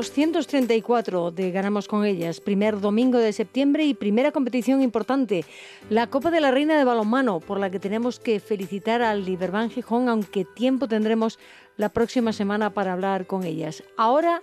234 0.00 1.30
de 1.30 1.50
Ganamos 1.50 1.86
con 1.86 2.06
ellas, 2.06 2.40
primer 2.40 2.80
domingo 2.80 3.18
de 3.18 3.34
septiembre 3.34 3.84
y 3.84 3.92
primera 3.92 4.32
competición 4.32 4.80
importante, 4.80 5.44
la 5.90 6.06
Copa 6.06 6.30
de 6.30 6.40
la 6.40 6.50
Reina 6.50 6.78
de 6.78 6.84
Balonmano, 6.84 7.40
por 7.40 7.60
la 7.60 7.68
que 7.68 7.78
tenemos 7.78 8.18
que 8.18 8.40
felicitar 8.40 9.02
al 9.02 9.26
Liberban 9.26 9.68
Gijón, 9.68 10.08
aunque 10.08 10.46
tiempo 10.46 10.88
tendremos 10.88 11.38
la 11.76 11.90
próxima 11.90 12.32
semana 12.32 12.70
para 12.70 12.94
hablar 12.94 13.26
con 13.26 13.44
ellas. 13.44 13.82
Ahora 13.98 14.40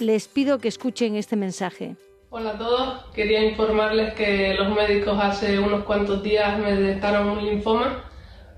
les 0.00 0.26
pido 0.26 0.58
que 0.58 0.66
escuchen 0.66 1.14
este 1.14 1.36
mensaje. 1.36 1.94
Hola 2.30 2.50
a 2.50 2.58
todos, 2.58 3.04
quería 3.14 3.44
informarles 3.44 4.14
que 4.14 4.54
los 4.54 4.74
médicos 4.74 5.16
hace 5.22 5.60
unos 5.60 5.84
cuantos 5.84 6.24
días 6.24 6.58
me 6.58 6.74
detectaron 6.74 7.28
un 7.28 7.44
linfoma, 7.44 8.04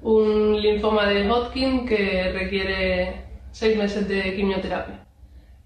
un 0.00 0.58
linfoma 0.58 1.06
de 1.06 1.30
Hodgkin 1.30 1.84
que 1.84 2.32
requiere 2.32 3.26
seis 3.52 3.76
meses 3.76 4.08
de 4.08 4.34
quimioterapia. 4.34 5.09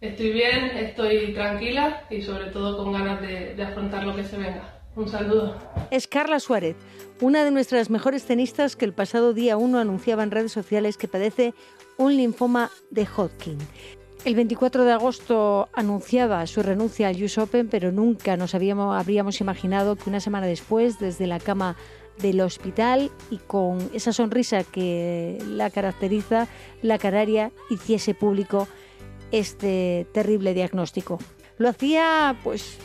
Estoy 0.05 0.33
bien, 0.33 0.65
estoy 0.77 1.33
tranquila 1.33 2.05
y 2.11 2.21
sobre 2.21 2.51
todo 2.51 2.77
con 2.77 2.93
ganas 2.93 3.23
de, 3.23 3.57
afrontar 3.63 4.05
lo 4.05 4.15
que 4.15 4.23
se 4.23 4.37
venga. 4.37 4.83
Un 4.97 5.09
saludo. 5.09 5.57
Es 5.91 6.07
Carla 6.07 6.41
Suárez, 6.41 6.77
una 7.23 7.43
de 7.43 7.51
nuestras 7.51 7.89
mejores 7.89 8.25
tenistas 8.25 8.77
que 8.77 8.85
el 8.85 8.93
pasado 8.93 9.33
día 9.33 9.57
1 9.57 9.79
anunciaba 9.79 10.23
en 10.23 10.31
redes 10.31 10.53
sociales 10.53 10.99
que 10.99 11.09
padece 11.09 11.55
un 11.97 12.19
linfoma 12.19 12.71
de 12.91 13.07
Hodgkin. 13.07 13.57
El 14.27 14.35
24 14.35 14.85
de 14.85 14.93
agosto 14.93 15.71
anunciaba 15.73 16.47
su 16.47 16.63
renuncia 16.63 17.09
al 17.09 17.23
US 17.23 17.39
Open, 17.39 17.69
pero 17.69 17.91
nunca 17.91 18.37
nos 18.37 18.55
habíamos, 18.55 18.95
habríamos 19.01 19.41
imaginado 19.41 19.97
que 19.97 20.11
una 20.11 20.21
semana 20.21 20.47
después, 20.47 20.99
desde 20.99 21.27
la 21.27 21.41
cama 21.41 21.77
del 22.19 22.43
hospital 22.43 23.11
y 23.31 23.39
con 23.39 23.79
esa 23.95 24.13
sonrisa 24.13 24.65
que 24.65 25.39
la 25.49 25.71
caracteriza, 25.71 26.47
la 26.83 26.99
canaria 26.99 27.53
hiciese 27.71 28.13
público 28.13 28.69
este 29.39 30.07
terrible 30.13 30.55
diagnóstico. 30.55 31.19
Lo 31.59 31.69
hacía 31.69 32.37
pues 32.45 32.79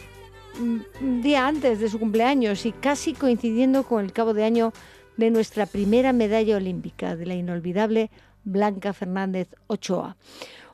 un 0.60 1.22
día 1.22 1.48
antes 1.48 1.80
de 1.80 1.90
su 1.90 2.00
cumpleaños 2.00 2.66
y 2.66 2.72
casi 2.72 3.14
coincidiendo 3.14 3.84
con 3.84 4.04
el 4.04 4.12
cabo 4.12 4.34
de 4.34 4.44
año 4.44 4.74
de 5.18 5.32
nuestra 5.32 5.66
primera 5.66 6.14
medalla 6.14 6.58
olímpica, 6.58 7.16
de 7.16 7.26
la 7.26 7.36
inolvidable 7.36 8.10
Blanca 8.44 8.94
Fernández 8.94 9.50
Ochoa. 9.68 10.18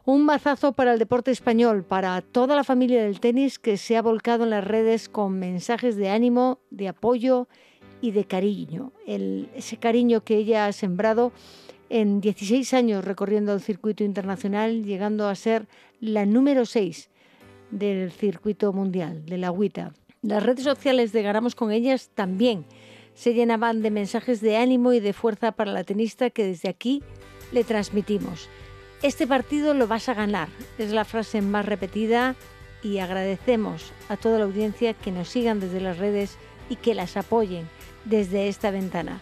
Un 0.06 0.24
mazazo 0.24 0.74
para 0.74 0.94
el 0.94 1.00
deporte 1.00 1.32
español, 1.32 1.84
para 1.84 2.22
toda 2.22 2.56
la 2.56 2.64
familia 2.64 3.04
del 3.04 3.20
tenis 3.20 3.58
que 3.58 3.78
se 3.78 3.98
ha 3.98 4.02
volcado 4.02 4.44
en 4.44 4.52
las 4.52 4.64
redes 4.64 5.10
con 5.10 5.40
mensajes 5.40 5.96
de 5.96 6.10
ánimo, 6.10 6.60
de 6.70 6.88
apoyo 6.88 7.48
y 8.02 8.12
de 8.12 8.26
cariño. 8.26 8.92
ese 9.08 9.78
cariño 9.78 10.24
que 10.24 10.38
ella 10.38 10.68
ha 10.68 10.74
sembrado 10.74 11.32
en 11.90 12.22
16 12.22 12.74
años 12.74 13.06
recorriendo 13.06 13.54
el 13.54 13.62
circuito 13.62 14.04
internacional, 14.04 14.84
llegando 14.84 15.28
a 15.28 15.36
ser 15.36 15.68
la 16.00 16.26
número 16.26 16.66
6 16.66 17.10
del 17.72 18.12
circuito 18.12 18.74
mundial, 18.74 19.26
de 19.26 19.38
la 19.38 19.48
agüita. 19.48 19.94
Las 20.22 20.44
redes 20.44 20.64
sociales 20.64 21.12
de 21.12 21.22
Ganamos 21.22 21.56
con 21.56 21.72
ellas 21.72 22.10
también 22.16 22.66
se 23.14 23.34
llenaban 23.34 23.82
de 23.82 23.92
mensajes 23.92 24.42
de 24.42 24.58
ánimo 24.58 24.94
y 24.94 25.00
de 25.00 25.14
fuerza 25.14 25.52
para 25.52 25.72
la 25.72 25.84
tenista 25.84 26.30
que 26.30 26.46
desde 26.46 26.70
aquí 26.70 27.04
le 27.52 27.64
transmitimos. 27.64 28.50
Este 29.02 29.28
partido 29.28 29.74
lo 29.74 29.88
vas 29.88 30.10
a 30.10 30.14
ganar, 30.14 30.50
es 30.78 30.92
la 30.92 31.06
frase 31.06 31.42
más 31.42 31.66
repetida 31.66 32.36
y 32.82 33.00
agradecemos 33.00 33.94
a 34.10 34.18
toda 34.18 34.40
la 34.40 34.46
audiencia 34.46 34.94
que 34.94 35.12
nos 35.12 35.30
sigan 35.30 35.60
desde 35.60 35.82
las 35.82 35.98
redes 35.98 36.38
y 36.70 36.76
que 36.76 36.96
las 36.96 37.18
apoyen 37.18 37.68
desde 38.06 38.48
esta 38.48 38.72
ventana. 38.72 39.20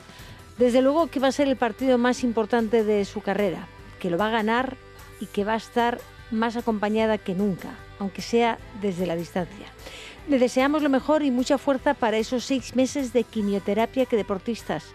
Desde 0.58 0.82
luego 0.82 1.08
que 1.08 1.20
va 1.20 1.30
a 1.30 1.32
ser 1.32 1.48
el 1.48 1.56
partido 1.56 1.98
más 1.98 2.24
importante 2.24 2.84
de 2.84 3.06
su 3.06 3.22
carrera, 3.22 3.68
que 4.00 4.10
lo 4.12 4.18
va 4.18 4.28
a 4.28 4.32
ganar 4.32 4.78
y 5.20 5.26
que 5.26 5.44
va 5.44 5.54
a 5.54 5.58
estar 5.58 6.00
más 6.30 6.56
acompañada 6.56 7.18
que 7.18 7.34
nunca, 7.34 7.72
aunque 8.00 8.22
sea 8.22 8.60
desde 8.82 9.08
la 9.08 9.16
distancia. 9.16 9.68
Le 10.30 10.40
deseamos 10.40 10.84
lo 10.84 10.90
mejor 10.90 11.24
y 11.24 11.32
mucha 11.32 11.58
fuerza 11.58 11.94
para 11.96 12.18
esos 12.18 12.46
seis 12.46 12.76
meses 12.76 13.14
de 13.14 13.24
quimioterapia 13.24 14.06
que 14.06 14.16
deportistas, 14.16 14.86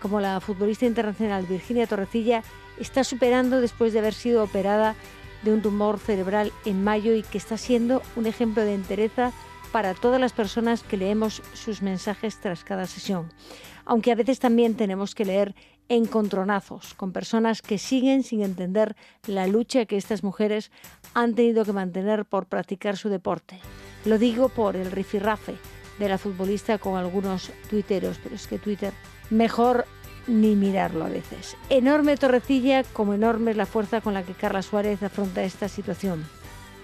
como 0.00 0.20
la 0.20 0.40
futbolista 0.40 0.86
internacional 0.86 1.46
Virginia 1.46 1.86
Torrecilla, 1.86 2.42
está 2.78 3.02
superando 3.02 3.60
después 3.60 3.92
de 3.92 3.98
haber 3.98 4.14
sido 4.14 4.44
operada 4.44 4.94
de 5.42 5.52
un 5.52 5.62
tumor 5.62 5.98
cerebral 5.98 6.52
en 6.64 6.84
mayo 6.84 7.14
y 7.14 7.22
que 7.22 7.38
está 7.38 7.56
siendo 7.56 8.02
un 8.16 8.26
ejemplo 8.26 8.64
de 8.64 8.74
entereza 8.74 9.32
para 9.72 9.94
todas 9.94 10.20
las 10.20 10.32
personas 10.32 10.82
que 10.82 10.96
leemos 10.96 11.42
sus 11.52 11.82
mensajes 11.82 12.38
tras 12.38 12.64
cada 12.64 12.86
sesión 12.86 13.28
aunque 13.88 14.12
a 14.12 14.14
veces 14.14 14.38
también 14.38 14.74
tenemos 14.74 15.14
que 15.14 15.24
leer 15.24 15.54
encontronazos 15.88 16.92
con 16.94 17.12
personas 17.12 17.62
que 17.62 17.78
siguen 17.78 18.22
sin 18.22 18.42
entender 18.42 18.94
la 19.26 19.46
lucha 19.46 19.86
que 19.86 19.96
estas 19.96 20.22
mujeres 20.22 20.70
han 21.14 21.34
tenido 21.34 21.64
que 21.64 21.72
mantener 21.72 22.26
por 22.26 22.46
practicar 22.46 22.98
su 22.98 23.08
deporte. 23.08 23.58
Lo 24.04 24.18
digo 24.18 24.50
por 24.50 24.76
el 24.76 24.92
rifirrafe 24.92 25.56
de 25.98 26.08
la 26.08 26.18
futbolista 26.18 26.76
con 26.76 26.96
algunos 26.96 27.50
tuiteros, 27.70 28.20
pero 28.22 28.34
es 28.34 28.46
que 28.46 28.58
Twitter 28.58 28.92
mejor 29.30 29.86
ni 30.26 30.54
mirarlo 30.54 31.06
a 31.06 31.08
veces. 31.08 31.56
Enorme 31.70 32.18
Torrecilla, 32.18 32.84
como 32.84 33.14
enorme 33.14 33.52
es 33.52 33.56
la 33.56 33.64
fuerza 33.64 34.02
con 34.02 34.12
la 34.12 34.22
que 34.22 34.34
Carla 34.34 34.60
Suárez 34.60 35.02
afronta 35.02 35.42
esta 35.42 35.68
situación. 35.68 36.26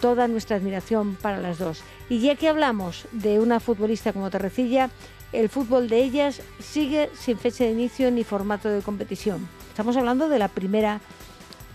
Toda 0.00 0.26
nuestra 0.26 0.56
admiración 0.56 1.16
para 1.16 1.38
las 1.38 1.58
dos. 1.58 1.82
Y 2.08 2.20
ya 2.20 2.34
que 2.36 2.48
hablamos 2.48 3.06
de 3.12 3.40
una 3.40 3.60
futbolista 3.60 4.14
como 4.14 4.30
Torrecilla, 4.30 4.90
el 5.34 5.48
fútbol 5.48 5.88
de 5.88 6.02
ellas 6.02 6.40
sigue 6.60 7.10
sin 7.18 7.36
fecha 7.38 7.64
de 7.64 7.72
inicio 7.72 8.10
ni 8.10 8.22
formato 8.22 8.68
de 8.68 8.82
competición. 8.82 9.48
Estamos 9.68 9.96
hablando 9.96 10.28
de 10.28 10.38
la 10.38 10.48
primera 10.48 11.00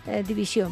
eh, 0.08 0.24
división. 0.26 0.72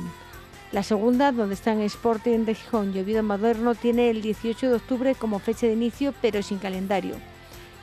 La 0.72 0.84
segunda, 0.84 1.32
donde 1.32 1.54
están 1.54 1.82
Sporting 1.82 2.46
de 2.46 2.56
Gijón 2.56 2.96
y 2.96 3.00
Oviedo 3.00 3.24
Moderno, 3.24 3.76
tiene 3.76 4.10
el 4.10 4.22
18 4.22 4.70
de 4.70 4.76
octubre 4.76 5.16
como 5.16 5.40
fecha 5.40 5.68
de 5.68 5.74
inicio, 5.74 6.14
pero 6.22 6.42
sin 6.42 6.60
calendario. 6.60 7.16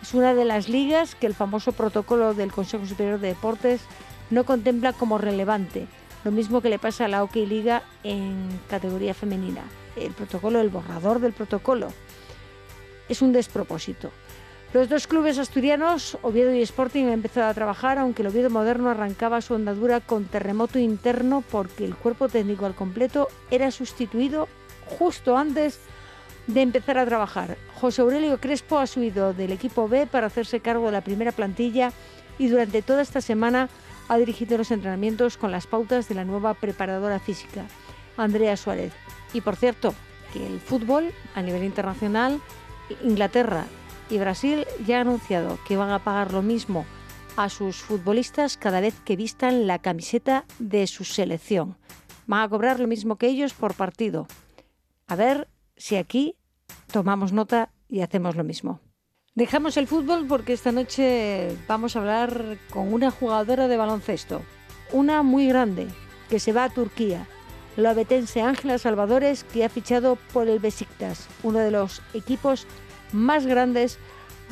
Es 0.03 0.15
una 0.15 0.35
de 0.35 0.45
las 0.45 0.69
ligas 0.69 1.15
que 1.15 1.27
el 1.27 1.35
famoso 1.35 1.73
protocolo 1.73 2.35
del 2.35 2.53
Consejo 2.53 2.87
Superior 2.87 3.21
de 3.21 3.29
Deportes 3.29 3.83
no 4.31 4.45
contempla 4.45 4.93
como 4.93 5.19
relevante, 5.19 5.87
lo 6.25 6.31
mismo 6.31 6.63
que 6.63 6.71
le 6.71 6.79
pasa 6.79 7.05
a 7.05 7.09
la 7.09 7.23
OK 7.23 7.37
Liga 7.37 7.83
en 8.03 8.49
categoría 8.69 9.13
femenina. 9.13 9.63
El 9.97 10.13
protocolo, 10.13 10.61
el 10.61 10.71
borrador 10.71 11.21
del 11.21 11.35
protocolo, 11.35 11.89
es 13.09 13.23
un 13.23 13.33
despropósito. 13.33 14.11
Los 14.75 14.89
dos 14.89 15.07
clubes 15.07 15.39
asturianos, 15.39 16.19
Oviedo 16.23 16.53
y 16.53 16.61
Sporting, 16.61 17.05
han 17.05 17.13
empezado 17.13 17.47
a 17.47 17.55
trabajar, 17.55 17.97
aunque 17.97 18.23
el 18.23 18.29
Oviedo 18.29 18.51
moderno 18.51 18.91
arrancaba 18.91 19.41
su 19.41 19.55
andadura 19.55 20.01
con 20.01 20.25
terremoto 20.25 20.81
interno 20.81 21.45
porque 21.49 21.85
el 21.85 21.95
cuerpo 21.95 22.29
técnico 22.29 22.67
al 22.67 22.75
completo 22.75 23.29
era 23.53 23.71
sustituido 23.71 24.49
justo 24.99 25.39
antes 25.39 25.79
de 26.49 26.63
empezar 26.63 26.99
a 26.99 27.07
trabajar. 27.07 27.57
José 27.77 28.03
Aurelio 28.03 28.41
Crespo 28.41 28.81
ha 28.81 28.89
subido 28.89 29.33
del 29.33 29.53
equipo 29.53 29.89
B 29.89 30.09
para 30.09 30.27
hacerse 30.27 30.59
cargo 30.59 30.87
de 30.87 30.93
la 30.93 31.05
primera 31.05 31.31
plantilla 31.31 31.93
y 32.37 32.49
durante 32.49 32.83
toda 32.83 33.03
esta 33.03 33.21
semana 33.21 33.69
ha 34.09 34.19
dirigido 34.19 34.59
los 34.59 34.73
entrenamientos 34.73 35.37
con 35.37 35.53
las 35.53 35.69
pautas 35.69 36.09
de 36.09 36.17
la 36.17 36.25
nueva 36.25 36.53
preparadora 36.55 37.21
física, 37.21 37.65
Andrea 38.17 38.57
Suárez. 38.57 38.93
Y 39.33 39.41
por 39.41 39.55
cierto, 39.55 39.95
que 40.33 40.45
el 40.45 40.59
fútbol 40.59 41.13
a 41.37 41.43
nivel 41.43 41.63
internacional, 41.63 42.41
Inglaterra 43.05 43.67
y 44.11 44.19
Brasil 44.19 44.67
ya 44.87 44.99
ha 44.99 45.01
anunciado 45.03 45.59
que 45.67 45.77
van 45.77 45.91
a 45.91 46.03
pagar 46.05 46.33
lo 46.33 46.43
mismo 46.43 46.85
a 47.37 47.49
sus 47.49 47.77
futbolistas 47.77 48.57
cada 48.57 48.81
vez 48.81 48.95
que 49.05 49.17
vistan 49.17 49.67
la 49.67 49.81
camiseta 49.81 50.45
de 50.59 50.87
su 50.87 51.05
selección. 51.05 51.77
Van 52.27 52.43
a 52.43 52.49
cobrar 52.49 52.81
lo 52.81 52.87
mismo 52.87 53.17
que 53.17 53.27
ellos 53.27 53.55
por 53.55 53.75
partido. 53.75 54.27
A 55.07 55.17
ver 55.17 55.49
si 55.77 55.97
aquí 55.97 56.37
tomamos 56.93 57.33
nota 57.33 57.71
y 57.89 58.01
hacemos 58.01 58.37
lo 58.37 58.45
mismo. 58.45 58.81
Dejamos 59.35 59.77
el 59.77 59.89
fútbol 59.89 60.27
porque 60.29 60.53
esta 60.53 60.71
noche 60.71 61.57
vamos 61.67 61.97
a 61.97 61.99
hablar 61.99 62.57
con 62.71 62.93
una 62.93 63.11
jugadora 63.11 63.67
de 63.67 63.77
baloncesto, 63.77 64.43
una 64.93 65.23
muy 65.25 65.49
grande, 65.49 65.89
que 66.31 66.39
se 66.39 66.53
va 66.53 66.65
a 66.65 66.71
Turquía, 66.71 67.27
la 67.77 67.91
abetense 67.91 68.43
Ángela 68.43 68.79
Salvadores, 68.79 69.43
que 69.43 69.65
ha 69.65 69.69
fichado 69.69 70.17
por 70.33 70.49
el 70.49 70.61
Besiktas, 70.61 71.29
uno 71.43 71.59
de 71.59 71.73
los 71.73 72.01
equipos 72.15 72.69
más 73.15 73.47
grandes 73.47 73.99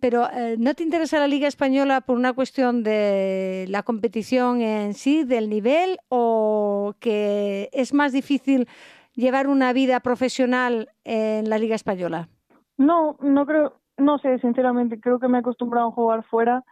Pero 0.00 0.28
eh, 0.32 0.56
¿no 0.58 0.74
te 0.74 0.82
interesa 0.82 1.20
la 1.20 1.28
Liga 1.28 1.46
Española 1.46 2.00
por 2.00 2.16
una 2.16 2.32
cuestión 2.32 2.82
de 2.82 3.66
la 3.68 3.84
competición 3.84 4.60
en 4.60 4.94
sí, 4.94 5.22
del 5.22 5.48
nivel, 5.48 5.98
o 6.08 6.94
que 6.98 7.70
es 7.72 7.94
más 7.94 8.12
difícil 8.12 8.66
llevar 9.14 9.46
una 9.46 9.72
vida 9.72 10.00
profesional 10.00 10.88
en 11.04 11.48
la 11.48 11.58
Liga 11.58 11.76
Española? 11.76 12.28
No, 12.76 13.16
no 13.20 13.46
creo, 13.46 13.74
no 13.96 14.18
sé, 14.18 14.40
sinceramente, 14.40 14.98
creo 14.98 15.20
que 15.20 15.28
me 15.28 15.38
he 15.38 15.40
acostumbrado 15.40 15.88
a 15.88 15.92
jugar 15.92 16.24
fuera 16.24 16.64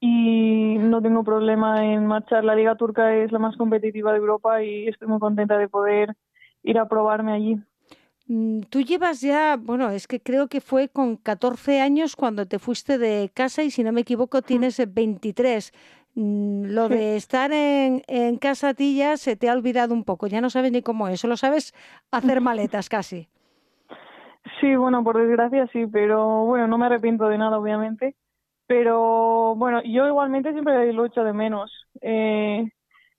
y 0.00 0.78
no 0.78 1.02
tengo 1.02 1.22
problema 1.22 1.84
en 1.84 2.06
marchar. 2.06 2.42
La 2.42 2.54
Liga 2.54 2.74
Turca 2.74 3.14
es 3.14 3.30
la 3.30 3.38
más 3.38 3.56
competitiva 3.56 4.12
de 4.12 4.18
Europa 4.18 4.62
y 4.62 4.88
estoy 4.88 5.08
muy 5.08 5.20
contenta 5.20 5.58
de 5.58 5.68
poder 5.68 6.16
ir 6.62 6.78
a 6.78 6.88
probarme 6.88 7.32
allí. 7.32 7.58
Mm, 8.26 8.60
tú 8.70 8.80
llevas 8.80 9.20
ya, 9.20 9.56
bueno, 9.56 9.90
es 9.90 10.06
que 10.06 10.20
creo 10.20 10.48
que 10.48 10.60
fue 10.60 10.88
con 10.88 11.16
14 11.16 11.80
años 11.80 12.16
cuando 12.16 12.46
te 12.46 12.58
fuiste 12.58 12.96
de 12.96 13.30
casa 13.34 13.62
y 13.62 13.70
si 13.70 13.84
no 13.84 13.92
me 13.92 14.00
equivoco 14.00 14.40
tienes 14.40 14.82
23. 14.92 15.72
Mm, 16.14 16.64
lo 16.64 16.88
de 16.88 17.16
estar 17.16 17.52
en, 17.52 18.02
en 18.08 18.36
casa 18.38 18.70
a 18.70 18.74
ti 18.74 18.96
ya 18.96 19.16
se 19.16 19.36
te 19.36 19.48
ha 19.48 19.52
olvidado 19.52 19.94
un 19.94 20.04
poco, 20.04 20.26
ya 20.26 20.40
no 20.40 20.48
sabes 20.48 20.72
ni 20.72 20.82
cómo 20.82 21.08
es, 21.08 21.20
solo 21.20 21.36
sabes 21.36 21.74
hacer 22.10 22.40
maletas 22.40 22.88
casi. 22.88 23.28
Sí, 24.60 24.74
bueno, 24.76 25.04
por 25.04 25.18
desgracia 25.18 25.68
sí, 25.72 25.86
pero 25.86 26.44
bueno, 26.44 26.66
no 26.66 26.78
me 26.78 26.86
arrepiento 26.86 27.28
de 27.28 27.38
nada, 27.38 27.58
obviamente. 27.58 28.16
Pero 28.70 29.56
bueno, 29.56 29.82
yo 29.82 30.06
igualmente 30.06 30.52
siempre 30.52 30.92
lo 30.92 31.04
echo 31.04 31.24
de 31.24 31.32
menos. 31.32 31.72
Eh, 32.02 32.70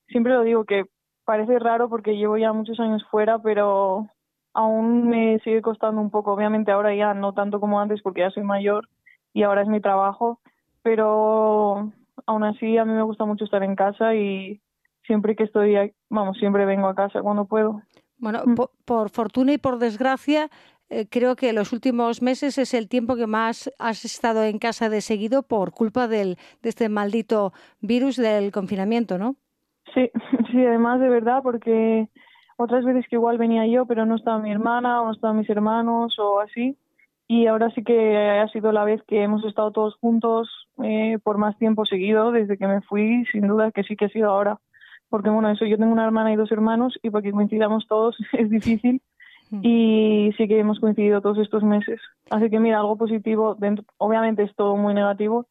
siempre 0.07 0.31
lo 0.31 0.43
digo 0.43 0.63
que 0.63 0.85
parece 1.25 1.59
raro 1.59 1.89
porque 1.89 2.15
llevo 2.15 2.37
ya 2.37 2.53
muchos 2.53 2.79
años 2.79 3.03
fuera, 3.11 3.37
pero 3.37 4.07
aún 4.53 5.09
me 5.09 5.39
sigue 5.39 5.61
costando 5.61 5.99
un 5.99 6.09
poco. 6.09 6.31
Obviamente 6.31 6.71
ahora 6.71 6.95
ya 6.95 7.13
no 7.13 7.33
tanto 7.33 7.59
como 7.59 7.81
antes 7.81 8.01
porque 8.01 8.21
ya 8.21 8.29
soy 8.29 8.43
mayor 8.43 8.87
y 9.33 9.43
ahora 9.43 9.63
es 9.63 9.67
mi 9.67 9.81
trabajo, 9.81 10.39
pero 10.83 11.91
aún 12.25 12.43
así 12.45 12.77
a 12.77 12.85
mí 12.85 12.93
me 12.93 13.03
gusta 13.03 13.25
mucho 13.25 13.43
estar 13.43 13.61
en 13.61 13.75
casa 13.75 14.15
y 14.15 14.61
siempre 15.05 15.35
que 15.35 15.43
estoy, 15.43 15.75
vamos, 16.09 16.37
siempre 16.37 16.63
vengo 16.63 16.87
a 16.87 16.95
casa 16.95 17.21
cuando 17.21 17.43
puedo. 17.43 17.81
Bueno, 18.21 18.43
mm. 18.45 18.55
por, 18.85 19.09
fortuna 19.09 19.51
y 19.51 19.57
por 19.57 19.79
desgracia, 19.79 20.49
eh, 20.93 21.07
creo 21.09 21.37
que 21.37 21.53
los 21.53 21.71
últimos 21.71 22.21
meses 22.21 22.57
es 22.57 22.73
el 22.73 22.89
tiempo 22.89 23.15
que 23.15 23.25
más 23.25 23.71
has 23.79 24.03
estado 24.03 24.43
en 24.43 24.59
casa 24.59 24.89
de 24.89 24.99
seguido 24.99 25.41
por 25.41 25.71
culpa 25.71 26.09
del, 26.09 26.35
de 26.61 26.69
este 26.69 26.89
maldito 26.89 27.53
virus 27.79 28.17
del 28.17 28.51
confinamiento, 28.51 29.17
¿no? 29.17 29.37
Sí, 29.93 30.11
sí, 30.51 30.65
además 30.65 30.99
de 30.99 31.07
verdad, 31.07 31.39
porque 31.43 32.09
otras 32.57 32.83
veces 32.83 33.05
que 33.09 33.15
igual 33.15 33.37
venía 33.37 33.65
yo, 33.67 33.85
pero 33.85 34.05
no 34.05 34.17
estaba 34.17 34.39
mi 34.39 34.51
hermana 34.51 35.01
o 35.01 35.05
no 35.05 35.11
estaban 35.13 35.37
mis 35.37 35.49
hermanos 35.49 36.19
o 36.19 36.41
así. 36.41 36.75
Y 37.25 37.47
ahora 37.47 37.69
sí 37.69 37.83
que 37.85 38.17
ha 38.17 38.47
sido 38.49 38.73
la 38.73 38.83
vez 38.83 39.01
que 39.07 39.23
hemos 39.23 39.45
estado 39.45 39.71
todos 39.71 39.95
juntos 39.95 40.67
eh, 40.83 41.19
por 41.23 41.37
más 41.37 41.57
tiempo 41.57 41.85
seguido, 41.85 42.33
desde 42.33 42.57
que 42.57 42.67
me 42.67 42.81
fui, 42.81 43.23
sin 43.31 43.47
duda 43.47 43.71
que 43.71 43.83
sí 43.83 43.95
que 43.95 44.05
ha 44.05 44.09
sido 44.09 44.29
ahora. 44.29 44.59
Porque 45.07 45.29
bueno, 45.29 45.49
eso, 45.49 45.65
yo 45.65 45.77
tengo 45.77 45.93
una 45.93 46.03
hermana 46.03 46.33
y 46.33 46.35
dos 46.35 46.51
hermanos 46.51 46.99
y 47.01 47.09
para 47.09 47.21
que 47.21 47.31
coincidamos 47.31 47.87
todos 47.87 48.17
es 48.33 48.49
difícil 48.49 49.01
y 49.61 50.31
sí 50.37 50.47
que 50.47 50.59
hemos 50.59 50.79
coincidido 50.79 51.21
todos 51.21 51.37
estos 51.39 51.63
meses. 51.63 51.99
Así 52.29 52.49
que 52.49 52.59
mira, 52.59 52.79
algo 52.79 52.97
positivo, 52.97 53.55
dentro, 53.55 53.85
obviamente 53.97 54.43
es 54.43 54.55
todo 54.55 54.77
muy 54.77 54.93
negativo, 54.93 55.45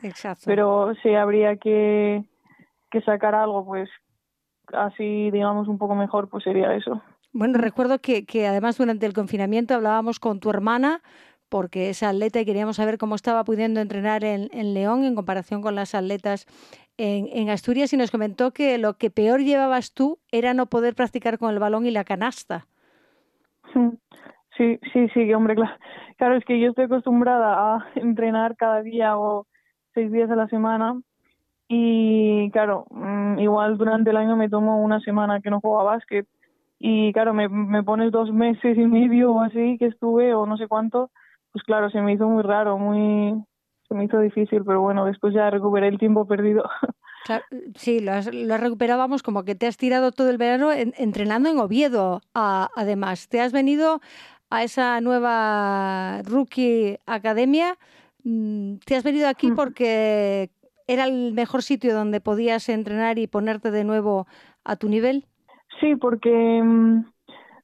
pero 0.47 0.94
si 1.02 1.14
habría 1.14 1.56
que, 1.56 2.25
que 2.91 3.00
sacar 3.02 3.35
algo, 3.35 3.64
pues 3.67 3.91
así 4.73 5.31
digamos 5.31 5.69
un 5.69 5.79
poco 5.79 5.94
mejor, 5.94 6.29
pues 6.29 6.44
sería 6.44 6.75
eso. 6.75 7.02
Bueno, 7.32 7.58
recuerdo 7.58 8.00
que, 8.00 8.25
que 8.25 8.47
además 8.47 8.79
durante 8.79 9.06
el 9.06 9.12
confinamiento 9.12 9.75
hablábamos 9.75 10.19
con 10.19 10.41
tu 10.41 10.50
hermana 10.50 11.03
porque 11.49 11.91
es 11.91 12.03
atleta 12.03 12.41
y 12.41 12.44
queríamos 12.46 12.76
saber 12.76 12.96
cómo 12.96 13.17
estaba 13.17 13.44
pudiendo 13.44 13.81
entrenar 13.81 14.25
en, 14.25 14.49
en 14.53 14.73
León 14.73 15.05
en 15.05 15.14
comparación 15.14 15.61
con 15.61 15.75
las 15.75 15.94
atletas 15.94 16.46
en, 16.96 17.29
en, 17.32 17.50
Asturias 17.50 17.93
y 17.93 17.96
nos 17.96 18.11
comentó 18.11 18.53
que 18.53 18.79
lo 18.79 18.96
que 18.96 19.11
peor 19.11 19.41
llevabas 19.41 19.93
tú 19.93 20.20
era 20.31 20.55
no 20.55 20.67
poder 20.67 20.94
practicar 20.94 21.38
con 21.38 21.50
el 21.50 21.58
balón 21.58 21.87
y 21.87 21.91
la 21.91 22.05
canasta. 22.05 22.67
Sí, 24.56 24.78
sí, 24.93 25.08
sí, 25.14 25.32
hombre, 25.34 25.55
claro. 26.17 26.37
Es 26.37 26.44
que 26.44 26.61
yo 26.61 26.69
estoy 26.70 26.84
acostumbrada 26.84 27.76
a 27.76 27.87
entrenar 27.96 28.56
cada 28.56 28.82
día 28.82 29.17
o 29.19 29.46
seis 29.94 30.10
días 30.12 30.31
a 30.31 30.36
la 30.36 30.48
semana 30.48 31.00
y 31.69 32.50
claro, 32.53 32.86
mm, 32.91 33.41
igual 33.41 33.79
durante 33.79 34.10
el 34.10 34.17
año 34.19 34.36
me 34.36 34.50
tomo 34.50 34.82
una 34.82 35.00
semana 35.00 35.41
que 35.41 35.50
no 35.50 35.60
juego 35.60 35.81
a 35.81 35.84
básquet 35.84 36.27
y 36.79 37.12
claro, 37.12 37.34
me, 37.34 37.48
me 37.48 37.82
pones 37.84 38.12
dos 38.12 38.32
meses 38.32 38.79
y 38.79 38.86
medio 38.86 39.32
o 39.34 39.43
así 39.43 39.79
que 39.79 39.86
estuve 39.86 40.34
o 40.34 40.46
no 40.46 40.56
sé 40.58 40.69
cuánto, 40.69 41.10
pues 41.53 41.65
claro, 41.65 41.91
se 41.91 42.00
me 42.03 42.15
hizo 42.15 42.29
muy 42.29 42.43
raro, 42.43 42.79
muy, 42.79 43.43
se 43.89 43.94
me 43.94 44.05
hizo 44.05 44.20
difícil, 44.20 44.65
pero 44.65 44.81
bueno, 44.82 45.06
después 45.06 45.34
ya 45.34 45.50
recuperé 45.50 45.89
el 45.89 45.98
tiempo 45.98 46.27
perdido. 46.27 46.65
sí, 47.77 48.00
lo, 48.00 48.12
has, 48.12 48.32
lo 48.32 48.56
recuperábamos 48.56 49.22
como 49.22 49.44
que 49.44 49.55
te 49.55 49.67
has 49.67 49.77
tirado 49.77 50.12
todo 50.12 50.31
el 50.31 50.39
verano 50.39 50.72
entrenando 50.72 51.48
en 51.48 51.58
Oviedo, 51.58 52.20
además. 52.34 53.29
Te 53.29 53.41
has 53.41 53.53
venido 53.53 54.00
a 54.50 54.65
esa 54.65 55.00
nueva 55.00 56.22
Rookie 56.24 56.98
Academia. 57.06 57.79
Mm, 58.24 58.77
te 58.84 58.96
has 58.96 59.05
venido 59.05 59.29
aquí 59.29 59.50
porque 59.53 60.50
era 60.86 61.05
el 61.05 61.32
mejor 61.32 61.62
sitio 61.62 61.94
donde 61.94 62.20
podías 62.20 62.69
entrenar 62.69 63.19
y 63.19 63.27
ponerte 63.27 63.70
de 63.70 63.84
nuevo 63.84 64.27
a 64.65 64.77
tu 64.77 64.89
nivel. 64.89 65.27
Sí, 65.81 65.94
porque 65.96 66.60
mm, 66.62 67.05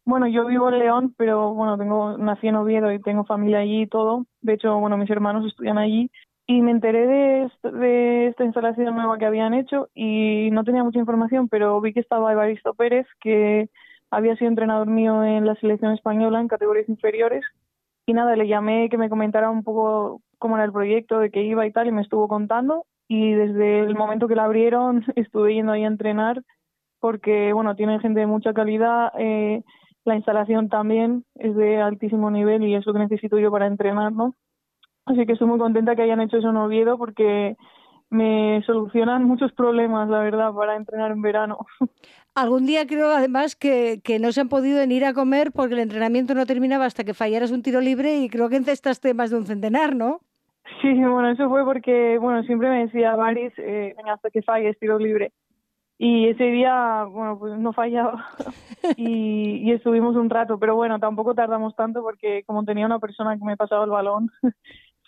bueno, 0.04 0.28
yo 0.28 0.46
vivo 0.46 0.68
en 0.68 0.78
León, 0.78 1.14
pero 1.18 1.52
bueno, 1.52 1.76
tengo 1.76 2.16
nací 2.16 2.46
en 2.46 2.54
Oviedo 2.54 2.92
y 2.92 3.00
tengo 3.00 3.24
familia 3.24 3.58
allí 3.58 3.82
y 3.82 3.86
todo. 3.88 4.26
De 4.40 4.54
hecho, 4.54 4.78
bueno, 4.78 4.96
mis 4.96 5.10
hermanos 5.10 5.44
estudian 5.44 5.78
allí 5.78 6.10
y 6.46 6.62
me 6.62 6.70
enteré 6.70 7.06
de, 7.06 7.50
de, 7.70 8.26
esta 8.28 8.44
instalación 8.44 8.94
nueva 8.94 9.18
que 9.18 9.26
habían 9.26 9.52
hecho 9.54 9.88
y 9.94 10.48
no 10.52 10.62
tenía 10.62 10.84
mucha 10.84 11.00
información, 11.00 11.48
pero 11.48 11.80
vi 11.80 11.92
que 11.92 12.00
estaba 12.00 12.32
Evaristo 12.32 12.74
Pérez, 12.74 13.06
que 13.20 13.68
había 14.10 14.36
sido 14.36 14.48
entrenador 14.48 14.86
mío 14.86 15.24
en 15.24 15.44
la 15.44 15.56
selección 15.56 15.92
española 15.92 16.40
en 16.40 16.48
categorías 16.48 16.88
inferiores. 16.88 17.44
Y 18.06 18.12
nada, 18.12 18.36
le 18.36 18.46
llamé 18.46 18.88
que 18.88 18.98
me 18.98 19.08
comentara 19.08 19.50
un 19.50 19.64
poco 19.64 20.22
cómo 20.38 20.56
era 20.56 20.64
el 20.64 20.72
proyecto, 20.72 21.18
de 21.18 21.30
qué 21.30 21.42
iba 21.42 21.66
y 21.66 21.72
tal, 21.72 21.88
y 21.88 21.92
me 21.92 22.02
estuvo 22.02 22.28
contando. 22.28 22.86
Y 23.08 23.32
desde 23.32 23.80
el 23.80 23.96
momento 23.96 24.28
que 24.28 24.36
la 24.36 24.44
abrieron 24.44 25.04
estuve 25.16 25.54
yendo 25.54 25.72
ahí 25.72 25.84
a 25.84 25.88
entrenar 25.88 26.42
porque, 27.00 27.52
bueno, 27.52 27.74
tienen 27.76 28.00
gente 28.00 28.20
de 28.20 28.26
mucha 28.26 28.52
calidad. 28.54 29.12
Eh, 29.18 29.62
la 30.04 30.16
instalación 30.16 30.68
también 30.68 31.24
es 31.34 31.56
de 31.56 31.80
altísimo 31.80 32.30
nivel 32.30 32.62
y 32.64 32.74
es 32.74 32.86
lo 32.86 32.92
que 32.92 33.00
necesito 33.00 33.38
yo 33.38 33.50
para 33.50 33.66
entrenar, 33.66 34.12
¿no? 34.12 34.34
Así 35.06 35.24
que 35.24 35.32
estoy 35.32 35.48
muy 35.48 35.58
contenta 35.58 35.94
que 35.94 36.02
hayan 36.02 36.20
hecho 36.20 36.36
eso 36.36 36.50
en 36.50 36.56
Oviedo 36.56 36.98
porque 36.98 37.56
me 38.10 38.62
solucionan 38.66 39.24
muchos 39.24 39.52
problemas, 39.52 40.08
la 40.08 40.18
verdad, 40.18 40.52
para 40.52 40.76
entrenar 40.76 41.12
en 41.12 41.22
verano. 41.22 41.58
Algún 42.34 42.66
día 42.66 42.86
creo 42.86 43.10
además 43.10 43.56
que, 43.56 44.00
que 44.04 44.18
no 44.18 44.30
se 44.30 44.42
han 44.42 44.48
podido 44.48 44.82
ir 44.84 45.04
a 45.04 45.14
comer 45.14 45.52
porque 45.52 45.74
el 45.74 45.80
entrenamiento 45.80 46.34
no 46.34 46.44
terminaba 46.44 46.84
hasta 46.84 47.04
que 47.04 47.14
fallaras 47.14 47.50
un 47.50 47.62
tiro 47.62 47.80
libre 47.80 48.18
y 48.18 48.28
creo 48.28 48.50
que 48.50 48.56
encestaste 48.56 49.14
más 49.14 49.30
de 49.30 49.38
un 49.38 49.46
centenar, 49.46 49.96
¿no? 49.96 50.20
Sí, 50.82 50.92
bueno, 50.92 51.30
eso 51.30 51.48
fue 51.48 51.64
porque, 51.64 52.18
bueno, 52.18 52.42
siempre 52.42 52.68
me 52.68 52.84
decía 52.84 53.14
Baris, 53.14 53.52
eh, 53.56 53.94
hasta 54.12 54.30
que 54.30 54.42
falles 54.42 54.78
tiro 54.78 54.98
libre. 54.98 55.32
Y 55.98 56.28
ese 56.28 56.44
día, 56.44 57.04
bueno, 57.04 57.38
pues 57.38 57.58
no 57.58 57.72
fallaba 57.72 58.26
y, 58.98 59.62
y 59.64 59.72
estuvimos 59.72 60.14
un 60.16 60.28
rato, 60.28 60.58
pero 60.58 60.74
bueno, 60.74 60.98
tampoco 60.98 61.34
tardamos 61.34 61.74
tanto 61.74 62.02
porque 62.02 62.42
como 62.44 62.64
tenía 62.64 62.84
una 62.84 62.98
persona 62.98 63.38
que 63.38 63.44
me 63.44 63.56
pasaba 63.56 63.84
el 63.84 63.90
balón, 63.90 64.30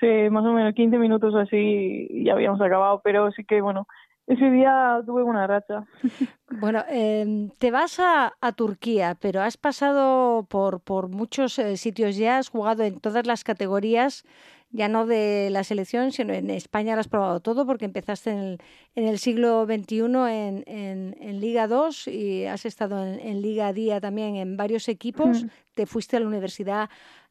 sí, 0.00 0.31
más 0.31 0.45
o 0.45 0.52
menos 0.52 0.75
15 0.75 0.99
minutos 0.99 1.35
así 1.35 2.07
y 2.11 2.25
ya 2.25 2.33
habíamos 2.33 2.61
acabado, 2.61 3.00
pero 3.02 3.31
sí 3.33 3.45
que, 3.45 3.61
bueno, 3.61 3.87
ese 4.28 4.50
día 4.50 5.00
tuve 5.07 5.23
una 5.23 5.47
racha. 5.47 5.87
Bueno, 6.61 6.83
eh, 6.88 7.50
te 7.59 7.71
vas 7.71 8.00
a, 8.00 8.33
a, 8.40 8.52
Turquía, 8.52 9.17
pero 9.21 9.43
has 9.43 9.59
pasado 9.59 10.47
por, 10.49 10.81
por 10.81 11.09
muchos 11.09 11.59
eh, 11.59 11.76
sitios 11.76 12.17
ya, 12.17 12.38
has 12.38 12.49
jugado 12.49 12.85
en 12.85 13.00
todas 13.00 13.26
las 13.26 13.45
categorías, 13.45 14.25
ya 14.71 14.88
no 14.88 15.07
de 15.07 15.50
la 15.50 15.62
selección, 15.62 16.11
sino 16.11 16.33
en 16.33 16.49
España 16.50 16.95
lo 16.95 17.00
has 17.00 17.09
probado 17.09 17.40
todo, 17.40 17.67
porque 17.67 17.85
empezaste 17.85 18.31
en 18.31 18.38
el, 18.38 18.59
en 18.95 19.07
el 19.07 19.19
siglo 19.19 19.67
XXI 19.67 19.97
en, 19.99 20.64
en, 20.67 21.17
en, 21.21 21.40
Liga 21.40 21.69
2 21.69 22.09
y 22.09 22.47
has 22.47 22.64
estado 22.64 23.07
en, 23.07 23.21
en, 23.21 23.43
Liga 23.43 23.73
Día 23.75 24.00
también 24.00 24.37
en 24.37 24.57
varios 24.57 24.88
equipos, 24.88 25.45
mm. 25.45 25.49
te 25.75 25.87
fuiste 25.87 26.17
a 26.17 26.21
la 26.21 26.26
universidad 26.26 26.88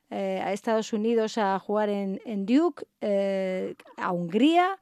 eh, 0.09 0.41
a 0.43 0.53
Estados 0.53 0.93
Unidos 0.93 1.37
a 1.37 1.59
jugar 1.59 1.89
en, 1.89 2.19
en 2.25 2.45
Duke, 2.45 2.85
eh, 3.01 3.75
a 3.97 4.11
Hungría. 4.11 4.77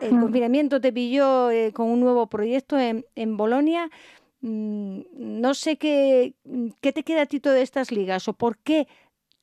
El 0.00 0.14
mm. 0.14 0.20
confinamiento 0.20 0.80
te 0.80 0.92
pilló 0.92 1.50
eh, 1.50 1.72
con 1.72 1.88
un 1.88 2.00
nuevo 2.00 2.26
proyecto 2.28 2.78
en, 2.78 3.04
en 3.14 3.36
Bolonia. 3.36 3.90
Mm, 4.40 5.00
no 5.12 5.54
sé 5.54 5.76
qué, 5.76 6.34
qué 6.80 6.92
te 6.92 7.02
queda 7.02 7.22
a 7.22 7.26
ti 7.26 7.38
de 7.38 7.62
estas 7.62 7.92
ligas 7.92 8.28
o 8.28 8.32
por 8.32 8.58
qué 8.58 8.86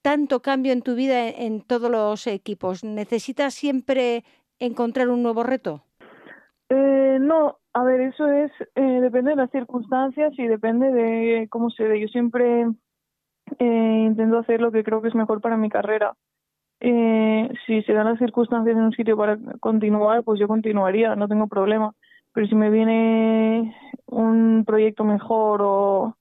tanto 0.01 0.41
cambio 0.41 0.71
en 0.74 0.81
tu 0.81 0.95
vida 0.95 1.27
en, 1.27 1.36
en 1.41 1.62
todos 1.62 1.91
los 1.91 2.27
equipos. 2.27 2.83
¿Necesitas 2.83 3.53
siempre 3.53 4.24
encontrar 4.59 5.09
un 5.09 5.24
nuevo 5.24 5.43
reto? 5.43 5.83
Eh, 6.69 7.17
no, 7.19 7.59
a 7.74 7.83
ver, 7.83 8.01
eso 8.01 8.27
es, 8.27 8.51
eh, 8.75 8.81
depende 9.01 9.31
de 9.31 9.38
las 9.38 9.51
circunstancias 9.51 10.33
y 10.38 10.47
depende 10.47 10.91
de 10.91 11.47
cómo 11.50 11.69
se 11.69 11.83
ve. 11.83 12.01
Yo 12.01 12.07
siempre 12.07 12.65
eh, 13.60 14.04
intento 14.08 14.38
hacer 14.39 14.62
lo 14.62 14.72
que 14.72 14.84
creo 14.84 15.01
que 15.01 15.10
es 15.10 15.16
mejor 15.16 15.42
para 15.42 15.58
mi 15.58 15.70
carrera. 15.70 16.13
Eh, 16.80 17.50
si 17.66 17.82
se 17.84 17.94
dan 17.94 18.06
las 18.06 18.20
circunstancias 18.20 18.75
en 18.75 18.84
un 18.84 18.92
sitio 18.92 19.18
para 19.18 19.38
continuar, 19.60 20.24
pues 20.24 20.39
yo 20.39 20.48
continuaría, 20.48 21.16
no 21.16 21.27
tengo 21.27 21.48
problema. 21.48 21.94
Pero 22.34 22.48
si 22.48 22.56
me 22.56 22.70
viene 22.70 23.75
un 24.06 24.63
proyecto 24.66 25.04
mejor 25.04 25.62
o, 25.63 26.16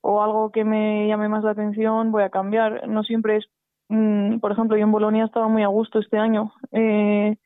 o 0.00 0.22
algo 0.22 0.50
que 0.52 0.64
me 0.64 1.08
llame 1.08 1.28
más 1.28 1.44
la 1.44 1.52
atención, 1.52 2.12
voy 2.12 2.22
a 2.22 2.30
cambiar. 2.30 2.88
No 2.88 3.02
siempre 3.02 3.38
es, 3.38 3.46
mm, 3.88 4.38
por 4.38 4.52
ejemplo, 4.52 4.76
yo 4.76 4.84
en 4.84 4.92
Bolonia 4.92 5.24
estaba 5.24 5.48
muy 5.48 5.62
a 5.62 5.68
gusto 5.68 5.98
este 5.98 6.18
año. 6.18 6.52
Eh, 6.72 7.36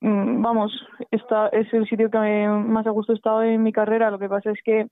mm, 0.00 0.42
vamos, 0.42 0.72
esta 1.10 1.48
es 1.48 1.72
el 1.72 1.88
sitio 1.88 2.10
que 2.10 2.18
más 2.18 2.86
a 2.86 2.90
gusto 2.90 3.12
he 3.12 3.16
estado 3.16 3.42
en 3.42 3.62
mi 3.62 3.72
carrera. 3.72 4.10
Lo 4.10 4.18
que 4.18 4.28
pasa 4.28 4.50
es 4.50 4.58
que 4.64 4.88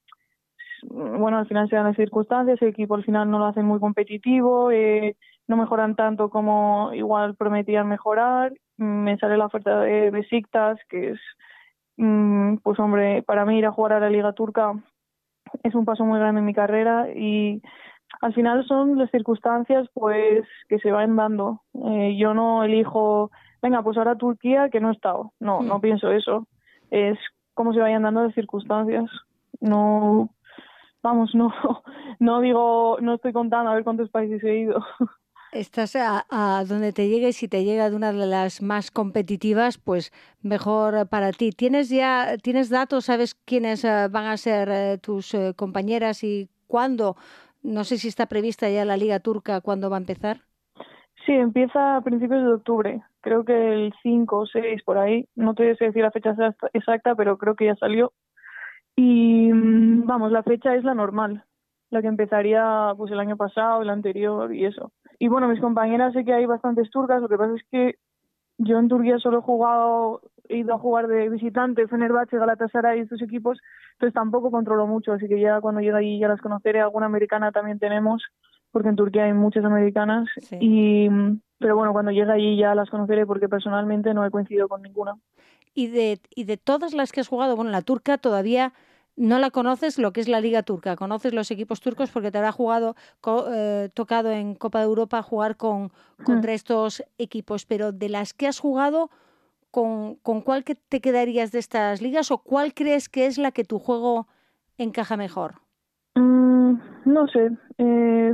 bueno, 0.83 1.39
al 1.39 1.47
final 1.47 1.69
se 1.69 1.77
dan 1.77 1.87
las 1.87 1.97
circunstancias, 1.97 2.61
el 2.63 2.69
equipo 2.69 2.95
al 2.95 3.05
final 3.05 3.31
no 3.31 3.39
lo 3.39 3.47
hacen 3.47 3.65
muy 3.65 3.81
competitivo, 3.81 4.71
eh, 4.71 5.17
no 5.47 5.57
mejoran 5.57 5.97
tanto 5.97 6.31
como 6.31 6.91
igual 6.95 7.35
prometían 7.35 7.89
mejorar. 7.89 8.53
Me 8.77 9.17
sale 9.19 9.37
la 9.37 9.47
oferta 9.47 9.81
de 9.81 10.11
Besiktas, 10.11 10.79
que 10.89 11.11
es, 11.11 11.21
mm, 11.97 12.57
pues 12.59 12.79
hombre, 12.79 13.23
para 13.23 13.45
mí 13.45 13.59
ir 13.59 13.67
a 13.67 13.73
jugar 13.73 13.95
a 13.95 14.01
la 14.01 14.11
Liga 14.11 14.33
Turca 14.33 14.75
es 15.63 15.75
un 15.75 15.85
paso 15.85 16.05
muy 16.05 16.19
grande 16.19 16.41
en 16.41 16.45
mi 16.45 16.55
carrera 16.55 17.09
y 17.15 17.63
al 18.21 18.35
final 18.35 18.67
son 18.67 18.99
las 18.99 19.11
circunstancias 19.11 19.89
pues 19.95 20.47
que 20.69 20.79
se 20.79 20.91
van 20.91 21.17
dando. 21.17 21.63
Eh, 21.75 22.17
yo 22.19 22.35
no 22.35 22.65
elijo, 22.65 23.31
venga, 23.63 23.83
pues 23.83 23.97
ahora 23.97 24.17
Turquía 24.17 24.69
que 24.71 24.81
no 24.81 24.91
he 24.91 24.95
estado. 24.95 25.33
No, 25.41 25.61
no 25.63 25.81
pienso 25.81 26.11
eso. 26.11 26.47
Es 26.91 27.19
cómo 27.55 27.73
se 27.73 27.81
vayan 27.81 28.03
dando 28.03 28.25
las 28.25 28.35
circunstancias. 28.35 29.11
No 29.61 30.31
vamos, 31.09 31.35
no, 31.35 31.53
no 32.21 32.41
digo, 32.41 32.99
no 33.01 33.15
estoy 33.15 33.33
contando 33.33 33.71
a 33.71 33.75
ver 33.75 33.85
cuántos 33.85 34.11
países 34.11 34.43
he 34.45 34.59
ido. 34.59 34.85
Estás 35.51 35.97
a, 35.97 36.27
a, 36.29 36.65
donde 36.65 36.93
te 36.93 37.09
llegue 37.09 37.31
y 37.31 37.33
si 37.33 37.49
te 37.49 37.65
llega 37.65 37.89
de 37.89 37.97
una 37.97 38.13
de 38.13 38.27
las 38.27 38.61
más 38.61 38.91
competitivas, 38.91 39.79
pues 39.79 40.13
mejor 40.43 41.09
para 41.09 41.33
ti. 41.33 41.53
¿Tienes 41.53 41.89
ya, 41.89 42.37
tienes 42.43 42.69
datos, 42.69 43.07
sabes 43.07 43.35
quiénes 43.35 43.83
uh, 43.85 44.11
van 44.11 44.27
a 44.27 44.37
ser 44.37 44.69
uh, 44.69 44.99
tus 44.99 45.33
uh, 45.33 45.55
compañeras 45.57 46.23
y 46.23 46.51
cuándo? 46.67 47.17
No 47.63 47.85
sé 47.85 47.97
si 47.97 48.09
está 48.09 48.27
prevista 48.27 48.69
ya 48.69 48.85
la 48.85 48.99
Liga 48.99 49.21
Turca, 49.21 49.63
¿cuándo 49.63 49.89
va 49.89 49.97
a 49.97 50.01
empezar? 50.01 50.43
Sí, 51.25 51.33
empieza 51.33 51.97
a 51.97 52.03
principios 52.03 52.43
de 52.43 52.53
octubre, 52.53 53.03
creo 53.23 53.45
que 53.45 53.73
el 53.73 53.95
5 54.03 54.41
o 54.41 54.47
6 54.47 54.83
por 54.85 54.99
ahí. 54.99 55.27
No 55.35 55.55
te 55.55 55.75
sé 55.77 55.87
decir 55.87 56.03
la 56.03 56.11
fecha 56.11 56.37
exacta, 56.75 57.15
pero 57.15 57.39
creo 57.39 57.55
que 57.55 57.67
ya 57.67 57.77
salió. 57.77 58.13
Y 58.99 59.53
mm, 59.53 60.07
vamos, 60.07 60.33
la 60.33 60.43
fecha 60.43 60.75
es 60.75 60.83
la 60.83 60.93
normal, 60.93 61.45
la 61.91 62.03
que 62.03 62.09
empezaría 62.09 62.93
pues 62.97 63.13
el 63.13 63.21
año 63.21 63.37
pasado, 63.37 63.81
el 63.81 63.91
anterior 63.91 64.53
y 64.53 64.65
eso. 64.65 64.91
Y 65.21 65.29
bueno, 65.29 65.47
mis 65.47 65.61
compañeras 65.61 66.15
sé 66.15 66.25
que 66.25 66.33
hay 66.33 66.47
bastantes 66.47 66.91
turcas, 66.91 67.23
lo 67.23 67.29
que 67.29 67.39
pasa 67.39 67.55
es 67.55 67.63
que 67.71 67.95
yo 68.59 68.77
en 68.77 68.89
Turquía 68.89 69.21
solo 69.21 69.39
he 69.39 69.43
jugado, 69.43 70.23
he 70.49 70.57
ido 70.57 70.75
a 70.75 70.81
jugar 70.81 71.07
de 71.07 71.29
visitante, 71.29 71.87
Fenerbahce, 71.87 72.39
Galatasaray 72.39 72.99
y 72.99 73.03
estos 73.03 73.23
equipos, 73.23 73.61
entonces 73.93 74.15
tampoco 74.15 74.51
controlo 74.51 74.89
mucho, 74.89 75.13
así 75.13 75.29
que 75.29 75.41
ya 75.41 75.61
cuando 75.61 75.81
llegue 75.81 75.97
allí 75.97 76.19
ya 76.19 76.27
las 76.27 76.41
conoceré, 76.41 76.81
alguna 76.81 77.07
americana 77.07 77.53
también 77.53 77.79
tenemos, 77.79 78.25
porque 78.73 78.89
en 78.89 78.97
Turquía 78.97 79.27
hay 79.27 79.33
muchas 79.33 79.65
americanas, 79.65 80.29
sí. 80.41 80.59
y 80.61 81.09
pero 81.59 81.77
bueno, 81.77 81.93
cuando 81.93 82.11
llegue 82.11 82.33
allí 82.33 82.57
ya 82.57 82.75
las 82.75 82.91
conoceré 82.91 83.27
porque 83.27 83.49
personalmente 83.49 84.13
no 84.13 84.27
he 84.27 84.31
coincidido 84.33 84.67
con 84.67 84.83
ninguna. 84.83 85.15
Y 85.73 85.87
de, 85.87 86.19
y 86.35 86.45
de 86.45 86.57
todas 86.57 86.95
las 86.95 87.13
que 87.13 87.21
has 87.21 87.29
jugado, 87.29 87.55
bueno, 87.55 87.71
la 87.71 87.83
turca 87.83 88.19
todavía 88.19 88.73
no 89.19 89.39
la 89.39 89.51
conoces 89.51 89.99
lo 89.99 90.13
que 90.13 90.21
es 90.21 90.29
la 90.29 90.41
Liga 90.41 90.63
Turca, 90.63 90.97
conoces 90.97 91.35
los 91.35 91.51
equipos 91.51 91.81
turcos 91.81 92.11
porque 92.11 92.31
te 92.31 92.39
habrá 92.39 92.53
jugado, 92.53 92.95
eh, 93.53 93.91
tocado 93.93 94.31
en 94.31 94.55
Copa 94.55 94.79
de 94.79 94.85
Europa 94.85 95.23
jugar 95.23 95.57
con, 95.57 95.91
contra 96.25 96.53
mm. 96.53 96.55
estos 96.55 97.03
equipos, 97.19 97.67
pero 97.67 97.93
de 97.93 98.09
las 98.09 98.33
que 98.33 98.47
has 98.47 98.61
jugado, 98.61 99.11
¿con, 99.71 100.15
¿con 100.17 100.41
cuál 100.41 100.63
que 100.65 100.77
te 100.77 101.01
quedarías 101.01 101.51
de 101.51 101.59
estas 101.59 102.01
ligas 102.01 102.31
o 102.31 102.39
cuál 102.39 102.75
crees 102.75 103.09
que 103.09 103.27
es 103.27 103.39
la 103.39 103.51
que 103.51 103.65
tu 103.65 103.81
juego 103.81 104.29
encaja 104.79 105.17
mejor? 105.17 105.57
Mm, 106.15 106.79
no 107.05 107.27
sé. 107.27 107.51
Eh, 107.79 108.33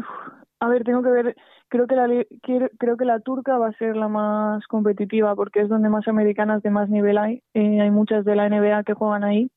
a 0.60 0.68
ver, 0.68 0.84
tengo 0.84 1.02
que 1.02 1.10
ver. 1.10 1.36
Creo 1.68 1.86
que 1.86 1.96
la 1.96 2.06
creo 2.78 2.96
que 2.96 3.04
la 3.04 3.18
turca 3.20 3.58
va 3.58 3.68
a 3.68 3.72
ser 3.78 3.96
la 3.96 4.06
más 4.06 4.64
competitiva 4.66 5.34
porque 5.34 5.62
es 5.62 5.68
donde 5.68 5.88
más 5.88 6.06
americanas 6.06 6.62
de 6.62 6.70
más 6.70 6.88
nivel 6.88 7.18
hay. 7.18 7.42
Eh, 7.54 7.80
hay 7.80 7.90
muchas 7.90 8.24
de 8.24 8.36
la 8.36 8.48
NBA 8.48 8.84
que 8.84 8.94
juegan 8.94 9.24
ahí 9.24 9.50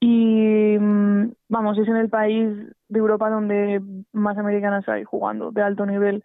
y 0.00 0.78
mm, 0.78 1.32
vamos, 1.48 1.78
es 1.78 1.88
en 1.88 1.96
el 1.96 2.08
país 2.08 2.56
de 2.88 2.98
Europa 2.98 3.30
donde 3.30 3.82
más 4.12 4.38
americanas 4.38 4.88
hay 4.88 5.04
jugando 5.04 5.50
de 5.50 5.62
alto 5.62 5.86
nivel. 5.86 6.22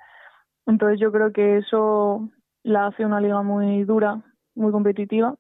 Entonces 0.65 0.99
yo 0.99 1.11
creo 1.11 1.31
que 1.31 1.57
eso 1.57 2.29
la 2.63 2.87
hace 2.87 3.05
una 3.05 3.19
liga 3.19 3.41
muy 3.41 3.83
dura, 3.83 4.21
muy 4.55 4.71
competitiva. 4.71 5.35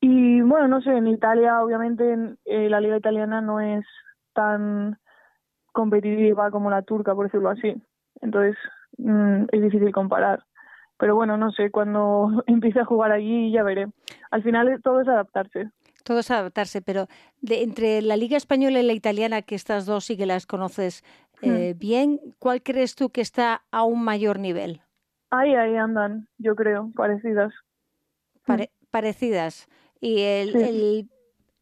Y 0.00 0.40
bueno, 0.42 0.68
no 0.68 0.80
sé, 0.80 0.90
en 0.96 1.08
Italia 1.08 1.62
obviamente 1.62 2.36
eh, 2.44 2.68
la 2.68 2.80
liga 2.80 2.96
italiana 2.98 3.40
no 3.40 3.60
es 3.60 3.84
tan 4.32 4.98
competitiva 5.72 6.50
como 6.50 6.70
la 6.70 6.82
turca, 6.82 7.14
por 7.14 7.26
decirlo 7.26 7.50
así. 7.50 7.74
Entonces 8.20 8.56
mm, 8.98 9.44
es 9.50 9.62
difícil 9.62 9.92
comparar. 9.92 10.44
Pero 10.98 11.14
bueno, 11.14 11.36
no 11.36 11.50
sé, 11.52 11.70
cuando 11.70 12.42
empiece 12.46 12.80
a 12.80 12.84
jugar 12.84 13.12
allí 13.12 13.50
ya 13.52 13.62
veré. 13.62 13.86
Al 14.30 14.42
final 14.42 14.80
todo 14.82 15.00
es 15.00 15.08
adaptarse. 15.08 15.70
Todo 16.04 16.20
es 16.20 16.30
adaptarse, 16.30 16.80
pero 16.80 17.06
de, 17.40 17.62
entre 17.62 18.02
la 18.02 18.16
Liga 18.16 18.36
Española 18.36 18.80
y 18.80 18.82
la 18.84 18.92
Italiana, 18.92 19.42
que 19.42 19.54
estas 19.54 19.86
dos 19.86 20.04
sí 20.04 20.16
que 20.16 20.26
las 20.26 20.46
conoces 20.46 21.04
eh, 21.42 21.74
hmm. 21.74 21.78
bien, 21.78 22.20
¿cuál 22.38 22.62
crees 22.62 22.94
tú 22.94 23.10
que 23.10 23.20
está 23.20 23.64
a 23.70 23.84
un 23.84 24.02
mayor 24.02 24.38
nivel? 24.38 24.82
Ahí, 25.30 25.54
ahí 25.54 25.76
andan, 25.76 26.28
yo 26.38 26.54
creo, 26.54 26.90
parecidas. 26.96 27.52
Pare 28.46 28.70
parecidas. 28.90 29.68
¿Y 30.00 30.20
el, 30.20 30.52
sí. 30.52 30.58
el, 30.58 31.10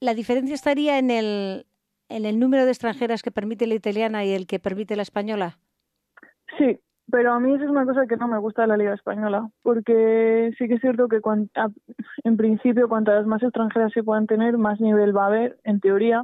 la 0.00 0.14
diferencia 0.14 0.54
estaría 0.54 0.98
en 0.98 1.10
el, 1.10 1.66
en 2.08 2.24
el 2.24 2.38
número 2.38 2.64
de 2.64 2.70
extranjeras 2.70 3.22
que 3.22 3.32
permite 3.32 3.66
la 3.66 3.74
italiana 3.74 4.24
y 4.24 4.32
el 4.32 4.46
que 4.46 4.60
permite 4.60 4.96
la 4.96 5.02
española? 5.02 5.58
Sí, 6.58 6.78
pero 7.10 7.32
a 7.32 7.40
mí 7.40 7.54
eso 7.54 7.64
es 7.64 7.70
una 7.70 7.84
cosa 7.84 8.06
que 8.06 8.16
no 8.16 8.28
me 8.28 8.38
gusta 8.38 8.62
de 8.62 8.68
la 8.68 8.76
Liga 8.76 8.94
Española, 8.94 9.48
porque 9.62 10.52
sí 10.58 10.66
que 10.66 10.74
es 10.74 10.80
cierto 10.80 11.08
que 11.08 11.20
en 12.24 12.36
principio 12.36 12.88
cuantas 12.88 13.26
más 13.26 13.42
extranjeras 13.42 13.92
se 13.92 14.02
puedan 14.02 14.26
tener, 14.26 14.58
más 14.58 14.80
nivel 14.80 15.16
va 15.16 15.24
a 15.24 15.26
haber, 15.28 15.58
en 15.64 15.80
teoría, 15.80 16.22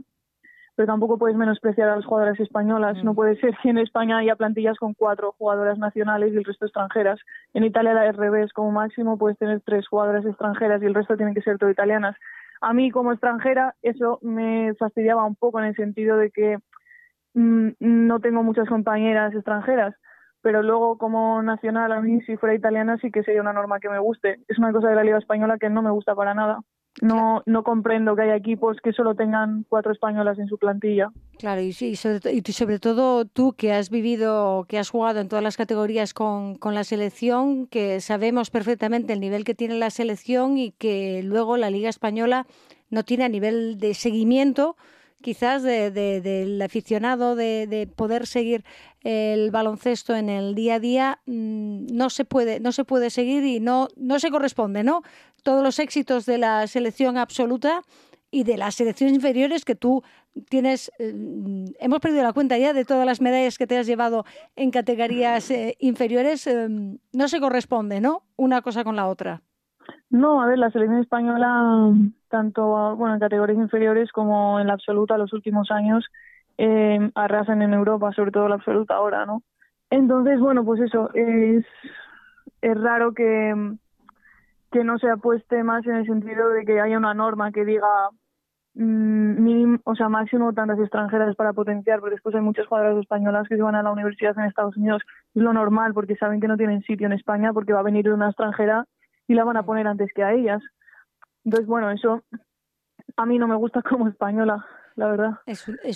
pero 0.75 0.87
tampoco 0.87 1.19
puedes 1.19 1.37
menospreciar 1.37 1.89
a 1.89 1.97
las 1.97 2.05
jugadoras 2.05 2.41
españolas. 2.41 3.03
No 3.05 3.13
mm. 3.13 3.15
puede 3.15 3.37
ser 3.37 3.57
que 3.63 3.69
en 3.69 3.79
España 3.79 4.19
haya 4.19 4.37
plantillas 4.37 4.79
con 4.79 4.95
cuatro 4.95 5.35
jugadoras 5.39 5.79
nacionales 5.79 6.33
y 6.33 6.37
el 6.37 6.45
resto 6.45 6.65
extranjeras. 6.65 7.21
En 7.53 7.65
Italia 7.65 7.95
la 7.95 8.03
al 8.03 8.15
revés, 8.15 8.53
como 8.53 8.73
máximo 8.73 9.19
puedes 9.19 9.39
tener 9.39 9.61
tres 9.61 9.87
jugadoras 9.87 10.25
extranjeras 10.25 10.83
y 10.83 10.87
el 10.87 10.95
resto 10.95 11.17
tienen 11.17 11.35
que 11.35 11.43
ser 11.43 11.59
todo 11.59 11.71
italianas. 11.71 12.17
A 12.61 12.73
mí 12.73 12.91
como 12.91 13.13
extranjera 13.13 13.75
eso 13.83 14.19
me 14.23 14.75
fastidiaba 14.75 15.25
un 15.25 15.37
poco 15.37 15.59
en 15.59 15.67
el 15.67 15.77
sentido 15.77 16.17
de 16.17 16.31
que 16.31 16.59
mm, 17.35 17.71
no 17.81 18.21
tengo 18.21 18.43
muchas 18.43 18.69
compañeras 18.69 19.35
extranjeras 19.35 19.95
pero 20.43 20.63
luego 20.63 20.99
como 20.99 21.43
nacional 21.43 21.93
a 21.93 22.01
mí 22.01 22.21
si 22.23 22.37
fuera 22.37 22.55
italiana 22.55 22.99
sí 23.01 23.11
que 23.11 23.23
sería 23.23 23.41
una 23.41 23.53
norma 23.53 23.81
que 23.81 23.89
me 23.89 23.99
guste. 23.99 24.41
Es 24.49 24.59
una 24.59 24.73
cosa 24.73 24.89
de 24.89 24.97
la 24.97 25.05
Liga 25.05 25.19
Española 25.19 25.57
que 25.59 25.71
no 25.71 25.83
me 25.83 25.91
gusta 25.91 26.15
para 26.15 26.35
nada. 26.35 26.61
No, 27.01 27.43
no 27.47 27.63
comprendo 27.63 28.15
que 28.15 28.23
haya 28.23 28.37
equipos 28.37 28.77
que 28.83 28.93
solo 28.93 29.15
tengan 29.15 29.65
cuatro 29.69 29.93
españolas 29.93 30.39
en 30.39 30.47
su 30.47 30.59
plantilla. 30.59 31.11
Claro, 31.39 31.63
y, 31.63 31.73
sí, 31.73 31.97
sobre, 31.97 32.33
y 32.35 32.43
sobre 32.53 32.79
todo 32.79 33.25
tú 33.25 33.55
que 33.55 33.73
has 33.73 33.89
vivido, 33.89 34.67
que 34.69 34.79
has 34.79 34.91
jugado 34.91 35.21
en 35.21 35.29
todas 35.29 35.43
las 35.43 35.57
categorías 35.57 36.13
con, 36.13 36.57
con 36.57 36.75
la 36.75 36.85
selección, 36.85 37.67
que 37.67 38.01
sabemos 38.01 38.51
perfectamente 38.51 39.15
el 39.15 39.21
nivel 39.21 39.45
que 39.45 39.55
tiene 39.55 39.77
la 39.77 39.89
selección 39.89 40.59
y 40.59 40.73
que 40.73 41.23
luego 41.25 41.57
la 41.57 41.71
Liga 41.71 41.89
Española 41.89 42.47
no 42.91 43.05
tiene 43.05 43.25
a 43.25 43.31
nivel 43.31 43.79
de 43.79 43.95
seguimiento 43.95 44.77
quizás 45.23 45.63
de, 45.63 45.91
del 45.91 46.61
aficionado 46.61 47.35
de, 47.35 47.89
poder 47.97 48.27
seguir 48.27 48.65
el 49.03 49.51
baloncesto 49.51 50.15
en 50.15 50.29
el 50.29 50.55
día 50.55 50.75
a 50.75 50.81
día 50.81 51.21
mm, 51.27 51.87
no 51.93 52.11
se 52.11 52.25
puede 52.25 52.61
no 52.61 52.73
se 52.73 52.85
puede 52.85 53.11
seguir 53.11 53.45
y 53.45 53.59
no 53.61 53.89
no 53.97 54.19
se 54.19 54.31
corresponde 54.31 54.85
no 54.85 55.03
todos 55.43 55.63
los 55.63 55.79
éxitos 55.79 56.27
de 56.27 56.39
la 56.39 56.67
selección 56.67 57.17
absoluta 57.17 57.83
y 58.31 58.45
de 58.45 58.57
las 58.57 58.77
selecciones 58.77 59.15
inferiores 59.15 59.65
que 59.65 59.75
tú 59.75 60.03
tienes 60.49 60.91
eh, 60.99 61.15
hemos 61.81 62.01
perdido 62.01 62.23
la 62.23 62.33
cuenta 62.33 62.59
ya 62.59 62.73
de 62.73 62.85
todas 62.85 63.07
las 63.07 63.21
medallas 63.21 63.59
que 63.59 63.67
te 63.67 63.77
has 63.77 63.87
llevado 63.87 64.25
en 64.57 64.71
categorías 64.71 65.51
eh, 65.51 65.77
inferiores 65.81 66.47
eh, 66.47 66.69
no 67.13 67.29
se 67.29 67.41
corresponde 67.41 68.01
no 68.01 68.25
una 68.37 68.63
cosa 68.63 68.85
con 68.85 68.97
la 68.97 69.09
otra 69.09 69.43
no 70.11 70.43
a 70.43 70.47
ver 70.47 70.59
la 70.59 70.71
selección 70.71 71.01
española 71.01 71.93
tanto 72.29 72.97
bueno 72.97 73.15
en 73.15 73.21
categorías 73.21 73.59
inferiores 73.59 74.11
como 74.13 74.61
en 74.61 74.67
la 74.67 74.75
absoluta 74.75 75.19
los 75.19 75.33
últimos 75.33 75.71
años 75.71 76.05
eh, 76.59 77.11
arrasan 77.15 77.63
en 77.63 77.75
Europa, 77.75 78.13
sobre 78.13 78.31
todo 78.31 78.49
la 78.49 78.57
absoluta 78.57 78.95
ahora, 78.95 79.27
¿no? 79.27 79.43
Entonces, 79.91 80.39
bueno, 80.41 80.65
pues 80.65 80.81
eso, 80.81 81.11
es, 81.15 81.65
es 82.61 82.81
raro 82.81 83.13
que, 83.15 83.75
que 84.71 84.85
no 84.85 84.99
se 84.99 85.11
apueste 85.11 85.63
más 85.65 85.85
en 85.87 85.97
el 85.97 86.07
sentido 86.07 86.49
de 86.51 86.65
que 86.65 86.81
haya 86.81 86.97
una 86.97 87.15
norma 87.15 87.53
que 87.53 87.65
diga 87.65 88.11
mm, 88.75 89.77
o 89.85 89.95
sea, 89.95 90.09
máximo 90.09 90.53
tantas 90.53 90.79
extranjeras 90.79 91.35
para 91.37 91.53
potenciar, 91.53 92.01
porque 92.01 92.15
después 92.15 92.35
hay 92.35 92.43
muchas 92.43 92.67
jugadoras 92.67 92.99
españolas 92.99 93.49
que 93.49 93.57
se 93.57 93.63
van 93.63 93.75
a 93.75 93.83
la 93.83 93.93
universidad 93.93 94.39
en 94.39 94.45
Estados 94.45 94.77
Unidos. 94.77 95.03
Es 95.35 95.43
lo 95.43 95.53
normal, 95.53 95.93
porque 95.95 96.17
saben 96.17 96.41
que 96.41 96.49
no 96.49 96.57
tienen 96.57 96.83
sitio 96.83 97.07
en 97.07 97.13
España, 97.13 97.53
porque 97.53 97.73
va 97.73 97.81
a 97.81 97.85
venir 97.85 98.11
una 98.11 98.29
extranjera 98.29 98.87
y 99.33 99.35
la 99.35 99.45
van 99.45 99.57
a 99.57 99.65
poner 99.65 99.87
antes 99.87 100.13
que 100.15 100.23
a 100.23 100.35
ellas. 100.35 100.63
Entonces, 101.45 101.67
bueno, 101.67 101.91
eso 101.91 102.23
a 103.17 103.27
mí 103.27 103.39
no 103.39 103.49
me 103.49 103.57
gusta 103.57 103.83
como 103.89 104.09
española, 104.09 104.65
la 104.95 105.09
verdad. 105.09 105.31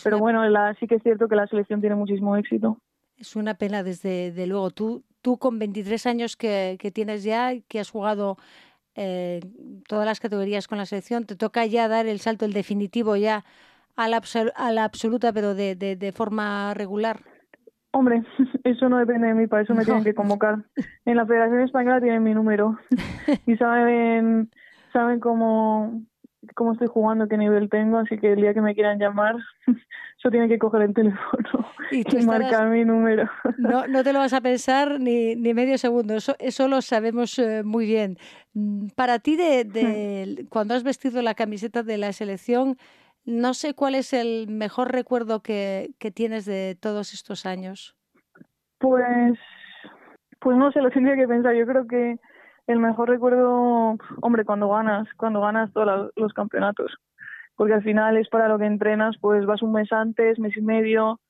Pero 0.03 0.19
bueno, 0.19 0.49
la, 0.49 0.75
sí 0.81 0.87
que 0.87 0.97
es 0.97 1.03
cierto 1.03 1.29
que 1.29 1.37
la 1.37 1.47
selección 1.47 1.81
tiene 1.81 1.97
muchísimo 1.97 2.37
éxito. 2.37 2.79
Es 3.19 3.37
una 3.37 3.55
pena, 3.55 3.83
desde 3.83 4.33
de 4.33 4.47
luego. 4.47 4.71
Tú, 4.71 5.05
tú 5.21 5.39
con 5.39 5.59
23 5.59 6.07
años 6.07 6.37
que, 6.37 6.77
que 6.81 6.91
tienes 6.91 7.25
ya, 7.25 7.53
que 7.69 7.81
has 7.81 7.91
jugado 7.91 8.37
eh, 8.95 9.41
todas 9.87 10.07
las 10.07 10.21
categorías 10.21 10.67
con 10.67 10.79
la 10.79 10.87
selección, 10.87 11.27
te 11.27 11.37
toca 11.37 11.67
ya 11.67 11.89
dar 11.89 12.07
el 12.07 12.21
salto, 12.21 12.47
el 12.47 12.55
definitivo 12.55 13.17
ya 13.17 13.45
a 13.97 14.09
la, 14.09 14.23
a 14.55 14.73
la 14.73 14.85
absoluta, 14.85 15.33
pero 15.33 15.55
de, 15.55 15.75
de, 15.75 15.97
de 15.97 16.13
forma 16.13 16.73
regular. 16.73 17.21
Hombre, 17.97 18.23
eso 18.65 18.91
no 18.91 18.99
depende 18.99 19.29
de 19.29 19.33
mí, 19.33 19.47
para 19.47 19.63
eso 19.63 19.75
me 19.75 19.87
tienen 19.87 20.05
que 20.05 20.15
convocar. 20.15 20.59
En 21.07 21.17
la 21.17 21.25
Federación 21.25 21.63
Española 21.63 21.99
tienen 21.99 22.23
mi 22.23 22.35
número 22.35 22.79
y 23.47 23.57
saben, 23.57 24.51
saben 24.93 25.19
cómo, 25.19 26.03
cómo 26.55 26.75
estoy 26.75 26.89
jugando, 26.89 27.27
qué 27.27 27.39
nivel 27.39 27.71
tengo, 27.71 27.97
así 27.97 28.19
que 28.19 28.35
el 28.35 28.43
día 28.43 28.53
que 28.53 28.61
me 28.61 28.75
quieran 28.75 28.99
llamar, 28.99 29.37
yo 30.23 30.31
tiene 30.31 30.47
que 30.47 30.59
coger 30.59 30.83
el 30.83 30.93
teléfono 30.93 31.67
y, 31.91 32.05
marcar 32.27 32.69
mi 32.69 32.85
número. 32.85 33.31
No, 33.57 33.87
no 33.87 34.05
te 34.05 34.13
lo 34.13 34.19
vas 34.19 34.35
a 34.35 34.43
pensar 34.43 35.01
ni, 35.01 35.35
ni 35.35 35.55
medio 35.55 35.79
segundo, 35.79 36.17
eso, 36.17 36.37
eso 36.39 36.69
lo 36.69 36.83
sabemos 36.83 37.39
eh, 37.39 37.63
muy 37.65 37.87
bien. 37.87 38.19
Mm, 38.53 38.89
para 38.95 39.21
ti, 39.21 39.37
de, 39.37 39.65
de, 39.65 40.45
cuando 40.51 40.75
has 40.75 40.83
vestido 40.83 41.23
la 41.23 41.33
camiseta 41.33 41.83
de 41.83 41.97
la 41.97 42.13
selección, 42.13 42.77
no 43.27 43.55
sé 43.55 43.75
cuál 43.75 43.95
es 43.95 44.13
el 44.13 44.49
mejor 44.49 44.93
recuerdo 44.93 45.43
que, 45.43 45.91
que 45.99 46.11
tienes 46.11 46.47
de 46.47 46.77
todos 46.81 47.13
estos 47.13 47.45
años. 47.45 47.97
Pues, 48.79 49.39
pues 50.41 50.57
no 50.57 50.71
sé, 50.73 50.81
lo 50.81 50.91
tendría 50.91 51.17
que 51.17 51.29
pensar. 51.29 51.55
Yo 51.55 51.67
creo 51.67 51.87
que 51.87 52.19
el 52.67 52.79
mejor 52.79 53.09
recuerdo, 53.09 53.97
hombre, 54.23 54.45
cuando 54.45 54.69
ganas, 54.69 55.09
cuando 55.17 55.41
ganas 55.41 55.73
todos 55.73 56.11
los 56.17 56.33
campeonatos, 56.33 56.93
porque 57.57 57.75
al 57.75 57.83
final 57.83 58.17
es 58.17 58.29
para 58.29 58.49
lo 58.49 58.59
que 58.59 58.67
entrenas, 58.67 59.17
pues 59.21 59.45
vas 59.45 59.63
un 59.63 59.73
mes 59.73 59.93
antes, 59.93 60.39
mes 60.39 60.57
y 60.57 60.63
medio, 60.63 61.21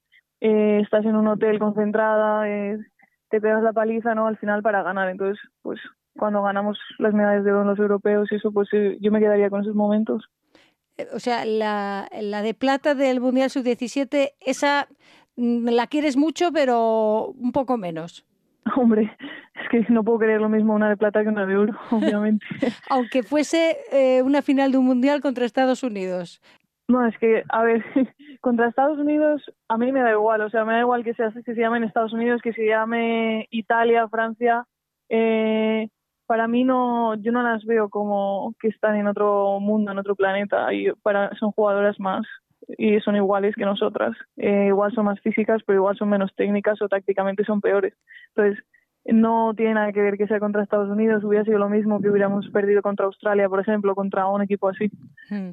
eh, 0.40 0.80
estás 0.82 1.04
en 1.04 1.16
un 1.16 1.28
hotel 1.28 1.58
concentrada, 1.58 2.48
eh, 2.48 2.78
te 3.30 3.40
pegas 3.40 3.62
la 3.62 3.72
paliza, 3.72 4.14
¿no? 4.14 4.26
Al 4.26 4.36
final 4.38 4.62
para 4.62 4.82
ganar, 4.82 5.08
entonces, 5.08 5.38
pues 5.62 5.80
cuando 6.16 6.42
ganamos 6.42 6.78
las 6.98 7.12
medallas 7.12 7.44
de 7.44 7.52
oro 7.52 7.62
en 7.62 7.68
los 7.68 7.78
europeos 7.78 8.30
y 8.30 8.36
eso, 8.36 8.50
pues 8.50 8.68
eh, 8.72 8.96
yo 9.00 9.12
me 9.12 9.20
quedaría 9.20 9.50
con 9.50 9.60
esos 9.60 9.74
momentos. 9.74 10.24
O 11.14 11.18
sea, 11.18 11.44
la, 11.44 12.08
la 12.20 12.42
de 12.42 12.54
plata 12.54 12.94
del 12.94 13.20
Mundial 13.20 13.50
Sub-17, 13.50 14.32
esa 14.40 14.88
mm, 15.36 15.68
la 15.68 15.86
quieres 15.86 16.16
mucho, 16.16 16.52
pero 16.52 17.26
un 17.38 17.52
poco 17.52 17.76
menos. 17.76 18.24
Hombre, 18.76 19.16
es 19.54 19.68
que 19.70 19.92
no 19.92 20.02
puedo 20.02 20.18
creer 20.18 20.40
lo 20.40 20.48
mismo 20.48 20.74
una 20.74 20.88
de 20.88 20.96
plata 20.96 21.22
que 21.22 21.28
una 21.28 21.46
de 21.46 21.56
oro, 21.56 21.74
obviamente. 21.90 22.44
Aunque 22.90 23.22
fuese 23.22 23.76
eh, 23.92 24.22
una 24.22 24.42
final 24.42 24.72
de 24.72 24.78
un 24.78 24.86
mundial 24.86 25.20
contra 25.20 25.44
Estados 25.44 25.82
Unidos. 25.82 26.40
No, 26.88 27.04
es 27.06 27.18
que, 27.18 27.42
a 27.48 27.62
ver, 27.64 27.84
contra 28.40 28.68
Estados 28.68 28.98
Unidos 28.98 29.42
a 29.68 29.76
mí 29.76 29.90
me 29.92 30.00
da 30.00 30.12
igual, 30.12 30.40
o 30.40 30.50
sea, 30.50 30.64
me 30.64 30.74
da 30.74 30.80
igual 30.80 31.04
que, 31.04 31.14
sea, 31.14 31.32
que 31.32 31.54
se 31.54 31.60
llame 31.60 31.78
en 31.78 31.84
Estados 31.84 32.12
Unidos, 32.12 32.40
que 32.42 32.52
se 32.52 32.66
llame 32.66 33.46
Italia, 33.50 34.08
Francia. 34.08 34.66
Eh, 35.08 35.88
para 36.26 36.48
mí 36.48 36.64
no, 36.64 37.14
yo 37.14 37.32
no 37.32 37.42
las 37.42 37.64
veo 37.64 37.88
como 37.88 38.54
que 38.60 38.68
están 38.68 38.96
en 38.96 39.06
otro 39.06 39.60
mundo, 39.60 39.92
en 39.92 39.98
otro 39.98 40.14
planeta, 40.14 40.72
y 40.72 40.90
para, 41.02 41.34
son 41.36 41.52
jugadoras 41.52 41.98
más 42.00 42.26
y 42.78 42.98
son 43.00 43.16
iguales 43.16 43.54
que 43.54 43.64
nosotras. 43.64 44.16
Eh, 44.36 44.66
igual 44.68 44.92
son 44.92 45.06
más 45.06 45.20
físicas, 45.20 45.62
pero 45.64 45.78
igual 45.78 45.96
son 45.96 46.08
menos 46.08 46.34
técnicas 46.34 46.80
o 46.82 46.88
tácticamente 46.88 47.44
son 47.44 47.60
peores. 47.60 47.94
Entonces, 48.34 48.64
no 49.12 49.54
tiene 49.56 49.74
nada 49.74 49.92
que 49.92 50.00
ver 50.00 50.16
que 50.16 50.26
sea 50.26 50.40
contra 50.40 50.62
Estados 50.62 50.90
Unidos, 50.90 51.22
hubiera 51.24 51.44
sido 51.44 51.58
lo 51.58 51.68
mismo 51.68 52.00
que 52.00 52.10
hubiéramos 52.10 52.48
perdido 52.48 52.82
contra 52.82 53.06
Australia, 53.06 53.48
por 53.48 53.60
ejemplo, 53.60 53.94
contra 53.94 54.26
un 54.26 54.42
equipo 54.42 54.68
así. 54.68 54.90
Hmm. 55.30 55.50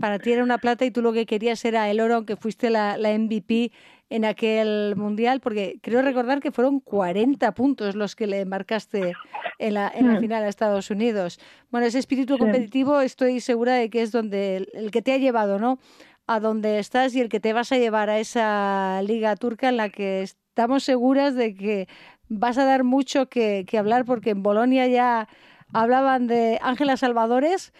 Para 0.00 0.18
ti 0.18 0.32
era 0.32 0.42
una 0.42 0.58
plata 0.58 0.84
y 0.84 0.90
tú 0.90 1.02
lo 1.02 1.12
que 1.12 1.26
querías 1.26 1.64
era 1.64 1.90
el 1.90 2.00
oro, 2.00 2.14
aunque 2.14 2.36
fuiste 2.36 2.70
la, 2.70 2.96
la 2.96 3.16
MVP 3.16 3.72
en 4.10 4.24
aquel 4.24 4.94
mundial, 4.96 5.40
porque 5.40 5.78
creo 5.82 6.02
recordar 6.02 6.40
que 6.40 6.52
fueron 6.52 6.80
40 6.80 7.52
puntos 7.54 7.96
los 7.96 8.14
que 8.14 8.26
le 8.26 8.44
marcaste 8.44 9.14
en 9.58 9.74
la, 9.74 9.90
en 9.92 10.06
la 10.06 10.14
hmm. 10.14 10.20
final 10.20 10.44
a 10.44 10.48
Estados 10.48 10.90
Unidos. 10.90 11.40
Bueno, 11.70 11.86
ese 11.86 11.98
espíritu 11.98 12.38
competitivo 12.38 13.00
estoy 13.00 13.40
segura 13.40 13.74
de 13.74 13.90
que 13.90 14.02
es 14.02 14.12
donde 14.12 14.68
el 14.72 14.90
que 14.90 15.02
te 15.02 15.12
ha 15.12 15.18
llevado, 15.18 15.58
¿no? 15.58 15.78
a 16.26 16.40
donde 16.40 16.78
estás 16.78 17.14
y 17.14 17.20
el 17.20 17.28
que 17.28 17.40
te 17.40 17.52
vas 17.52 17.70
a 17.72 17.76
llevar 17.76 18.08
a 18.08 18.18
esa 18.18 19.02
liga 19.02 19.36
turca 19.36 19.68
en 19.68 19.76
la 19.76 19.90
que 19.90 20.22
estamos 20.22 20.84
seguras 20.84 21.34
de 21.34 21.54
que 21.54 21.88
vas 22.38 22.58
a 22.58 22.64
dar 22.64 22.84
mucho 22.84 23.28
que, 23.28 23.66
hablar 23.78 24.04
porque 24.04 24.30
en 24.30 24.42
Bolonia 24.42 24.86
ya 24.86 25.28
hablaban 25.72 26.26
de 26.26 26.58
Ángela 26.62 26.96
Salvadores 26.96 27.72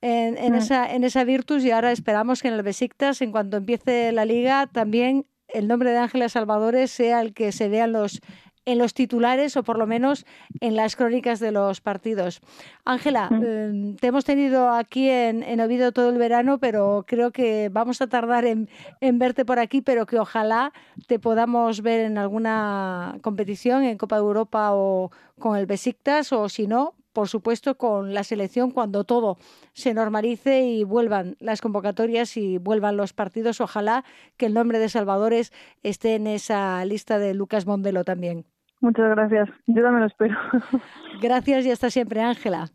en, 0.00 0.36
en, 0.38 0.52
mm. 0.52 0.56
esa, 0.56 0.92
en 0.92 1.04
esa 1.04 1.24
Virtus 1.24 1.64
y 1.64 1.70
ahora 1.70 1.92
esperamos 1.92 2.42
que 2.42 2.48
en 2.48 2.54
el 2.54 2.62
Besiktas, 2.62 3.20
en 3.22 3.32
cuanto 3.32 3.56
empiece 3.56 4.12
la 4.12 4.24
liga, 4.24 4.66
también 4.66 5.26
el 5.48 5.66
nombre 5.66 5.90
de 5.90 5.98
Ángela 5.98 6.28
Salvadores 6.28 6.90
sea 6.90 7.20
el 7.20 7.32
que 7.32 7.52
se 7.52 7.68
vean 7.68 7.92
los 7.92 8.20
en 8.68 8.76
los 8.76 8.92
titulares 8.92 9.56
o 9.56 9.62
por 9.62 9.78
lo 9.78 9.86
menos 9.86 10.26
en 10.60 10.76
las 10.76 10.94
crónicas 10.94 11.40
de 11.40 11.52
los 11.52 11.80
partidos. 11.80 12.42
Ángela, 12.84 13.30
em, 13.32 13.96
te 13.96 14.08
hemos 14.08 14.26
tenido 14.26 14.68
aquí 14.68 15.08
en, 15.08 15.42
en, 15.42 15.60
Oviedo 15.60 15.90
todo 15.90 16.10
el 16.10 16.18
verano, 16.18 16.58
pero 16.58 17.04
creo 17.06 17.30
que 17.30 17.70
vamos 17.72 18.02
a 18.02 18.08
tardar 18.08 18.44
en, 18.44 18.68
en, 19.00 19.18
verte 19.18 19.46
por 19.46 19.58
aquí, 19.58 19.80
pero 19.80 20.04
que 20.04 20.18
ojalá 20.18 20.74
te 21.06 21.18
podamos 21.18 21.80
ver 21.80 22.00
en 22.00 22.18
alguna 22.18 23.16
competición, 23.22 23.84
en 23.84 23.96
Copa 23.96 24.16
de 24.16 24.22
Europa 24.22 24.74
o 24.74 25.10
con 25.38 25.56
el 25.56 25.64
Besiktas, 25.64 26.34
o 26.34 26.50
si 26.50 26.66
no, 26.66 26.94
por 27.14 27.28
supuesto, 27.28 27.78
con 27.78 28.12
la 28.12 28.22
selección 28.22 28.70
cuando 28.70 29.04
todo 29.04 29.38
se 29.72 29.94
normalice 29.94 30.66
y 30.66 30.84
vuelvan 30.84 31.36
las 31.40 31.62
convocatorias 31.62 32.36
y 32.36 32.58
vuelvan 32.58 32.98
los 32.98 33.14
partidos. 33.14 33.62
Ojalá 33.62 34.04
que 34.36 34.44
el 34.44 34.52
nombre 34.52 34.78
de 34.78 34.90
Salvadores 34.90 35.54
esté 35.82 36.16
en 36.16 36.26
esa 36.26 36.84
lista 36.84 37.18
de 37.18 37.32
Lucas 37.32 37.66
Mondelo 37.66 38.04
también. 38.04 38.44
Muchas 38.80 39.10
gracias. 39.10 39.48
Yo 39.66 39.82
también 39.82 40.00
lo 40.00 40.06
espero. 40.06 40.36
Gracias 41.20 41.66
y 41.66 41.70
hasta 41.70 41.90
siempre, 41.90 42.22
Ángela. 42.22 42.70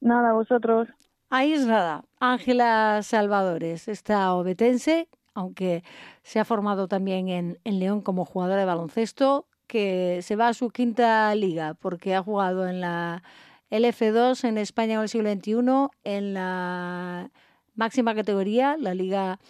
Nada, 0.00 0.32
vosotros. 0.32 0.88
Ahí 1.30 1.52
es 1.52 1.66
nada. 1.66 2.04
Ángela 2.18 3.00
Salvadores, 3.02 3.88
esta 3.88 4.34
obetense, 4.34 5.08
aunque 5.32 5.84
se 6.22 6.40
ha 6.40 6.44
formado 6.44 6.88
también 6.88 7.28
en, 7.28 7.58
en 7.64 7.78
León 7.78 8.00
como 8.00 8.24
jugadora 8.24 8.60
de 8.60 8.66
baloncesto, 8.66 9.46
que 9.66 10.20
se 10.22 10.36
va 10.36 10.48
a 10.48 10.54
su 10.54 10.70
quinta 10.70 11.34
liga 11.34 11.74
porque 11.74 12.14
ha 12.14 12.22
jugado 12.22 12.68
en 12.68 12.80
la 12.80 13.22
LF2 13.70 14.44
en 14.44 14.58
España 14.58 14.94
en 14.94 15.00
el 15.00 15.08
siglo 15.08 15.32
XXI, 15.32 15.88
en 16.04 16.34
la 16.34 17.30
máxima 17.74 18.14
categoría, 18.14 18.76
la 18.78 18.94
Liga 18.94 19.40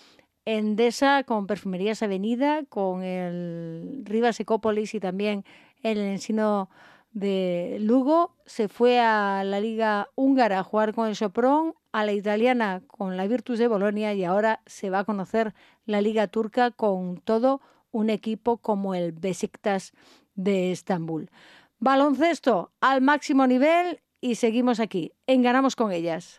Endesa 0.47 1.25
con 1.25 1.47
Perfumerías 1.47 2.03
Avenida, 2.03 2.65
con 2.69 3.03
el 3.03 4.03
Rivas 4.05 4.39
Ecópolis 4.41 4.95
y 4.95 5.01
también 5.01 5.45
el 5.85 5.99
Ensino 5.99 6.69
de 7.13 7.79
Lugo. 7.81 8.35
Se 8.45 8.67
fue 8.67 8.99
a 8.99 9.45
la 9.45 9.61
Liga 9.61 10.09
Húngara 10.17 10.59
a 10.59 10.65
jugar 10.65 10.95
con 10.95 11.07
el 11.07 11.15
Sopron, 11.15 11.75
a 11.93 12.05
la 12.05 12.13
italiana 12.13 12.83
con 12.89 13.17
la 13.17 13.29
Virtus 13.29 13.61
de 13.61 13.69
Bolonia 13.69 14.13
y 14.15 14.25
ahora 14.25 14.61
se 14.67 14.91
va 14.91 15.01
a 15.01 15.05
conocer 15.05 15.55
la 15.87 16.01
Liga 16.01 16.27
Turca 16.27 16.73
con 16.73 17.19
todo 17.19 17.61
un 17.93 18.11
equipo 18.11 18.57
como 18.57 18.97
el 18.97 19.13
Besiktas 19.13 19.93
de 20.35 20.73
Estambul. 20.73 21.31
Baloncesto 21.79 22.73
al 22.81 23.01
máximo 23.01 23.47
nivel 23.47 24.01
y 24.21 24.35
seguimos 24.35 24.81
aquí, 24.81 25.13
en 25.27 25.43
Ganamos 25.43 25.77
con 25.77 25.93
ellas. 25.93 26.39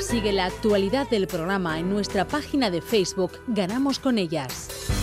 Sigue 0.00 0.32
la 0.32 0.46
actualidad 0.46 1.08
del 1.10 1.26
programa 1.26 1.78
en 1.78 1.90
nuestra 1.90 2.26
página 2.26 2.70
de 2.70 2.80
Facebook 2.80 3.32
Ganamos 3.48 3.98
con 3.98 4.18
ellas. 4.18 4.97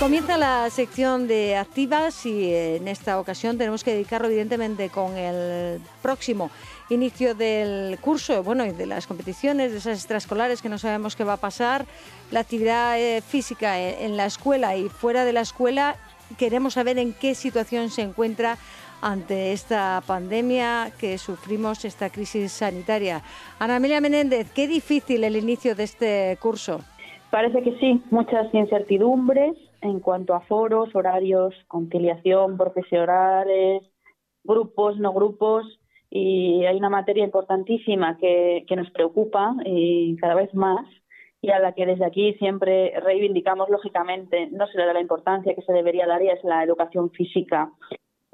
Comienza 0.00 0.36
la 0.36 0.68
sección 0.70 1.28
de 1.28 1.56
activas 1.56 2.26
y 2.26 2.52
en 2.52 2.88
esta 2.88 3.20
ocasión 3.20 3.56
tenemos 3.56 3.84
que 3.84 3.92
dedicarlo 3.92 4.26
evidentemente 4.26 4.88
con 4.88 5.16
el 5.16 5.80
próximo 6.02 6.50
inicio 6.90 7.36
del 7.36 7.98
curso, 8.00 8.42
bueno, 8.42 8.64
de 8.64 8.86
las 8.86 9.06
competiciones, 9.06 9.70
de 9.70 9.78
esas 9.78 9.98
extraescolares 9.98 10.60
que 10.60 10.68
no 10.68 10.78
sabemos 10.78 11.14
qué 11.14 11.22
va 11.22 11.34
a 11.34 11.36
pasar, 11.36 11.86
la 12.32 12.40
actividad 12.40 12.98
eh, 12.98 13.22
física 13.22 13.78
en 13.78 14.16
la 14.16 14.26
escuela 14.26 14.76
y 14.76 14.88
fuera 14.88 15.24
de 15.24 15.32
la 15.32 15.42
escuela, 15.42 15.96
queremos 16.36 16.74
saber 16.74 16.98
en 16.98 17.12
qué 17.12 17.36
situación 17.36 17.90
se 17.90 18.02
encuentra 18.02 18.58
ante 19.02 19.52
esta 19.52 20.00
pandemia 20.06 20.92
que 20.98 21.18
sufrimos, 21.18 21.84
esta 21.84 22.08
crisis 22.08 22.52
sanitaria. 22.52 23.20
Ana 23.58 23.76
Amelia 23.76 24.00
Menéndez, 24.00 24.50
qué 24.52 24.66
difícil 24.66 25.24
el 25.24 25.36
inicio 25.36 25.74
de 25.74 25.84
este 25.84 26.38
curso. 26.40 26.80
Parece 27.30 27.62
que 27.62 27.78
sí, 27.78 28.02
muchas 28.10 28.52
incertidumbres 28.54 29.56
en 29.80 30.00
cuanto 30.00 30.34
a 30.34 30.40
foros, 30.40 30.94
horarios, 30.94 31.54
conciliación, 31.66 32.56
profesionales, 32.56 33.82
grupos, 34.44 34.98
no 34.98 35.12
grupos, 35.12 35.66
y 36.14 36.66
hay 36.66 36.76
una 36.76 36.90
materia 36.90 37.24
importantísima 37.24 38.18
que, 38.18 38.66
nos 38.76 38.90
preocupa 38.90 39.54
y 39.64 40.14
cada 40.16 40.34
vez 40.34 40.52
más 40.54 40.86
y 41.40 41.50
a 41.50 41.58
la 41.58 41.72
que 41.72 41.86
desde 41.86 42.04
aquí 42.04 42.34
siempre 42.34 42.92
reivindicamos 43.00 43.70
lógicamente 43.70 44.48
no 44.52 44.66
se 44.66 44.76
le 44.76 44.84
da 44.84 44.92
la 44.92 45.00
importancia 45.00 45.54
que 45.54 45.62
se 45.62 45.72
debería 45.72 46.06
dar 46.06 46.22
y 46.22 46.28
es 46.28 46.44
la 46.44 46.62
educación 46.62 47.10
física. 47.12 47.72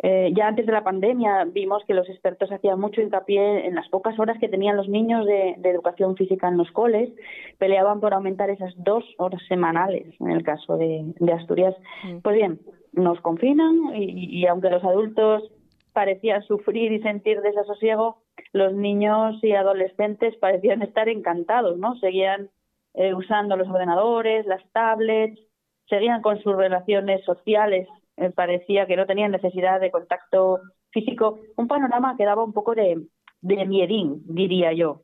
Eh, 0.03 0.33
ya 0.37 0.47
antes 0.47 0.65
de 0.67 0.73
la 0.73 0.85
pandemia 0.85 1.45
vimos 1.45 1.83
que 1.85 1.95
los 1.95 2.09
expertos 2.09 2.53
hacían 2.53 2.79
mucho 2.79 3.01
hincapié 3.01 3.67
en 3.67 3.75
las 3.75 3.89
pocas 3.89 4.19
horas 4.19 4.39
que 4.39 4.49
tenían 4.49 4.77
los 4.77 4.89
niños 4.89 5.27
de, 5.27 5.57
educación 5.65 6.17
física 6.17 6.49
en 6.49 6.57
los 6.57 6.71
coles, 6.71 7.11
peleaban 7.59 8.01
por 8.01 8.15
aumentar 8.15 8.49
esas 8.51 8.73
dos 8.77 9.05
horas 9.19 9.43
semanales 9.49 10.15
en 10.21 10.31
el 10.31 10.43
caso 10.45 10.77
de, 10.77 11.13
Asturias. 11.33 11.75
Mm. 12.05 12.19
Pues 12.19 12.37
bien, 12.37 12.61
nos 12.93 13.21
confinan 13.21 13.95
y, 13.95 14.39
y 14.41 14.47
aunque 14.47 14.71
los 14.71 14.85
adultos 14.85 15.51
parecían 15.93 16.43
sufrir 16.45 16.93
y 16.93 17.03
sentir 17.03 17.41
desasosiego, 17.41 18.23
los 18.53 18.73
niños 18.73 19.43
y 19.43 19.53
adolescentes 19.53 20.37
parecían 20.37 20.83
estar 20.83 21.09
encantados, 21.09 21.77
¿no? 21.79 21.97
Seguían 21.97 22.51
eh, 22.95 23.15
usando 23.15 23.57
los 23.57 23.69
ordenadores, 23.69 24.47
las 24.47 24.63
tablets, 24.73 25.41
seguían 25.89 26.23
con 26.23 26.41
sus 26.43 26.57
relaciones 26.57 27.25
sociales, 27.25 27.89
eh, 28.21 28.31
parecía 28.31 28.87
que 28.87 28.97
no 28.97 29.07
tenían 29.07 29.33
necesidad 29.33 29.81
de 29.81 29.91
contacto 29.91 30.61
físico, 30.91 31.39
un 31.57 31.69
panorama 31.69 32.17
que 32.17 32.25
daba 32.25 32.45
un 32.45 32.53
poco 32.53 32.75
de, 32.75 33.07
de 33.41 33.67
miedín, 33.67 34.23
diría 34.27 34.73
yo. 34.73 35.03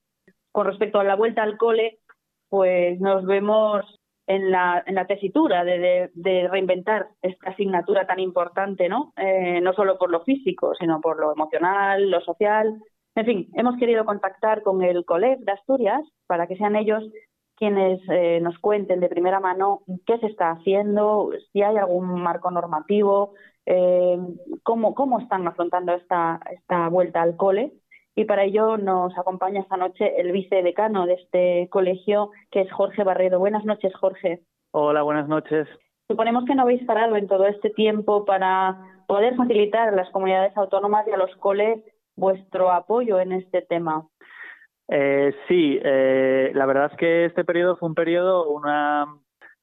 Con 0.53 0.67
respecto 0.67 0.99
a 0.99 1.05
la 1.05 1.17
vuelta 1.17 1.43
al 1.43 1.57
cole, 1.57 1.99
pues 2.49 3.01
nos 3.01 3.25
vemos 3.27 3.85
en 4.27 4.51
la, 4.51 4.83
en 4.87 4.95
la 4.95 5.07
tesitura 5.07 5.65
de, 5.65 6.11
de, 6.15 6.49
reinventar 6.49 7.09
esta 7.21 7.51
asignatura 7.51 8.07
tan 8.07 8.21
importante, 8.21 8.89
¿no? 8.89 9.13
Eh, 9.17 9.61
no 9.61 9.73
solo 9.75 9.99
por 9.99 10.11
lo 10.11 10.23
físico, 10.23 10.73
sino 10.79 11.01
por 11.01 11.21
lo 11.21 11.33
emocional, 11.33 12.11
lo 12.11 12.21
social. 12.21 12.81
En 13.15 13.27
fin, 13.27 13.49
hemos 13.55 13.77
querido 13.77 14.05
contactar 14.05 14.63
con 14.63 14.83
el 14.83 15.05
COLEF 15.05 15.41
de 15.41 15.53
Asturias 15.53 16.03
para 16.27 16.47
que 16.47 16.57
sean 16.57 16.77
ellos 16.77 17.05
quienes 17.57 18.01
eh, 18.09 18.41
nos 18.41 18.59
cuenten 18.59 19.01
de 19.01 19.09
primera 19.09 19.41
mano 19.41 19.83
qué 20.07 20.19
se 20.19 20.27
está 20.27 20.51
haciendo, 20.51 21.31
si 21.53 21.63
hay 21.63 21.77
algún 21.77 22.21
marco 22.23 22.51
normativo, 22.51 23.35
eh, 23.67 24.19
cómo, 24.63 24.95
cómo 24.95 25.21
están 25.21 25.47
afrontando 25.47 25.93
esta, 25.95 26.41
esta 26.51 26.89
vuelta 26.89 27.23
al 27.23 27.37
cole 27.37 27.73
y 28.17 28.25
para 28.25 28.45
ello 28.45 28.77
nos 28.77 29.17
acompaña 29.19 29.61
esta 29.61 29.77
noche 29.77 30.21
el 30.21 30.33
vicedecano 30.33 31.07
de 31.07 31.15
este 31.15 31.69
colegio, 31.71 32.31
que 32.51 32.61
es 32.61 32.73
Jorge 32.73 33.03
Barredo. 33.03 33.39
Buenas 33.39 33.65
noches, 33.65 33.95
Jorge. 33.97 34.41
Hola, 34.71 35.03
buenas 35.03 35.29
noches. 35.29 35.67
Suponemos 36.09 36.45
que 36.45 36.55
no 36.55 36.63
habéis 36.63 36.85
parado 36.85 37.17
en 37.17 37.27
todo 37.27 37.47
este 37.47 37.71
tiempo 37.71 38.25
para 38.25 38.79
poder 39.09 39.37
facilitar 39.37 39.89
a 39.89 39.97
las 39.97 40.11
comunidades 40.11 40.57
autónomas 40.57 41.07
y 41.09 41.13
a 41.13 41.17
los 41.17 41.35
coles 41.37 41.83
vuestro 42.17 42.71
apoyo 42.71 43.19
en 43.19 43.33
este 43.33 43.63
tema. 43.63 44.07
Eh, 44.89 45.35
sí, 45.49 45.79
eh, 45.83 46.51
la 46.55 46.67
verdad 46.67 46.91
es 46.93 46.99
que 46.99 47.25
este 47.25 47.45
periodo 47.45 47.77
fue 47.77 47.89
un 47.89 47.95
periodo, 47.95 48.51
una, 48.51 49.07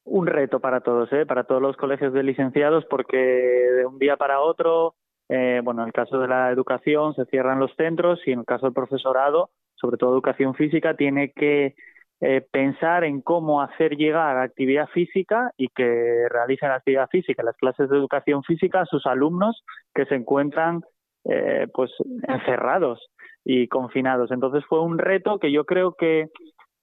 un 0.03 0.27
reto 0.27 0.59
para 0.59 0.81
todos, 0.81 1.11
¿eh? 1.13 1.25
para 1.25 1.43
todos 1.43 1.61
los 1.61 1.77
colegios 1.77 2.13
de 2.13 2.23
licenciados, 2.23 2.85
porque 2.89 3.17
de 3.17 3.85
un 3.85 3.99
día 3.99 4.17
para 4.17 4.41
otro 4.41 4.95
eh, 5.33 5.61
bueno, 5.63 5.83
en 5.83 5.87
el 5.87 5.93
caso 5.93 6.19
de 6.19 6.27
la 6.27 6.51
educación 6.51 7.15
se 7.15 7.23
cierran 7.27 7.57
los 7.57 7.73
centros 7.77 8.19
y 8.27 8.33
en 8.33 8.39
el 8.39 8.45
caso 8.45 8.65
del 8.65 8.73
profesorado, 8.73 9.49
sobre 9.75 9.95
todo 9.95 10.11
educación 10.11 10.55
física, 10.55 10.95
tiene 10.97 11.31
que 11.31 11.73
eh, 12.19 12.45
pensar 12.51 13.05
en 13.05 13.21
cómo 13.21 13.61
hacer 13.61 13.95
llegar 13.95 14.37
actividad 14.37 14.89
física 14.89 15.53
y 15.55 15.69
que 15.69 16.27
realicen 16.29 16.71
actividad 16.71 17.07
física, 17.09 17.43
las 17.43 17.55
clases 17.55 17.89
de 17.89 17.95
educación 17.95 18.43
física 18.43 18.81
a 18.81 18.85
sus 18.85 19.05
alumnos 19.05 19.63
que 19.95 20.05
se 20.05 20.15
encuentran 20.15 20.81
eh, 21.23 21.67
pues 21.73 21.91
encerrados 22.27 22.99
y 23.43 23.67
confinados. 23.67 24.31
Entonces 24.31 24.63
fue 24.67 24.81
un 24.81 24.97
reto 24.97 25.39
que 25.39 25.51
yo 25.51 25.65
creo 25.65 25.93
que, 25.97 26.29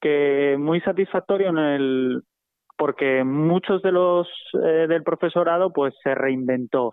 que 0.00 0.56
muy 0.58 0.80
satisfactorio 0.80 1.48
en 1.50 1.58
el 1.58 2.22
porque 2.76 3.24
muchos 3.24 3.82
de 3.82 3.90
los 3.90 4.28
del 4.52 5.02
profesorado 5.02 5.72
pues 5.72 5.94
se 6.04 6.14
reinventó 6.14 6.90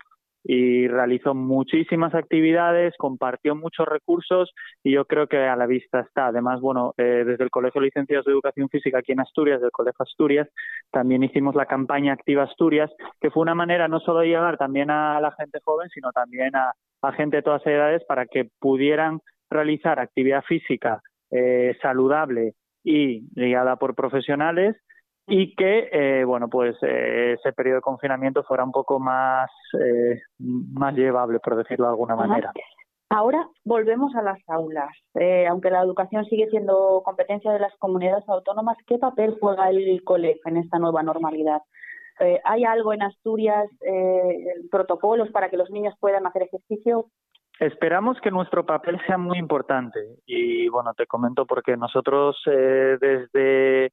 y 0.48 0.86
realizó 0.86 1.34
muchísimas 1.34 2.14
actividades, 2.14 2.94
compartió 2.98 3.56
muchos 3.56 3.86
recursos 3.86 4.52
y 4.84 4.92
yo 4.92 5.04
creo 5.04 5.26
que 5.26 5.38
a 5.38 5.56
la 5.56 5.66
vista 5.66 6.00
está. 6.00 6.28
Además, 6.28 6.60
bueno, 6.60 6.94
eh, 6.98 7.24
desde 7.26 7.42
el 7.42 7.50
Colegio 7.50 7.80
de 7.80 7.86
Licenciados 7.86 8.26
de 8.26 8.32
Educación 8.32 8.68
Física 8.68 8.98
aquí 8.98 9.10
en 9.10 9.20
Asturias, 9.20 9.60
del 9.60 9.72
Colegio 9.72 10.04
Asturias, 10.04 10.48
también 10.92 11.24
hicimos 11.24 11.56
la 11.56 11.66
campaña 11.66 12.12
Activa 12.12 12.44
Asturias, 12.44 12.92
que 13.20 13.30
fue 13.30 13.42
una 13.42 13.56
manera 13.56 13.88
no 13.88 13.98
solo 13.98 14.20
de 14.20 14.28
llegar 14.28 14.56
también 14.56 14.90
a 14.90 15.20
la 15.20 15.32
gente 15.32 15.58
joven, 15.64 15.88
sino 15.88 16.12
también 16.12 16.54
a, 16.54 16.72
gente 17.16 17.36
de 17.36 17.42
todas 17.42 17.64
edades 17.64 18.02
para 18.04 18.26
que 18.26 18.48
pudieran 18.58 19.20
realizar 19.50 19.98
actividad 19.98 20.42
física 20.42 21.02
eh, 21.30 21.76
saludable 21.82 22.54
y 22.84 23.26
guiada 23.34 23.76
por 23.76 23.94
profesionales 23.94 24.76
y 25.26 25.54
que 25.56 25.88
eh, 25.92 26.24
bueno 26.24 26.48
pues 26.48 26.76
eh, 26.82 27.34
ese 27.38 27.52
periodo 27.52 27.76
de 27.76 27.82
confinamiento 27.82 28.44
fuera 28.44 28.64
un 28.64 28.70
poco 28.70 29.00
más 29.00 29.50
eh, 29.80 30.20
más 30.38 30.94
llevable 30.94 31.40
por 31.40 31.56
decirlo 31.56 31.86
de 31.86 31.90
alguna 31.90 32.14
manera. 32.14 32.52
Ahora 33.08 33.48
volvemos 33.64 34.14
a 34.16 34.22
las 34.22 34.38
aulas. 34.48 34.90
Aunque 35.48 35.70
la 35.70 35.80
educación 35.80 36.24
sigue 36.24 36.48
siendo 36.50 37.02
competencia 37.04 37.52
de 37.52 37.60
las 37.60 37.72
comunidades 37.78 38.28
autónomas 38.28 38.76
qué 38.86 38.98
papel 38.98 39.36
juega 39.40 39.70
el 39.70 40.02
COLEF 40.02 40.44
en 40.44 40.56
esta 40.56 40.78
nueva 40.78 41.02
normalidad 41.02 41.62
hay 42.44 42.64
algo 42.64 42.94
en 42.94 43.02
Asturias 43.02 43.68
protocolos 44.70 45.30
para 45.32 45.50
que 45.50 45.58
los 45.58 45.70
niños 45.70 45.94
puedan 46.00 46.26
hacer 46.26 46.44
ejercicio 46.44 47.10
Esperamos 47.58 48.18
que 48.20 48.30
nuestro 48.30 48.66
papel 48.66 49.00
sea 49.06 49.16
muy 49.16 49.38
importante 49.38 49.98
y 50.26 50.68
bueno, 50.68 50.92
te 50.94 51.06
comento 51.06 51.46
porque 51.46 51.76
nosotros 51.76 52.40
desde 52.44 53.92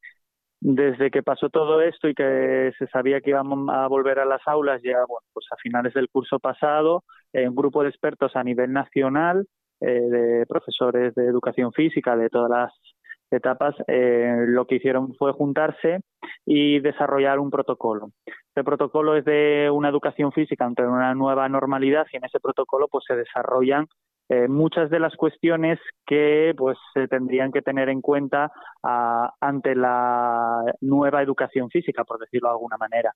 desde 0.63 1.11
que 1.11 1.21
pasó 1.21 1.49
todo 1.49 1.81
esto 1.81 2.07
y 2.07 2.13
que 2.15 2.71
se 2.79 2.87
sabía 2.87 3.19
que 3.19 3.31
íbamos 3.31 3.67
a 3.69 3.85
volver 3.87 4.19
a 4.19 4.25
las 4.25 4.41
aulas 4.45 4.81
ya 4.81 4.97
bueno 5.05 5.27
pues 5.33 5.45
a 5.51 5.57
finales 5.57 5.93
del 5.93 6.09
curso 6.09 6.39
pasado 6.39 7.03
eh, 7.33 7.49
un 7.49 7.55
grupo 7.55 7.83
de 7.83 7.89
expertos 7.89 8.33
a 8.37 8.43
nivel 8.45 8.71
nacional 8.71 9.45
eh, 9.81 9.99
de 9.99 10.45
profesores 10.47 11.13
de 11.15 11.25
educación 11.25 11.73
física 11.73 12.15
de 12.15 12.29
todas 12.29 12.49
las 12.49 12.71
etapas 13.29 13.75
eh, 13.87 14.45
lo 14.47 14.65
que 14.65 14.75
hicieron 14.75 15.13
fue 15.15 15.33
juntarse 15.33 15.99
y 16.45 16.79
desarrollar 16.79 17.39
un 17.39 17.49
protocolo. 17.49 18.11
Este 18.55 18.63
protocolo 18.63 19.15
es 19.15 19.25
de 19.25 19.67
una 19.73 19.89
educación 19.89 20.31
física 20.31 20.63
ante 20.63 20.83
una 20.83 21.15
nueva 21.15 21.49
normalidad 21.49 22.05
y 22.13 22.17
en 22.17 22.25
ese 22.25 22.39
protocolo 22.39 22.87
pues 22.87 23.03
se 23.07 23.15
desarrollan 23.15 23.87
eh, 24.29 24.47
muchas 24.47 24.91
de 24.91 24.99
las 24.99 25.15
cuestiones 25.15 25.79
que 26.05 26.53
pues 26.55 26.77
se 26.93 27.07
tendrían 27.07 27.51
que 27.51 27.63
tener 27.63 27.89
en 27.89 27.99
cuenta 27.99 28.51
ah, 28.83 29.33
ante 29.41 29.73
la 29.73 30.71
nueva 30.81 31.23
educación 31.23 31.71
física, 31.71 32.03
por 32.03 32.19
decirlo 32.19 32.49
de 32.49 32.53
alguna 32.53 32.77
manera. 32.77 33.11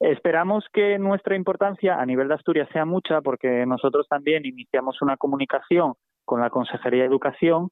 Esperamos 0.00 0.64
que 0.72 0.98
nuestra 0.98 1.36
importancia 1.36 2.00
a 2.00 2.04
nivel 2.04 2.26
de 2.26 2.34
Asturias 2.34 2.68
sea 2.72 2.84
mucha 2.84 3.20
porque 3.20 3.64
nosotros 3.66 4.08
también 4.08 4.44
iniciamos 4.44 5.00
una 5.00 5.16
comunicación 5.16 5.94
con 6.24 6.40
la 6.40 6.50
Consejería 6.50 7.02
de 7.02 7.08
Educación 7.08 7.68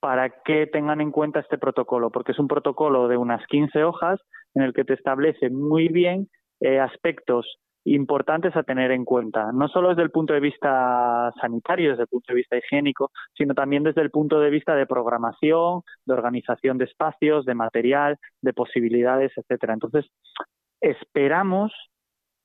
para 0.00 0.30
que 0.30 0.66
tengan 0.66 1.02
en 1.02 1.10
cuenta 1.10 1.40
este 1.40 1.58
protocolo, 1.58 2.10
porque 2.10 2.32
es 2.32 2.38
un 2.38 2.48
protocolo 2.48 3.06
de 3.06 3.18
unas 3.18 3.46
15 3.48 3.84
hojas 3.84 4.18
en 4.54 4.62
el 4.62 4.72
que 4.72 4.84
te 4.84 4.94
establece 4.94 5.50
muy 5.50 5.88
bien 5.88 6.28
eh, 6.60 6.78
aspectos 6.78 7.58
importantes 7.84 8.54
a 8.54 8.62
tener 8.62 8.92
en 8.92 9.04
cuenta, 9.04 9.50
no 9.52 9.66
solo 9.68 9.88
desde 9.88 10.02
el 10.02 10.10
punto 10.10 10.32
de 10.32 10.40
vista 10.40 11.32
sanitario, 11.40 11.90
desde 11.90 12.02
el 12.02 12.08
punto 12.08 12.32
de 12.32 12.36
vista 12.36 12.56
higiénico, 12.56 13.10
sino 13.36 13.54
también 13.54 13.82
desde 13.82 14.02
el 14.02 14.10
punto 14.10 14.38
de 14.38 14.50
vista 14.50 14.74
de 14.74 14.86
programación, 14.86 15.82
de 16.06 16.14
organización 16.14 16.78
de 16.78 16.84
espacios, 16.84 17.44
de 17.44 17.54
material, 17.54 18.18
de 18.40 18.52
posibilidades, 18.52 19.32
etcétera. 19.36 19.74
Entonces, 19.74 20.06
esperamos 20.80 21.72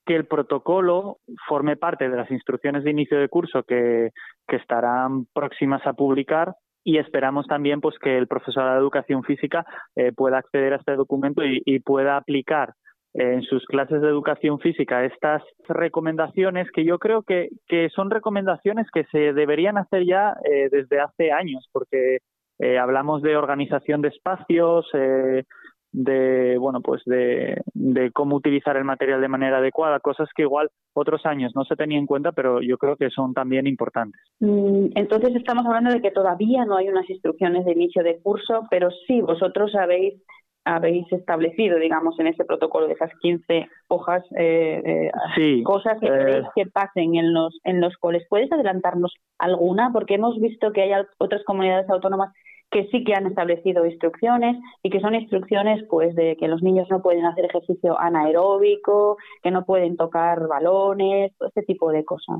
que 0.08 0.16
el 0.16 0.26
protocolo 0.26 1.20
forme 1.48 1.76
parte 1.76 2.10
de 2.10 2.16
las 2.16 2.32
instrucciones 2.32 2.84
de 2.84 2.92
inicio 2.92 3.20
de 3.20 3.30
curso 3.30 3.64
que, 3.64 4.10
estarán 4.48 5.26
próximas 5.34 5.86
a 5.86 5.92
publicar 5.92 6.56
y 6.88 7.00
esperamos 7.00 7.46
también 7.48 7.82
pues 7.82 8.00
que 8.00 8.18
el 8.18 8.28
profesor 8.28 8.72
de 8.72 8.80
educación 8.80 9.24
física 9.24 9.66
eh, 9.98 10.14
pueda 10.14 10.38
acceder 10.38 10.72
a 10.72 10.78
este 10.78 10.96
documento 10.96 11.42
y 11.44 11.80
pueda 11.80 12.16
aplicar 12.16 12.74
en 13.14 13.42
sus 13.44 13.66
clases 13.66 14.02
de 14.02 14.08
educación 14.08 14.60
física 14.60 15.04
estas 15.04 15.42
recomendaciones 15.68 16.70
que 16.72 16.86
yo 16.86 17.00
creo 17.00 17.24
que, 17.24 17.50
que 17.68 17.90
son 17.90 18.12
recomendaciones 18.12 18.88
que 18.94 19.06
se 19.06 19.34
deberían 19.34 19.78
hacer 19.78 20.06
ya 20.06 20.36
eh, 20.46 20.70
desde 20.72 21.00
hace 21.00 21.32
años, 21.32 21.68
porque 21.72 22.20
eh, 22.60 22.78
hablamos 22.78 23.24
de 23.24 23.36
organización 23.36 24.02
de 24.02 24.10
espacios, 24.10 24.88
eh, 24.94 25.44
de 25.92 26.58
bueno 26.58 26.82
pues 26.82 27.02
de, 27.06 27.62
de, 27.74 28.12
cómo 28.12 28.36
utilizar 28.36 28.78
el 28.78 28.84
material 28.84 29.22
de 29.22 29.28
manera 29.28 29.58
adecuada, 29.58 30.00
cosas 30.00 30.30
que 30.36 30.44
igual 30.44 30.70
otros 30.94 31.26
años 31.26 31.54
no 31.56 31.64
se 31.66 31.76
tenían 31.76 32.02
en 32.02 32.08
cuenta, 32.08 32.32
pero 32.32 32.62
yo 32.62 32.78
creo 32.78 32.98
que 32.98 33.10
son 33.10 33.34
también 33.34 33.68
importantes. 33.68 34.22
Mm, 34.40 34.88
entonces 34.96 35.36
estamos 35.36 35.66
hablando 35.66 35.92
de 35.92 36.02
que 36.02 36.12
todavía 36.12 36.66
no 36.66 36.78
hay 36.78 36.90
unas 36.90 37.10
instrucciones 37.10 37.66
de 37.66 37.72
inicio 37.72 38.04
de 38.04 38.20
curso, 38.22 38.68
pero 38.70 38.90
sí 39.08 39.22
vosotros 39.22 39.74
habéis 39.76 40.22
habéis 40.68 41.12
establecido, 41.12 41.80
digamos, 41.80 42.20
en 42.20 42.28
ese 42.28 42.44
protocolo 42.44 42.88
de 42.88 42.94
esas 42.94 43.12
15 43.22 43.68
hojas, 43.88 44.24
eh, 44.38 45.10
eh, 45.38 45.64
cosas 45.64 46.00
que 46.00 46.08
queréis 46.08 46.46
eh. 46.46 46.50
que 46.56 46.66
pasen 46.66 47.16
en 47.16 47.34
los, 47.34 47.58
en 47.64 47.80
los 47.80 47.96
coles. 47.98 48.26
¿Puedes 48.30 48.52
adelantarnos 48.52 49.16
alguna? 49.40 49.92
Porque 49.94 50.16
hemos 50.16 50.40
visto 50.40 50.72
que 50.72 50.82
hay 50.82 50.92
otras 51.18 51.44
comunidades 51.46 51.90
autónomas 51.90 52.34
que 52.72 52.88
sí 52.88 53.04
que 53.04 53.14
han 53.14 53.28
establecido 53.28 53.86
instrucciones 53.86 54.58
y 54.84 54.90
que 54.90 55.00
son 55.00 55.16
instrucciones 55.16 55.84
pues 55.90 56.16
de 56.16 56.36
que 56.38 56.48
los 56.48 56.62
niños 56.62 56.88
no 56.90 57.02
pueden 57.02 57.26
hacer 57.26 57.46
ejercicio 57.46 58.00
anaeróbico, 58.00 59.18
que 59.42 59.52
no 59.52 59.66
pueden 59.66 59.96
tocar 59.96 60.48
balones, 60.48 61.32
este 61.40 61.64
tipo 61.64 61.92
de 61.92 62.04
cosas. 62.04 62.40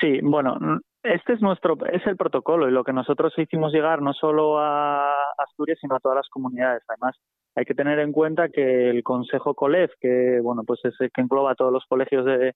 Sí, 0.00 0.20
bueno, 0.22 0.58
este 1.02 1.34
es 1.34 1.40
nuestro 1.40 1.76
es 1.92 2.04
el 2.06 2.16
protocolo 2.16 2.68
y 2.68 2.72
lo 2.72 2.82
que 2.82 2.92
nosotros 2.92 3.32
hicimos 3.38 3.72
llegar 3.72 4.02
no 4.02 4.12
solo 4.12 4.58
a 4.58 5.12
Asturias 5.38 5.78
sino 5.80 5.94
a 5.94 6.00
todas 6.00 6.16
las 6.16 6.28
comunidades. 6.28 6.82
Además, 6.88 7.16
hay 7.54 7.64
que 7.64 7.74
tener 7.74 7.98
en 7.98 8.12
cuenta 8.12 8.48
que 8.48 8.90
el 8.90 9.02
Consejo 9.02 9.54
COLEF, 9.54 9.92
que 10.00 10.40
bueno, 10.42 10.62
pues 10.66 10.80
es 10.84 10.94
el 11.00 11.10
que 11.12 11.20
engloba 11.20 11.52
a 11.52 11.54
todos 11.54 11.72
los 11.72 11.84
colegios 11.86 12.24
de, 12.24 12.54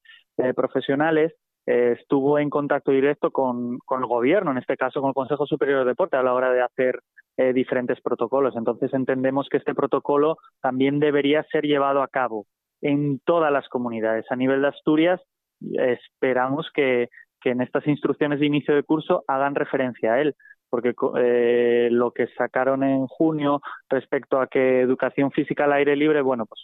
profesionales, 0.54 1.32
eh, 1.66 1.96
estuvo 1.98 2.38
en 2.38 2.50
contacto 2.50 2.90
directo 2.90 3.30
con, 3.30 3.78
el 3.90 4.06
gobierno, 4.06 4.50
en 4.50 4.58
este 4.58 4.76
caso 4.76 5.00
con 5.00 5.08
el 5.08 5.14
Consejo 5.14 5.46
Superior 5.46 5.80
de 5.80 5.90
Deporte, 5.90 6.16
a 6.16 6.22
la 6.22 6.34
hora 6.34 6.50
de 6.50 6.62
hacer 6.62 7.00
eh, 7.36 7.52
diferentes 7.52 8.00
protocolos. 8.00 8.56
Entonces 8.56 8.92
entendemos 8.94 9.48
que 9.48 9.58
este 9.58 9.74
protocolo 9.74 10.38
también 10.60 11.00
debería 11.00 11.42
ser 11.50 11.64
llevado 11.64 12.02
a 12.02 12.08
cabo 12.08 12.46
en 12.80 13.20
todas 13.20 13.52
las 13.52 13.68
comunidades. 13.68 14.26
A 14.30 14.36
nivel 14.36 14.62
de 14.62 14.68
Asturias, 14.68 15.20
esperamos 15.60 16.70
que 16.72 17.08
en 17.44 17.60
estas 17.60 17.86
instrucciones 17.86 18.40
de 18.40 18.46
inicio 18.46 18.74
de 18.74 18.82
curso 18.82 19.22
hagan 19.28 19.54
referencia 19.54 20.14
a 20.14 20.20
él 20.20 20.34
porque 20.74 20.92
eh, 21.18 21.88
lo 21.92 22.10
que 22.10 22.26
sacaron 22.36 22.82
en 22.82 23.06
junio 23.06 23.60
respecto 23.88 24.40
a 24.40 24.48
que 24.48 24.80
educación 24.80 25.30
física 25.30 25.66
al 25.66 25.72
aire 25.72 25.94
libre, 25.94 26.20
bueno, 26.20 26.46
pues 26.46 26.60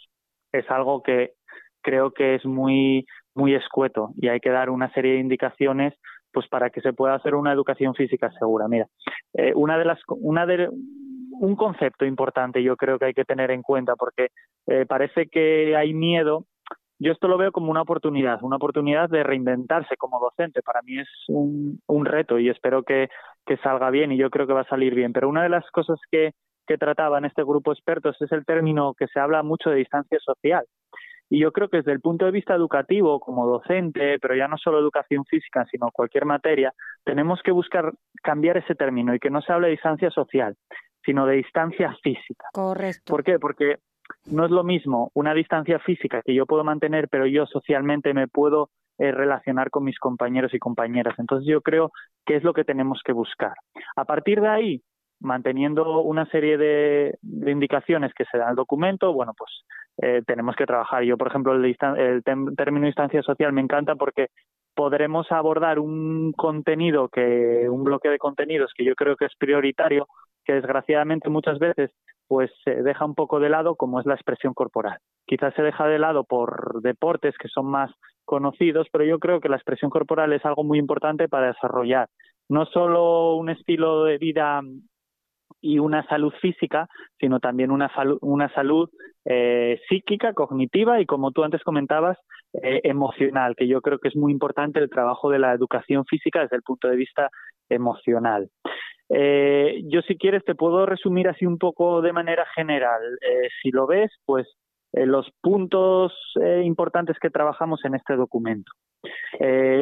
es 0.51 0.69
algo 0.69 1.01
que 1.01 1.35
creo 1.81 2.11
que 2.11 2.35
es 2.35 2.45
muy 2.45 3.05
muy 3.35 3.55
escueto 3.55 4.11
y 4.17 4.27
hay 4.27 4.39
que 4.39 4.49
dar 4.49 4.69
una 4.69 4.91
serie 4.93 5.13
de 5.13 5.19
indicaciones 5.19 5.93
pues 6.33 6.47
para 6.47 6.69
que 6.69 6.81
se 6.81 6.93
pueda 6.93 7.15
hacer 7.15 7.35
una 7.35 7.51
educación 7.51 7.93
física 7.93 8.31
segura. 8.39 8.67
Mira, 8.67 8.87
eh, 9.33 9.51
una 9.55 9.77
de 9.77 9.85
las 9.85 9.99
una 10.07 10.45
de 10.45 10.69
un 10.69 11.55
concepto 11.55 12.05
importante 12.05 12.63
yo 12.63 12.77
creo 12.77 12.99
que 12.99 13.05
hay 13.05 13.13
que 13.13 13.25
tener 13.25 13.51
en 13.51 13.61
cuenta 13.63 13.95
porque 13.95 14.29
eh, 14.67 14.85
parece 14.85 15.27
que 15.27 15.75
hay 15.75 15.93
miedo 15.93 16.45
yo 17.03 17.11
esto 17.11 17.27
lo 17.27 17.39
veo 17.39 17.51
como 17.51 17.71
una 17.71 17.81
oportunidad, 17.81 18.43
una 18.43 18.57
oportunidad 18.57 19.09
de 19.09 19.23
reinventarse 19.23 19.97
como 19.97 20.19
docente. 20.19 20.61
Para 20.61 20.83
mí 20.83 20.99
es 20.99 21.09
un, 21.29 22.05
reto 22.05 22.37
y 22.37 22.47
espero 22.47 22.83
que, 22.83 23.09
salga 23.63 23.89
bien 23.89 24.11
y 24.11 24.17
yo 24.17 24.29
creo 24.29 24.45
que 24.45 24.53
va 24.53 24.61
a 24.61 24.69
salir 24.69 24.93
bien. 24.93 25.11
Pero 25.11 25.27
una 25.27 25.41
de 25.41 25.49
las 25.49 25.67
cosas 25.71 25.97
que, 26.11 26.33
que 26.67 26.77
trataba 26.77 27.17
en 27.17 27.25
este 27.25 27.41
grupo 27.41 27.71
de 27.71 27.73
expertos 27.73 28.21
es 28.21 28.31
el 28.31 28.45
término 28.45 28.93
que 28.93 29.07
se 29.07 29.19
habla 29.19 29.41
mucho 29.41 29.71
de 29.71 29.77
distancia 29.77 30.19
social. 30.19 30.63
Y 31.31 31.39
yo 31.39 31.53
creo 31.53 31.69
que 31.69 31.77
desde 31.77 31.93
el 31.93 32.01
punto 32.01 32.25
de 32.25 32.31
vista 32.31 32.53
educativo, 32.53 33.21
como 33.21 33.47
docente, 33.47 34.19
pero 34.19 34.35
ya 34.35 34.49
no 34.49 34.57
solo 34.57 34.79
educación 34.79 35.23
física, 35.23 35.65
sino 35.71 35.89
cualquier 35.89 36.25
materia, 36.25 36.73
tenemos 37.05 37.41
que 37.41 37.53
buscar 37.53 37.93
cambiar 38.21 38.57
ese 38.57 38.75
término 38.75 39.15
y 39.15 39.19
que 39.19 39.29
no 39.29 39.41
se 39.41 39.53
hable 39.53 39.67
de 39.67 39.71
distancia 39.71 40.11
social, 40.11 40.57
sino 41.05 41.25
de 41.25 41.37
distancia 41.37 41.95
física. 42.03 42.47
Correcto. 42.51 43.13
¿Por 43.13 43.23
qué? 43.23 43.39
Porque 43.39 43.77
no 44.29 44.43
es 44.43 44.51
lo 44.51 44.65
mismo 44.65 45.09
una 45.13 45.33
distancia 45.33 45.79
física 45.79 46.21
que 46.21 46.33
yo 46.33 46.45
puedo 46.45 46.65
mantener, 46.65 47.07
pero 47.07 47.25
yo 47.25 47.45
socialmente 47.45 48.13
me 48.13 48.27
puedo 48.27 48.69
eh, 48.97 49.13
relacionar 49.13 49.69
con 49.69 49.85
mis 49.85 49.97
compañeros 49.99 50.53
y 50.53 50.59
compañeras. 50.59 51.15
Entonces 51.17 51.47
yo 51.47 51.61
creo 51.61 51.93
que 52.25 52.35
es 52.35 52.43
lo 52.43 52.51
que 52.53 52.65
tenemos 52.65 52.99
que 53.05 53.13
buscar. 53.13 53.53
A 53.95 54.03
partir 54.03 54.41
de 54.41 54.49
ahí, 54.49 54.83
manteniendo 55.21 56.01
una 56.01 56.25
serie 56.27 56.57
de, 56.57 57.17
indicaciones 57.21 58.13
que 58.13 58.25
se 58.25 58.37
dan 58.37 58.49
al 58.49 58.55
documento, 58.55 59.13
bueno, 59.13 59.33
pues 59.37 59.49
eh, 60.01 60.21
tenemos 60.25 60.55
que 60.55 60.65
trabajar. 60.65 61.03
Yo, 61.03 61.17
por 61.17 61.27
ejemplo, 61.27 61.53
el, 61.53 61.77
el 61.95 62.23
término 62.55 62.85
distancia 62.85 63.21
social 63.21 63.53
me 63.53 63.61
encanta 63.61 63.95
porque 63.95 64.27
podremos 64.73 65.31
abordar 65.31 65.79
un 65.79 66.31
contenido 66.33 67.09
que 67.09 67.67
un 67.69 67.83
bloque 67.83 68.09
de 68.09 68.17
contenidos 68.17 68.71
que 68.75 68.85
yo 68.85 68.95
creo 68.95 69.15
que 69.15 69.25
es 69.25 69.35
prioritario 69.37 70.07
que 70.45 70.53
desgraciadamente 70.53 71.29
muchas 71.29 71.59
veces 71.59 71.91
pues 72.27 72.49
se 72.63 72.81
deja 72.81 73.05
un 73.05 73.13
poco 73.13 73.39
de 73.39 73.49
lado 73.49 73.75
como 73.75 73.99
es 73.99 74.05
la 74.05 74.15
expresión 74.15 74.53
corporal. 74.53 74.97
Quizás 75.27 75.53
se 75.53 75.61
deja 75.61 75.85
de 75.87 75.99
lado 75.99 76.23
por 76.23 76.81
deportes 76.81 77.35
que 77.37 77.49
son 77.49 77.65
más 77.65 77.91
conocidos, 78.23 78.87
pero 78.91 79.03
yo 79.03 79.19
creo 79.19 79.41
que 79.41 79.49
la 79.49 79.57
expresión 79.57 79.91
corporal 79.91 80.31
es 80.31 80.45
algo 80.45 80.63
muy 80.63 80.79
importante 80.79 81.27
para 81.27 81.47
desarrollar 81.47 82.07
no 82.51 82.65
solo 82.65 83.35
un 83.35 83.49
estilo 83.49 84.03
de 84.03 84.17
vida 84.17 84.61
y 85.61 85.79
una 85.79 86.05
salud 86.07 86.33
física, 86.41 86.87
sino 87.19 87.39
también 87.39 87.71
una, 87.71 87.89
una 88.21 88.53
salud 88.53 88.89
eh, 89.25 89.79
psíquica, 89.87 90.33
cognitiva 90.33 90.99
y, 90.99 91.05
como 91.05 91.31
tú 91.31 91.43
antes 91.43 91.63
comentabas, 91.63 92.17
eh, 92.63 92.81
emocional, 92.83 93.55
que 93.55 93.67
yo 93.67 93.81
creo 93.81 93.99
que 93.99 94.07
es 94.07 94.15
muy 94.15 94.31
importante 94.31 94.79
el 94.79 94.89
trabajo 94.89 95.29
de 95.29 95.39
la 95.39 95.53
educación 95.53 96.05
física 96.05 96.41
desde 96.41 96.55
el 96.55 96.63
punto 96.63 96.87
de 96.87 96.95
vista 96.95 97.29
emocional. 97.69 98.49
Eh, 99.09 99.81
yo 99.85 100.01
si 100.01 100.17
quieres 100.17 100.43
te 100.43 100.55
puedo 100.55 100.85
resumir 100.85 101.27
así 101.27 101.45
un 101.45 101.57
poco 101.57 102.01
de 102.01 102.13
manera 102.13 102.45
general. 102.55 103.01
Si 103.61 103.69
lo 103.71 103.85
ves, 103.85 104.11
pues 104.25 104.47
los 104.93 105.29
puntos 105.41 106.13
importantes 106.63 107.17
que 107.19 107.29
trabajamos 107.29 107.83
en 107.85 107.95
este 107.95 108.15
documento. 108.15 108.71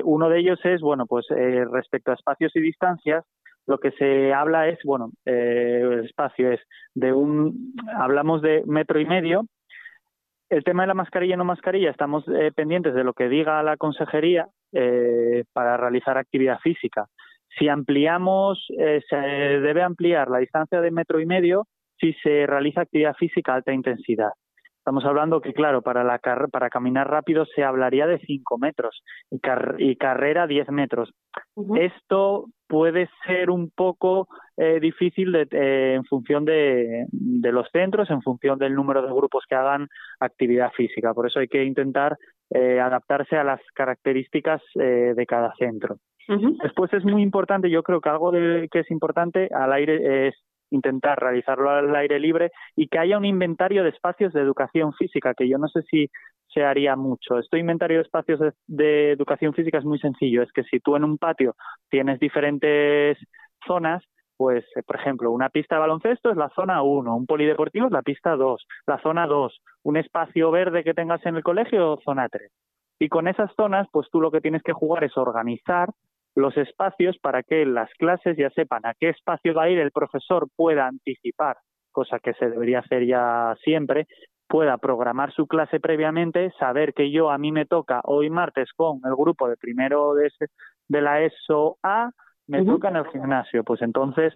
uno 0.03 0.29
de 0.29 0.39
ellos 0.39 0.59
es, 0.63 0.81
bueno, 0.81 1.05
pues 1.07 1.25
respecto 1.71 2.11
a 2.11 2.15
espacios 2.15 2.55
y 2.55 2.61
distancias, 2.61 3.23
lo 3.69 3.77
que 3.77 3.91
se 3.91 4.33
habla 4.33 4.67
es, 4.67 4.79
bueno, 4.83 5.11
el 5.23 6.05
espacio 6.05 6.51
es 6.51 6.59
de 6.95 7.13
un, 7.13 7.73
hablamos 7.95 8.41
de 8.41 8.63
metro 8.65 8.99
y 8.99 9.05
medio. 9.05 9.45
El 10.49 10.63
tema 10.63 10.83
de 10.83 10.87
la 10.87 10.95
mascarilla 10.95 11.35
y 11.35 11.37
no 11.37 11.45
mascarilla, 11.45 11.91
estamos 11.91 12.25
pendientes 12.55 12.95
de 12.95 13.03
lo 13.03 13.13
que 13.13 13.29
diga 13.29 13.61
la 13.61 13.77
consejería 13.77 14.47
para 15.53 15.77
realizar 15.77 16.17
actividad 16.17 16.59
física. 16.59 17.05
Si 17.57 17.67
ampliamos, 17.67 18.65
eh, 18.77 19.01
se 19.09 19.15
debe 19.15 19.81
ampliar 19.81 20.29
la 20.29 20.39
distancia 20.39 20.81
de 20.81 20.91
metro 20.91 21.19
y 21.19 21.25
medio 21.25 21.67
si 21.99 22.13
se 22.13 22.45
realiza 22.45 22.81
actividad 22.81 23.15
física 23.15 23.53
a 23.53 23.55
alta 23.55 23.73
intensidad. 23.73 24.31
Estamos 24.79 25.05
hablando 25.05 25.41
que, 25.41 25.53
claro, 25.53 25.81
para, 25.81 26.03
la 26.03 26.19
para 26.51 26.69
caminar 26.69 27.09
rápido 27.09 27.45
se 27.45 27.63
hablaría 27.63 28.07
de 28.07 28.17
5 28.19 28.57
metros 28.57 29.03
y, 29.29 29.39
y, 29.77 29.95
carrera 29.97 30.47
10 30.47 30.69
metros. 30.69 31.11
Esto 31.75 32.45
puede 32.67 33.09
ser 33.27 33.51
un 33.51 33.69
poco 33.69 34.27
eh, 34.57 34.79
difícil 34.79 35.35
eh, 35.35 35.93
en 35.95 36.05
función 36.05 36.45
de, 36.45 37.05
de, 37.11 37.51
los 37.51 37.67
centros, 37.71 38.09
en 38.09 38.21
función 38.21 38.57
del 38.57 38.73
número 38.73 39.01
de 39.01 39.13
grupos 39.13 39.43
que 39.47 39.55
hagan 39.55 39.87
actividad 40.19 40.71
física. 40.71 41.13
Por 41.13 41.27
eso 41.27 41.39
hay 41.39 41.47
que 41.47 41.63
intentar 41.63 42.17
adaptarse 42.51 43.35
a 43.35 43.43
las 43.43 43.61
características 43.75 44.59
de 44.73 45.25
cada 45.27 45.53
centro. 45.53 45.97
Después 46.63 46.91
es 46.93 47.03
muy 47.03 47.21
importante, 47.21 47.69
yo 47.69 47.83
creo 47.83 48.01
que 48.01 48.09
algo 48.09 48.31
de, 48.31 48.67
que 48.71 48.79
es 48.79 48.91
importante 48.91 49.49
al 49.51 49.73
aire 49.73 50.27
es 50.27 50.35
intentar 50.71 51.19
realizarlo 51.19 51.69
al 51.69 51.95
aire 51.95 52.19
libre 52.19 52.51
y 52.75 52.87
que 52.87 52.99
haya 52.99 53.17
un 53.17 53.25
inventario 53.25 53.83
de 53.83 53.89
espacios 53.89 54.33
de 54.33 54.41
educación 54.41 54.93
física, 54.93 55.33
que 55.33 55.47
yo 55.47 55.57
no 55.57 55.67
sé 55.67 55.81
si 55.83 56.09
se 56.53 56.63
haría 56.63 56.95
mucho. 56.95 57.37
Este 57.37 57.59
inventario 57.59 57.97
de 57.97 58.03
espacios 58.03 58.39
de, 58.67 59.11
educación 59.11 59.53
física 59.53 59.77
es 59.77 59.85
muy 59.85 59.99
sencillo, 59.99 60.41
es 60.41 60.51
que 60.51 60.63
si 60.63 60.79
tú 60.79 60.95
en 60.95 61.03
un 61.03 61.17
patio 61.17 61.55
tienes 61.89 62.19
diferentes 62.19 63.17
zonas, 63.65 64.03
pues, 64.37 64.63
eh, 64.75 64.83
por 64.83 64.95
ejemplo, 64.95 65.31
una 65.31 65.49
pista 65.49 65.75
de 65.75 65.81
baloncesto 65.81 66.31
es 66.31 66.37
la 66.37 66.49
zona 66.55 66.81
1, 66.81 67.15
un 67.15 67.25
polideportivo 67.25 67.87
es 67.87 67.91
la 67.91 68.01
pista 68.01 68.35
2, 68.35 68.65
la 68.87 69.01
zona 69.01 69.27
2, 69.27 69.61
un 69.83 69.97
espacio 69.97 70.49
verde 70.49 70.83
que 70.83 70.93
tengas 70.93 71.25
en 71.25 71.35
el 71.35 71.43
colegio, 71.43 71.99
zona 72.05 72.29
3. 72.29 72.49
Y 72.99 73.09
con 73.09 73.27
esas 73.27 73.51
zonas, 73.55 73.87
pues 73.91 74.07
tú 74.11 74.21
lo 74.21 74.31
que 74.31 74.41
tienes 74.41 74.63
que 74.63 74.73
jugar 74.73 75.03
es 75.03 75.17
organizar 75.17 75.89
los 76.35 76.55
espacios 76.57 77.17
para 77.19 77.43
que 77.43 77.65
las 77.65 77.89
clases 77.95 78.37
ya 78.37 78.49
sepan 78.51 78.85
a 78.85 78.93
qué 78.99 79.09
espacio 79.09 79.53
va 79.53 79.63
a 79.63 79.69
ir 79.69 79.79
el 79.79 79.91
profesor 79.91 80.47
pueda 80.55 80.87
anticipar, 80.87 81.57
cosa 81.91 82.19
que 82.19 82.33
se 82.33 82.49
debería 82.49 82.79
hacer 82.79 83.05
ya 83.05 83.55
siempre, 83.63 84.07
pueda 84.47 84.77
programar 84.77 85.31
su 85.31 85.47
clase 85.47 85.79
previamente, 85.79 86.51
saber 86.59 86.93
que 86.93 87.11
yo 87.11 87.29
a 87.29 87.37
mí 87.37 87.51
me 87.51 87.65
toca 87.65 88.01
hoy 88.03 88.29
martes 88.29 88.69
con 88.75 88.99
el 89.05 89.15
grupo 89.15 89.47
de 89.47 89.57
primero 89.57 90.13
de, 90.15 90.31
de 90.87 91.01
la 91.01 91.21
ESO 91.21 91.77
A, 91.83 92.09
me 92.47 92.65
toca 92.65 92.89
en 92.89 92.95
el 92.95 93.07
gimnasio, 93.07 93.63
pues 93.63 93.81
entonces 93.83 94.33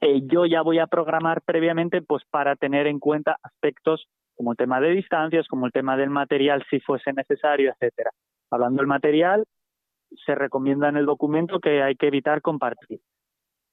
eh, 0.00 0.22
yo 0.24 0.46
ya 0.46 0.62
voy 0.62 0.78
a 0.78 0.86
programar 0.86 1.42
previamente 1.42 2.00
pues 2.00 2.22
para 2.30 2.56
tener 2.56 2.86
en 2.86 2.98
cuenta 2.98 3.36
aspectos 3.42 4.06
como 4.34 4.52
el 4.52 4.56
tema 4.56 4.80
de 4.80 4.90
distancias, 4.90 5.46
como 5.46 5.66
el 5.66 5.72
tema 5.72 5.96
del 5.96 6.08
material 6.08 6.64
si 6.70 6.80
fuese 6.80 7.12
necesario, 7.12 7.70
etcétera. 7.70 8.10
Hablando 8.50 8.78
del 8.78 8.86
material, 8.86 9.44
se 10.24 10.34
recomienda 10.34 10.88
en 10.88 10.96
el 10.96 11.06
documento 11.06 11.60
que 11.60 11.82
hay 11.82 11.96
que 11.96 12.08
evitar 12.08 12.42
compartir. 12.42 13.00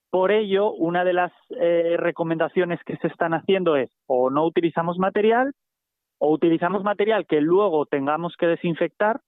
Por 0.10 0.32
ello, 0.32 0.72
una 0.72 1.04
de 1.04 1.14
las 1.14 1.32
eh, 1.52 1.96
recomendaciones 1.98 2.80
que 2.84 2.98
se 2.98 3.08
están 3.08 3.34
haciendo 3.34 3.76
es 3.76 3.92
o 4.08 4.30
no 4.30 4.46
utilizamos 4.46 4.98
material 4.98 5.54
o 6.18 6.32
utilizamos 6.32 6.84
material 6.84 7.26
que 7.28 7.42
luego 7.42 7.86
tengamos 7.86 8.36
que 8.38 8.48
desinfectar 8.48 9.22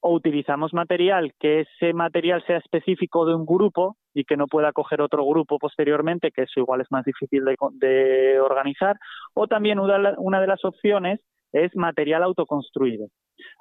o 0.00 0.12
utilizamos 0.12 0.74
material 0.74 1.32
que 1.40 1.60
ese 1.60 1.94
material 1.94 2.44
sea 2.46 2.58
específico 2.58 3.24
de 3.24 3.34
un 3.34 3.46
grupo 3.46 3.96
y 4.12 4.24
que 4.24 4.36
no 4.36 4.46
pueda 4.46 4.72
coger 4.72 5.00
otro 5.00 5.26
grupo 5.26 5.58
posteriormente, 5.58 6.30
que 6.30 6.42
eso 6.42 6.60
igual 6.60 6.82
es 6.82 6.90
más 6.90 7.04
difícil 7.04 7.42
de, 7.44 8.38
organizar, 8.38 8.98
o 9.32 9.46
también 9.46 9.78
una 9.78 10.40
de 10.40 10.46
las 10.46 10.64
opciones 10.64 11.20
es 11.52 11.74
material 11.74 12.22
autoconstruido. 12.22 13.08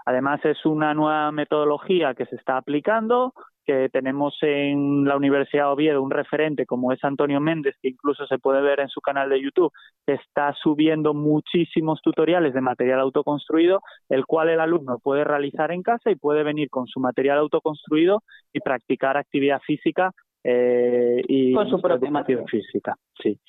Además, 0.05 0.43
es 0.45 0.65
una 0.65 0.93
nueva 0.93 1.31
metodología 1.31 2.13
que 2.13 2.25
se 2.25 2.35
está 2.35 2.57
aplicando, 2.57 3.33
que 3.65 3.89
tenemos 3.89 4.37
en 4.41 5.05
la 5.05 5.15
Universidad 5.15 5.65
de 5.65 5.71
Oviedo 5.71 6.01
un 6.01 6.11
referente 6.11 6.65
como 6.65 6.91
es 6.91 7.03
Antonio 7.03 7.39
Méndez, 7.39 7.75
que 7.81 7.89
incluso 7.89 8.27
se 8.27 8.37
puede 8.37 8.61
ver 8.61 8.79
en 8.79 8.89
su 8.89 9.01
canal 9.01 9.29
de 9.29 9.41
YouTube, 9.41 9.71
que 10.05 10.13
está 10.13 10.53
subiendo 10.61 11.13
muchísimos 11.13 12.01
tutoriales 12.01 12.53
de 12.53 12.61
material 12.61 12.99
autoconstruido, 12.99 13.81
el 14.09 14.25
cual 14.25 14.49
el 14.49 14.59
alumno 14.59 14.99
puede 14.99 15.23
realizar 15.23 15.71
en 15.71 15.81
casa 15.81 16.11
y 16.11 16.15
puede 16.15 16.43
venir 16.43 16.69
con 16.69 16.87
su 16.87 16.99
material 16.99 17.39
autoconstruido 17.39 18.23
y 18.51 18.59
practicar 18.59 19.17
actividad 19.17 19.61
física 19.61 20.11
eh, 20.43 21.21
y 21.27 21.53
con 21.53 21.69
su 21.69 21.79
propia 21.81 22.25
física, 22.45 22.95
sí. 23.21 23.39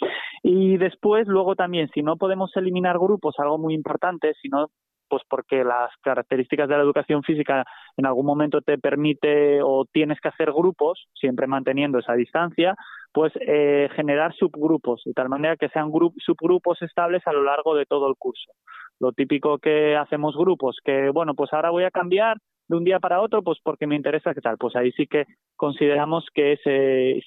Y 0.44 0.76
después, 0.76 1.26
luego 1.26 1.56
también, 1.56 1.88
si 1.92 2.02
no 2.02 2.16
podemos 2.16 2.56
eliminar 2.56 2.98
grupos, 2.98 3.34
algo 3.38 3.58
muy 3.58 3.74
importante, 3.74 4.34
si 4.40 4.48
no 4.48 4.68
pues 5.08 5.22
porque 5.28 5.64
las 5.64 5.90
características 6.02 6.68
de 6.68 6.76
la 6.76 6.82
educación 6.82 7.22
física 7.22 7.64
en 7.96 8.06
algún 8.06 8.26
momento 8.26 8.60
te 8.60 8.78
permite 8.78 9.62
o 9.62 9.84
tienes 9.90 10.20
que 10.20 10.28
hacer 10.28 10.52
grupos, 10.52 11.06
siempre 11.14 11.46
manteniendo 11.46 11.98
esa 11.98 12.14
distancia, 12.14 12.74
pues 13.12 13.32
eh, 13.40 13.88
generar 13.94 14.34
subgrupos, 14.34 15.02
de 15.04 15.12
tal 15.12 15.28
manera 15.28 15.56
que 15.56 15.68
sean 15.68 15.90
subgrupos 16.18 16.82
estables 16.82 17.22
a 17.26 17.32
lo 17.32 17.42
largo 17.42 17.74
de 17.74 17.86
todo 17.86 18.08
el 18.08 18.16
curso. 18.16 18.52
Lo 19.00 19.12
típico 19.12 19.58
que 19.58 19.96
hacemos 19.96 20.36
grupos, 20.36 20.78
que 20.84 21.10
bueno, 21.10 21.34
pues 21.34 21.52
ahora 21.52 21.70
voy 21.70 21.84
a 21.84 21.90
cambiar 21.90 22.38
de 22.68 22.76
un 22.76 22.84
día 22.84 23.00
para 23.00 23.20
otro, 23.20 23.42
pues 23.42 23.58
porque 23.62 23.86
me 23.86 23.96
interesa 23.96 24.34
qué 24.34 24.40
tal, 24.40 24.56
pues 24.58 24.74
ahí 24.76 24.92
sí 24.92 25.06
que 25.06 25.24
consideramos 25.56 26.26
que 26.32 26.56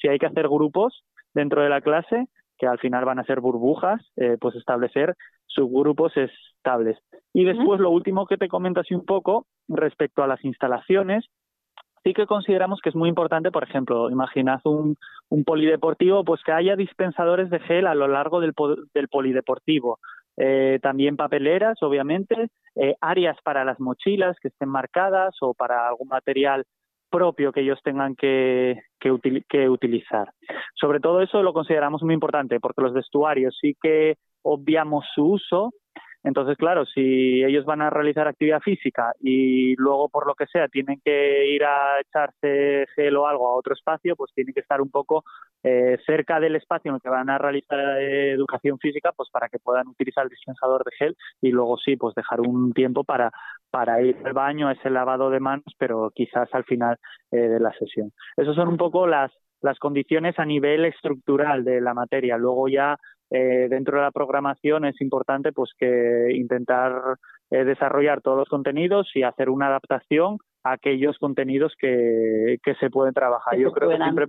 si 0.01 0.07
hay 0.07 0.17
que 0.17 0.25
hacer 0.25 0.47
grupos 0.47 1.03
dentro 1.33 1.61
de 1.61 1.69
la 1.69 1.81
clase, 1.81 2.25
que 2.57 2.67
al 2.67 2.79
final 2.79 3.05
van 3.05 3.19
a 3.19 3.23
ser 3.23 3.39
burbujas, 3.39 4.01
eh, 4.15 4.37
pues 4.39 4.55
establecer 4.55 5.15
subgrupos 5.45 6.13
estables. 6.15 6.97
Y 7.33 7.45
después, 7.45 7.79
lo 7.79 7.89
último 7.89 8.25
que 8.25 8.37
te 8.37 8.47
comento 8.47 8.81
así 8.81 8.93
un 8.93 9.05
poco 9.05 9.45
respecto 9.67 10.23
a 10.23 10.27
las 10.27 10.43
instalaciones, 10.43 11.25
sí 12.03 12.13
que 12.13 12.25
consideramos 12.25 12.79
que 12.81 12.89
es 12.89 12.95
muy 12.95 13.09
importante, 13.09 13.51
por 13.51 13.63
ejemplo, 13.63 14.09
imaginad 14.09 14.61
un, 14.65 14.95
un 15.29 15.43
polideportivo, 15.43 16.23
pues 16.23 16.41
que 16.43 16.51
haya 16.51 16.75
dispensadores 16.75 17.49
de 17.49 17.59
gel 17.59 17.87
a 17.87 17.95
lo 17.95 18.07
largo 18.07 18.39
del, 18.39 18.53
del 18.93 19.07
polideportivo. 19.07 19.99
Eh, 20.37 20.79
también 20.81 21.17
papeleras, 21.17 21.81
obviamente, 21.81 22.49
eh, 22.75 22.95
áreas 23.01 23.37
para 23.43 23.65
las 23.65 23.79
mochilas 23.79 24.37
que 24.39 24.49
estén 24.49 24.69
marcadas 24.69 25.35
o 25.41 25.53
para 25.53 25.87
algún 25.87 26.07
material 26.07 26.63
propio 27.09 27.51
que 27.51 27.61
ellos 27.61 27.79
tengan 27.83 28.15
que, 28.15 28.81
que, 28.99 29.69
utilizar. 29.69 30.31
Sobre 30.75 30.99
todo 30.99 31.21
eso 31.21 31.41
lo 31.43 31.53
consideramos 31.53 32.03
muy 32.03 32.13
importante 32.13 32.59
porque 32.59 32.81
los 32.81 32.93
vestuarios 32.93 33.57
sí 33.59 33.75
que 33.81 34.15
obviamos 34.41 35.05
su 35.13 35.25
uso, 35.25 35.71
entonces, 36.23 36.57
claro, 36.57 36.85
si 36.85 37.43
ellos 37.43 37.65
van 37.65 37.81
a 37.81 37.89
realizar 37.89 38.27
actividad 38.27 38.59
física 38.59 39.13
y 39.19 39.75
luego, 39.75 40.09
por 40.09 40.27
lo 40.27 40.35
que 40.35 40.47
sea, 40.47 40.67
tienen 40.67 40.99
que 41.03 41.47
ir 41.47 41.63
a 41.63 41.99
echarse 42.01 42.85
gel 42.95 43.15
o 43.15 43.27
algo 43.27 43.47
a 43.47 43.55
otro 43.55 43.73
espacio, 43.73 44.15
pues 44.15 44.31
tienen 44.33 44.53
que 44.53 44.59
estar 44.61 44.81
un 44.81 44.89
poco 44.89 45.23
eh, 45.63 45.97
cerca 46.05 46.39
del 46.39 46.55
espacio 46.55 46.89
en 46.89 46.95
el 46.95 47.01
que 47.01 47.09
van 47.09 47.29
a 47.29 47.37
realizar 47.37 47.79
eh, 48.01 48.31
educación 48.31 48.77
física, 48.79 49.11
pues 49.15 49.29
para 49.31 49.47
que 49.49 49.59
puedan 49.59 49.87
utilizar 49.87 50.23
el 50.23 50.29
dispensador 50.29 50.83
de 50.83 50.91
gel 50.97 51.17
y 51.41 51.51
luego 51.51 51.77
sí, 51.77 51.95
pues 51.95 52.15
dejar 52.15 52.41
un 52.41 52.73
tiempo 52.73 53.03
para, 53.03 53.31
para 53.69 54.01
ir 54.01 54.17
al 54.25 54.33
baño, 54.33 54.69
ese 54.71 54.89
lavado 54.89 55.29
de 55.29 55.39
manos, 55.39 55.75
pero 55.77 56.11
quizás 56.13 56.49
al 56.53 56.65
final 56.65 56.97
eh, 57.31 57.37
de 57.37 57.59
la 57.59 57.71
sesión. 57.73 58.11
Esas 58.35 58.55
son 58.55 58.67
un 58.69 58.77
poco 58.77 59.07
las, 59.07 59.31
las 59.61 59.79
condiciones 59.79 60.37
a 60.39 60.45
nivel 60.45 60.85
estructural 60.85 61.63
de 61.63 61.81
la 61.81 61.93
materia. 61.93 62.37
Luego 62.37 62.67
ya 62.67 62.97
eh, 63.29 63.67
dentro 63.69 63.97
de 63.97 64.03
la 64.03 64.11
programación 64.11 64.85
es 64.85 64.99
importante 65.01 65.51
pues 65.51 65.71
que 65.77 66.29
intentar 66.33 67.17
eh, 67.51 67.63
desarrollar 67.63 68.21
todos 68.21 68.37
los 68.37 68.49
contenidos 68.49 69.09
y 69.15 69.23
hacer 69.23 69.49
una 69.49 69.67
adaptación 69.67 70.37
a 70.63 70.73
aquellos 70.73 71.17
contenidos 71.17 71.73
que, 71.79 72.57
que 72.63 72.75
se 72.75 72.89
pueden 72.89 73.13
trabajar. 73.13 73.57
Yo 73.57 73.71
creo 73.71 73.89
que 73.89 73.97
siempre 73.97 74.27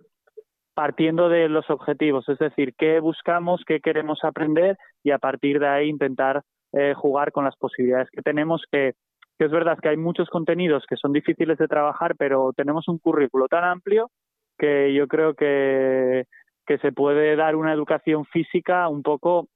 partiendo 0.74 1.28
de 1.28 1.48
los 1.48 1.68
objetivos, 1.70 2.28
es 2.28 2.38
decir, 2.38 2.72
qué 2.78 3.00
buscamos, 3.00 3.62
qué 3.66 3.80
queremos 3.80 4.20
aprender 4.22 4.76
y 5.02 5.10
a 5.10 5.18
partir 5.18 5.58
de 5.58 5.66
ahí 5.66 5.88
intentar 5.88 6.42
eh, 6.72 6.94
jugar 6.94 7.32
con 7.32 7.44
las 7.44 7.56
posibilidades 7.56 8.08
que 8.12 8.22
tenemos, 8.22 8.62
que, 8.70 8.92
que 9.38 9.46
es 9.46 9.50
verdad 9.50 9.78
que 9.82 9.88
hay 9.88 9.96
muchos 9.96 10.28
contenidos 10.28 10.84
que 10.88 10.96
son 10.96 11.12
difíciles 11.12 11.58
de 11.58 11.66
trabajar, 11.66 12.14
pero 12.16 12.52
tenemos 12.56 12.86
un 12.86 12.98
currículo 12.98 13.48
tan 13.48 13.64
amplio 13.64 14.10
que 14.56 14.94
yo 14.94 15.08
creo 15.08 15.34
que 15.34 16.26
que 16.68 16.76
se 16.78 16.92
puede 16.92 17.34
dar 17.34 17.56
una 17.56 17.72
educación 17.72 18.26
física 18.26 18.90
un 18.90 19.02
poco 19.02 19.48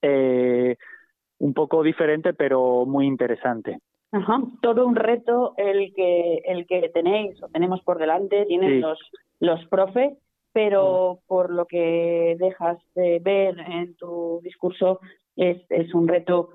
eh, 0.00 0.74
un 1.38 1.52
poco 1.52 1.82
diferente 1.82 2.32
pero 2.32 2.86
muy 2.86 3.06
interesante. 3.06 3.78
Ajá, 4.10 4.40
todo 4.62 4.86
un 4.86 4.96
reto 4.96 5.52
el 5.58 5.92
que 5.94 6.40
el 6.46 6.66
que 6.66 6.88
tenéis 6.88 7.40
o 7.42 7.48
tenemos 7.48 7.82
por 7.82 7.98
delante 7.98 8.46
tienen 8.46 8.80
los 8.80 8.98
los 9.38 9.62
profes 9.66 10.14
pero 10.52 11.20
mm. 11.20 11.26
por 11.26 11.52
lo 11.52 11.66
que 11.66 12.36
dejas 12.40 12.78
de 12.94 13.20
ver 13.22 13.60
en 13.60 13.94
tu 13.96 14.40
discurso 14.42 15.00
es, 15.36 15.58
es 15.68 15.94
un 15.94 16.08
reto 16.08 16.48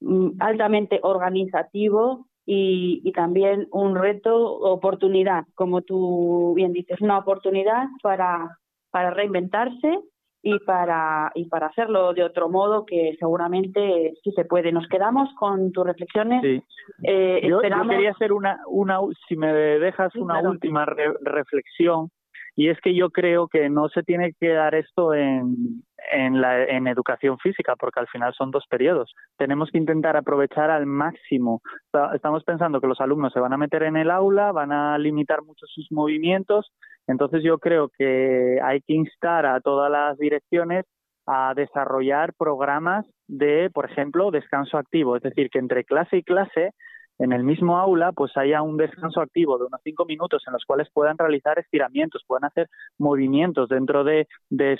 mm, 0.00 0.30
altamente 0.40 0.98
organizativo 1.02 2.26
y, 2.44 3.02
y, 3.04 3.12
también 3.12 3.68
un 3.70 3.94
reto 3.94 4.34
oportunidad 4.74 5.44
como 5.54 5.82
tú 5.82 6.54
bien 6.56 6.72
dices 6.72 7.00
una 7.00 7.18
oportunidad 7.18 7.86
para 8.02 8.58
para 8.90 9.10
reinventarse 9.10 10.00
y 10.42 10.58
para 10.60 11.32
y 11.34 11.46
para 11.46 11.66
hacerlo 11.66 12.12
de 12.14 12.22
otro 12.22 12.48
modo 12.48 12.84
que 12.86 13.16
seguramente 13.18 14.14
sí 14.22 14.32
se 14.32 14.44
puede. 14.44 14.72
Nos 14.72 14.86
quedamos 14.88 15.28
con 15.34 15.72
tus 15.72 15.84
reflexiones. 15.84 16.42
Sí. 16.42 16.62
Eh, 17.02 17.46
yo, 17.48 17.60
quería 17.60 18.10
hacer 18.10 18.32
una 18.32 18.60
una 18.68 18.98
si 19.28 19.36
me 19.36 19.52
dejas 19.52 20.14
una 20.14 20.40
última 20.40 20.86
reflexión 20.86 22.10
y 22.56 22.68
es 22.68 22.80
que 22.80 22.94
yo 22.94 23.10
creo 23.10 23.48
que 23.48 23.68
no 23.68 23.88
se 23.88 24.02
tiene 24.02 24.32
que 24.38 24.48
dar 24.48 24.74
esto 24.74 25.14
en, 25.14 25.82
en, 26.12 26.86
educación 26.86 27.38
física, 27.38 27.74
porque 27.76 28.00
al 28.00 28.08
final 28.08 28.34
son 28.34 28.50
dos 28.50 28.64
periodos. 28.68 29.14
Tenemos 29.36 29.70
que 29.70 29.78
intentar 29.78 30.16
aprovechar 30.16 30.70
al 30.70 30.86
máximo. 30.86 31.60
Estamos 32.14 32.44
pensando 32.44 32.80
que 32.80 32.86
los 32.86 33.00
alumnos 33.00 33.32
se 33.32 33.40
van 33.40 33.52
a 33.52 33.58
meter 33.58 33.82
en 33.82 33.96
el 33.96 34.10
aula, 34.10 34.52
van 34.52 34.72
a 34.72 34.98
limitar 34.98 35.42
mucho 35.42 35.66
sus 35.66 35.90
movimientos, 35.90 36.72
entonces 37.06 37.42
yo 37.42 37.58
creo 37.58 37.88
que 37.88 38.60
hay 38.62 38.80
que 38.82 38.94
instar 38.94 39.46
a 39.46 39.60
todas 39.60 39.90
las 39.90 40.18
direcciones 40.18 40.84
a 41.26 41.52
desarrollar 41.54 42.32
programas 42.34 43.06
de, 43.26 43.70
por 43.72 43.90
ejemplo, 43.90 44.30
descanso 44.30 44.78
activo, 44.78 45.16
es 45.16 45.22
decir, 45.22 45.50
que 45.50 45.58
entre 45.58 45.84
clase 45.84 46.18
y 46.18 46.22
clase 46.22 46.72
en 47.18 47.32
el 47.32 47.42
mismo 47.42 47.78
aula 47.78 48.12
pues 48.12 48.36
haya 48.36 48.62
un 48.62 48.76
descanso 48.76 49.20
activo 49.20 49.58
de 49.58 49.66
unos 49.66 49.80
cinco 49.82 50.04
minutos 50.04 50.42
en 50.46 50.52
los 50.52 50.64
cuales 50.64 50.88
puedan 50.92 51.18
realizar 51.18 51.58
estiramientos, 51.58 52.24
puedan 52.26 52.44
hacer 52.44 52.68
movimientos 52.96 53.68
dentro 53.68 54.04
de, 54.04 54.26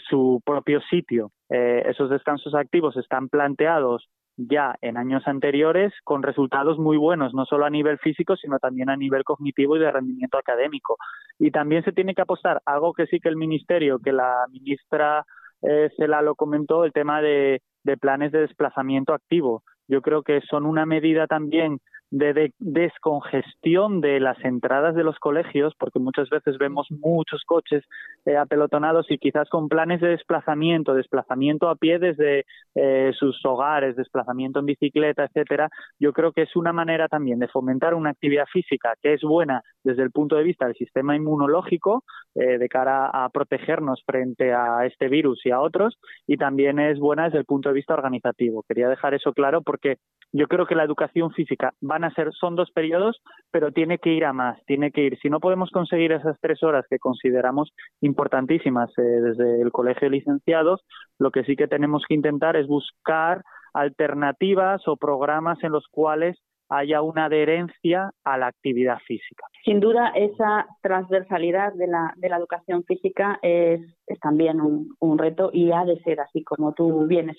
su 0.08 0.40
propio 0.44 0.80
sitio. 0.88 1.32
Eh, 1.50 1.82
esos 1.86 2.10
descansos 2.10 2.54
activos 2.54 2.96
están 2.96 3.28
planteados 3.28 4.08
ya 4.36 4.76
en 4.80 4.96
años 4.96 5.26
anteriores 5.26 5.92
con 6.04 6.22
resultados 6.22 6.78
muy 6.78 6.96
buenos, 6.96 7.34
no 7.34 7.44
solo 7.44 7.64
a 7.64 7.70
nivel 7.70 7.98
físico, 7.98 8.36
sino 8.36 8.58
también 8.58 8.88
a 8.88 8.96
nivel 8.96 9.24
cognitivo 9.24 9.76
y 9.76 9.80
de 9.80 9.90
rendimiento 9.90 10.38
académico. 10.38 10.96
Y 11.38 11.50
también 11.50 11.82
se 11.82 11.92
tiene 11.92 12.14
que 12.14 12.22
apostar, 12.22 12.62
algo 12.64 12.92
que 12.92 13.06
sí 13.06 13.18
que 13.18 13.28
el 13.28 13.36
Ministerio, 13.36 13.98
que 13.98 14.12
la 14.12 14.46
ministra 14.52 15.24
eh, 15.62 15.90
Cela 15.96 16.22
lo 16.22 16.36
comentó, 16.36 16.84
el 16.84 16.92
tema 16.92 17.20
de 17.20 17.60
planes 18.00 18.30
de 18.30 18.40
desplazamiento 18.40 19.12
activo. 19.12 19.64
Yo 19.88 20.02
creo 20.02 20.22
que 20.22 20.40
son 20.42 20.66
una 20.66 20.84
medida 20.84 21.26
también 21.26 21.80
de, 22.10 22.52
descongestión 22.58 24.00
de 24.00 24.20
las 24.20 24.42
entradas 24.44 24.94
de 24.94 25.04
los 25.04 25.18
colegios, 25.18 25.74
porque 25.78 25.98
muchas 25.98 26.28
veces 26.30 26.58
vemos 26.58 26.86
muchos 26.90 27.42
coches 27.44 27.84
eh, 28.24 28.36
apelotonados 28.36 29.10
y 29.10 29.18
quizás 29.18 29.48
con 29.48 29.68
planes 29.68 30.00
de 30.00 30.08
desplazamiento, 30.08 30.94
desplazamiento 30.94 31.68
a 31.68 31.76
pie 31.76 31.98
desde 31.98 32.44
eh, 32.74 33.12
sus 33.18 33.44
hogares, 33.44 33.96
desplazamiento 33.96 34.60
en 34.60 34.66
bicicleta, 34.66 35.24
etcétera. 35.24 35.68
Yo 35.98 36.12
creo 36.12 36.32
que 36.32 36.42
es 36.42 36.56
una 36.56 36.72
manera 36.72 37.08
también 37.08 37.38
de 37.38 37.48
fomentar 37.48 37.94
una 37.94 38.10
actividad 38.10 38.46
física 38.52 38.94
que 39.02 39.14
es 39.14 39.22
buena 39.22 39.62
desde 39.84 40.02
el 40.02 40.10
punto 40.10 40.36
de 40.36 40.44
vista 40.44 40.66
del 40.66 40.74
sistema 40.74 41.16
inmunológico, 41.16 42.04
eh, 42.34 42.58
de 42.58 42.68
cara 42.68 43.06
a 43.06 43.28
protegernos 43.30 44.02
frente 44.06 44.52
a 44.52 44.86
este 44.86 45.08
virus 45.08 45.44
y 45.44 45.50
a 45.50 45.60
otros, 45.60 45.98
y 46.26 46.36
también 46.36 46.78
es 46.78 46.98
buena 46.98 47.24
desde 47.24 47.38
el 47.38 47.44
punto 47.44 47.68
de 47.68 47.74
vista 47.74 47.94
organizativo. 47.94 48.64
Quería 48.66 48.88
dejar 48.88 49.14
eso 49.14 49.32
claro 49.32 49.62
porque 49.62 49.96
yo 50.32 50.46
creo 50.46 50.66
que 50.66 50.74
la 50.74 50.84
educación 50.84 51.30
física 51.32 51.72
van 51.98 52.10
a 52.10 52.14
ser, 52.14 52.32
son 52.32 52.54
dos 52.54 52.70
periodos, 52.70 53.20
pero 53.50 53.72
tiene 53.72 53.98
que 53.98 54.10
ir 54.10 54.24
a 54.24 54.32
más, 54.32 54.58
tiene 54.66 54.92
que 54.92 55.02
ir. 55.02 55.18
Si 55.20 55.28
no 55.28 55.40
podemos 55.40 55.70
conseguir 55.70 56.12
esas 56.12 56.36
tres 56.40 56.62
horas 56.62 56.84
que 56.88 56.98
consideramos 56.98 57.72
importantísimas 58.00 58.90
eh, 58.98 59.02
desde 59.02 59.62
el 59.62 59.72
colegio 59.72 60.08
de 60.08 60.16
licenciados, 60.16 60.84
lo 61.18 61.30
que 61.30 61.42
sí 61.44 61.56
que 61.56 61.66
tenemos 61.66 62.04
que 62.06 62.14
intentar 62.14 62.56
es 62.56 62.66
buscar 62.68 63.42
alternativas 63.74 64.86
o 64.86 64.96
programas 64.96 65.58
en 65.62 65.72
los 65.72 65.86
cuales 65.90 66.38
haya 66.68 67.02
una 67.02 67.24
adherencia 67.24 68.10
a 68.24 68.36
la 68.36 68.46
actividad 68.46 68.98
física. 69.06 69.46
Sin 69.64 69.80
duda, 69.80 70.12
esa 70.14 70.66
transversalidad 70.82 71.72
de 71.74 71.86
la, 71.86 72.12
de 72.16 72.28
la 72.28 72.36
educación 72.36 72.84
física 72.84 73.38
es, 73.42 73.80
también 74.20 74.60
un, 74.60 75.18
reto 75.18 75.50
y 75.52 75.72
ha 75.72 75.84
de 75.84 75.98
ser 76.00 76.20
así 76.20 76.44
como 76.44 76.74
tú 76.74 77.06
vienes 77.06 77.36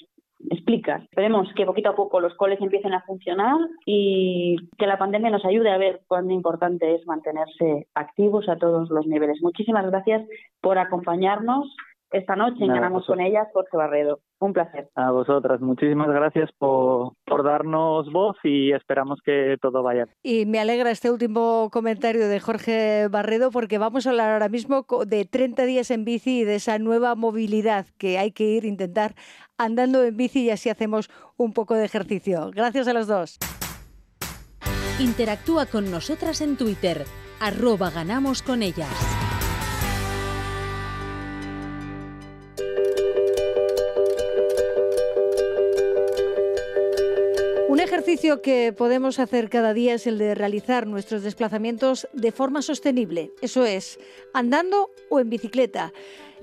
explicas. 0.49 1.03
Esperemos 1.03 1.51
que 1.55 1.65
poquito 1.65 1.89
a 1.89 1.95
poco 1.95 2.19
los 2.19 2.33
coles 2.35 2.61
empiecen 2.61 2.93
a 2.93 3.01
funcionar 3.01 3.57
y 3.85 4.55
que 4.77 4.87
la 4.87 4.97
pandemia 4.97 5.29
nos 5.29 5.45
ayude 5.45 5.71
a 5.71 5.77
ver 5.77 6.01
cuán 6.07 6.31
importante 6.31 6.95
es 6.95 7.05
mantenerse 7.05 7.87
activos 7.93 8.47
a 8.49 8.57
todos 8.57 8.89
los 8.89 9.05
niveles. 9.07 9.41
Muchísimas 9.41 9.85
gracias 9.85 10.25
por 10.61 10.77
acompañarnos 10.77 11.75
esta 12.11 12.35
noche 12.35 12.63
en 12.63 12.73
Ganamos 12.73 13.05
con 13.05 13.19
ellas, 13.19 13.47
Jorge 13.53 13.77
Barredo. 13.77 14.19
Un 14.39 14.53
placer. 14.53 14.89
A 14.95 15.11
vosotras, 15.11 15.59
muchísimas 15.61 16.07
gracias 16.09 16.49
por, 16.57 17.13
por, 17.25 17.43
darnos 17.43 18.11
voz 18.11 18.37
y 18.43 18.71
esperamos 18.71 19.19
que 19.23 19.57
todo 19.61 19.83
vaya. 19.83 20.07
Y 20.23 20.45
me 20.45 20.59
alegra 20.59 20.91
este 20.91 21.11
último 21.11 21.69
comentario 21.71 22.27
de 22.27 22.39
Jorge 22.39 23.07
Barredo 23.09 23.51
porque 23.51 23.77
vamos 23.77 24.07
a 24.07 24.11
hablar 24.11 24.31
ahora 24.31 24.49
mismo 24.49 24.85
de 25.05 25.25
30 25.25 25.65
días 25.65 25.91
en 25.91 26.05
bici 26.05 26.41
y 26.41 26.45
de 26.45 26.55
esa 26.55 26.79
nueva 26.79 27.15
movilidad 27.15 27.85
que 27.97 28.17
hay 28.17 28.31
que 28.31 28.45
ir 28.45 28.65
intentar 28.65 29.13
andando 29.57 30.03
en 30.03 30.15
bici 30.15 30.43
y 30.43 30.49
así 30.51 30.69
hacemos 30.69 31.09
un 31.37 31.53
poco 31.53 31.75
de 31.75 31.85
ejercicio. 31.85 32.51
Gracias 32.53 32.87
a 32.87 32.93
los 32.93 33.07
dos. 33.07 33.37
Interactúa 34.99 35.65
con 35.65 35.91
nosotras 35.91 36.41
en 36.41 36.57
Twitter, 36.57 37.03
arroba 37.39 37.89
ganamos 37.89 38.41
con 38.41 38.63
ellas. 38.63 39.28
Ejercicio 48.09 48.41
que 48.41 48.73
podemos 48.73 49.19
hacer 49.19 49.51
cada 49.51 49.71
día 49.71 49.93
es 49.93 50.07
el 50.07 50.17
de 50.17 50.33
realizar 50.33 50.87
nuestros 50.87 51.21
desplazamientos 51.21 52.07
de 52.11 52.31
forma 52.31 52.63
sostenible, 52.63 53.31
eso 53.43 53.65
es, 53.65 53.99
andando 54.33 54.89
o 55.09 55.19
en 55.19 55.29
bicicleta 55.29 55.93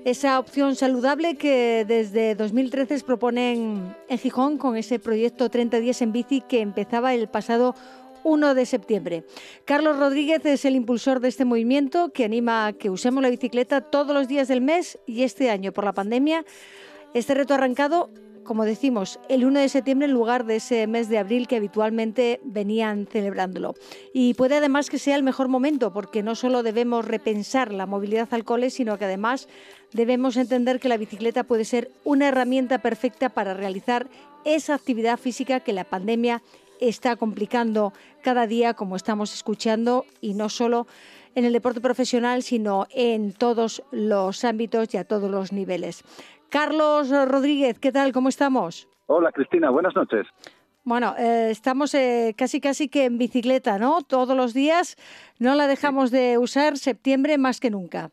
esa 0.05 0.39
opción 0.39 0.77
saludable 0.77 1.35
que 1.35 1.83
desde 1.85 2.35
2013 2.35 3.03
proponen 3.03 3.93
en 4.07 4.17
Gijón 4.17 4.57
con 4.57 4.77
ese 4.77 4.97
proyecto 4.97 5.49
30 5.49 5.79
días 5.79 6.01
en 6.01 6.13
bici 6.13 6.39
que 6.39 6.61
empezaba 6.61 7.13
el 7.13 7.27
pasado 7.27 7.75
1 8.23 8.55
de 8.55 8.65
septiembre. 8.65 9.25
Carlos 9.65 9.99
Rodríguez 9.99 10.45
es 10.45 10.63
el 10.63 10.77
impulsor 10.77 11.19
de 11.19 11.27
este 11.27 11.43
movimiento 11.43 12.13
que 12.13 12.23
anima 12.23 12.67
a 12.67 12.73
que 12.73 12.89
usemos 12.89 13.21
la 13.21 13.29
bicicleta 13.29 13.81
todos 13.81 14.15
los 14.15 14.29
días 14.29 14.47
del 14.47 14.61
mes 14.61 14.99
y 15.05 15.23
este 15.23 15.49
año 15.49 15.73
por 15.73 15.83
la 15.83 15.93
pandemia. 15.93 16.45
Este 17.13 17.33
reto 17.33 17.55
arrancado 17.55 18.09
como 18.47 18.65
decimos, 18.65 19.19
el 19.29 19.45
1 19.45 19.59
de 19.59 19.69
septiembre 19.69 20.07
en 20.07 20.13
lugar 20.13 20.45
de 20.45 20.55
ese 20.55 20.87
mes 20.87 21.09
de 21.09 21.19
abril 21.19 21.47
que 21.47 21.57
habitualmente 21.57 22.39
venían 22.43 23.05
celebrándolo. 23.05 23.75
Y 24.13 24.33
puede 24.33 24.55
además 24.55 24.89
que 24.89 24.97
sea 24.97 25.15
el 25.15 25.21
mejor 25.21 25.49
momento 25.49 25.93
porque 25.93 26.23
no 26.23 26.33
solo 26.33 26.63
debemos 26.63 27.05
repensar 27.05 27.71
la 27.71 27.85
movilidad 27.85 28.29
al 28.31 28.45
cole, 28.45 28.71
sino 28.71 28.97
que 28.97 29.05
además 29.05 29.47
debemos 29.93 30.37
entender 30.37 30.79
que 30.79 30.89
la 30.89 30.97
bicicleta 30.97 31.43
puede 31.43 31.65
ser 31.65 31.91
una 32.03 32.29
herramienta 32.29 32.79
perfecta 32.79 33.29
para 33.29 33.53
realizar 33.53 34.07
esa 34.45 34.73
actividad 34.73 35.19
física 35.19 35.59
que 35.59 35.73
la 35.73 35.83
pandemia 35.83 36.41
está 36.79 37.15
complicando 37.15 37.93
cada 38.23 38.47
día, 38.47 38.73
como 38.73 38.95
estamos 38.95 39.33
escuchando, 39.33 40.05
y 40.21 40.33
no 40.33 40.49
solo 40.49 40.87
en 41.35 41.45
el 41.45 41.53
deporte 41.53 41.81
profesional, 41.81 42.41
sino 42.41 42.87
en 42.89 43.31
todos 43.31 43.83
los 43.91 44.43
ámbitos 44.43 44.93
y 44.93 44.97
a 44.97 45.03
todos 45.03 45.29
los 45.29 45.51
niveles. 45.51 46.03
Carlos 46.49 47.09
Rodríguez, 47.09 47.79
¿qué 47.79 47.91
tal? 47.91 48.13
¿Cómo 48.13 48.29
estamos? 48.29 48.87
Hola 49.07 49.31
Cristina, 49.31 49.69
buenas 49.69 49.95
noches. 49.95 50.27
Bueno, 50.83 51.15
eh, 51.17 51.49
estamos 51.51 51.93
eh, 51.95 52.33
casi 52.37 52.61
casi 52.61 52.87
que 52.87 53.05
en 53.05 53.17
bicicleta, 53.17 53.77
¿no? 53.77 54.01
Todos 54.03 54.37
los 54.37 54.53
días 54.53 54.95
no 55.39 55.53
la 55.55 55.67
dejamos 55.67 56.11
de 56.11 56.37
usar, 56.37 56.77
septiembre 56.77 57.37
más 57.37 57.59
que 57.59 57.69
nunca. 57.69 58.09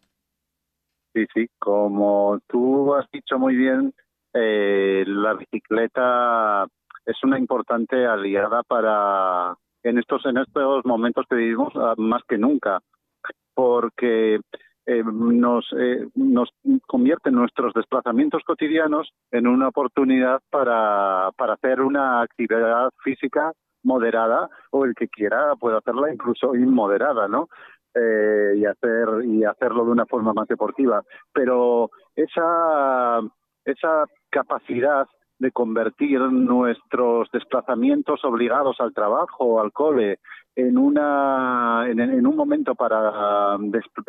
Sí, 1.12 1.24
sí, 1.32 1.46
como 1.60 2.40
tú 2.48 2.92
has 2.94 3.08
dicho 3.12 3.38
muy 3.38 3.54
bien, 3.54 3.94
eh, 4.32 5.04
la 5.06 5.34
bicicleta 5.34 6.66
es 7.06 7.22
una 7.22 7.38
importante 7.38 8.04
aliada 8.06 8.64
para 8.64 9.56
en 9.84 9.98
estos 9.98 10.26
en 10.26 10.38
estos 10.38 10.84
momentos 10.84 11.26
que 11.30 11.36
vivimos 11.36 11.72
ah, 11.76 11.94
más 11.96 12.22
que 12.28 12.38
nunca, 12.38 12.80
porque 13.54 14.40
eh, 14.86 15.02
nos, 15.02 15.66
eh, 15.78 16.08
nos 16.14 16.50
convierte 16.86 17.30
nuestros 17.30 17.72
desplazamientos 17.72 18.42
cotidianos 18.44 19.12
en 19.30 19.46
una 19.46 19.68
oportunidad 19.68 20.40
para, 20.50 21.30
para 21.36 21.54
hacer 21.54 21.80
una 21.80 22.20
actividad 22.20 22.90
física 23.02 23.52
moderada 23.82 24.48
o 24.70 24.84
el 24.84 24.94
que 24.94 25.08
quiera 25.08 25.54
puede 25.56 25.78
hacerla 25.78 26.12
incluso 26.12 26.54
inmoderada, 26.54 27.28
¿no? 27.28 27.48
Eh, 27.94 28.54
y 28.56 28.64
hacer 28.64 29.24
y 29.24 29.44
hacerlo 29.44 29.84
de 29.84 29.92
una 29.92 30.06
forma 30.06 30.32
más 30.32 30.48
deportiva. 30.48 31.02
Pero 31.32 31.90
esa 32.16 33.20
esa 33.64 34.04
capacidad 34.30 35.06
de 35.44 35.52
convertir 35.52 36.18
nuestros 36.20 37.30
desplazamientos 37.30 38.24
obligados 38.24 38.80
al 38.80 38.94
trabajo 38.94 39.44
o 39.44 39.60
al 39.60 39.72
cole 39.72 40.18
en 40.56 40.78
una 40.78 41.84
en, 41.86 42.26
un 42.26 42.36
momento 42.36 42.74
para 42.74 43.58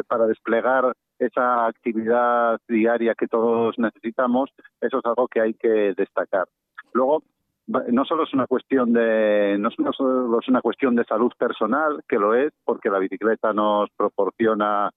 para 0.07 0.27
desplegar 0.27 0.93
esa 1.19 1.65
actividad 1.65 2.57
diaria 2.69 3.15
que 3.15 3.27
todos 3.27 3.77
necesitamos 3.77 4.49
eso 4.79 4.99
es 4.99 5.05
algo 5.05 5.27
que 5.27 5.41
hay 5.41 5.53
que 5.55 5.93
destacar. 5.97 6.47
Luego 6.93 7.23
no 7.67 8.05
solo 8.05 8.23
es 8.23 8.33
una 8.33 8.47
cuestión 8.47 8.93
de 8.93 9.57
no 9.59 9.71
solo 9.91 10.39
es 10.39 10.47
una 10.47 10.61
cuestión 10.61 10.95
de 10.95 11.03
salud 11.03 11.33
personal 11.37 12.01
que 12.07 12.17
lo 12.17 12.33
es 12.33 12.53
porque 12.63 12.89
la 12.89 12.99
bicicleta 12.99 13.51
nos 13.51 13.89
proporciona 13.97 14.89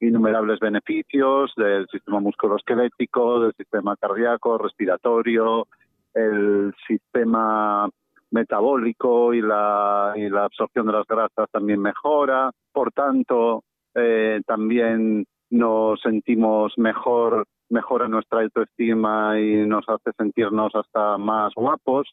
innumerables 0.00 0.58
beneficios 0.60 1.52
del 1.56 1.86
sistema 1.88 2.20
musculoesquelético, 2.20 3.40
del 3.40 3.54
sistema 3.54 3.96
cardíaco, 3.96 4.58
respiratorio, 4.58 5.66
el 6.14 6.72
sistema 6.86 7.88
metabólico 8.30 9.32
y 9.32 9.40
la, 9.40 10.12
y 10.16 10.28
la 10.28 10.44
absorción 10.44 10.86
de 10.86 10.92
las 10.92 11.06
grasas 11.06 11.48
también 11.50 11.80
mejora. 11.80 12.50
Por 12.72 12.92
tanto, 12.92 13.62
eh, 13.94 14.40
también 14.46 15.24
nos 15.50 16.00
sentimos 16.00 16.72
mejor, 16.76 17.46
mejora 17.70 18.08
nuestra 18.08 18.42
autoestima 18.42 19.38
y 19.38 19.66
nos 19.66 19.88
hace 19.88 20.10
sentirnos 20.16 20.74
hasta 20.74 21.16
más 21.16 21.52
guapos. 21.54 22.08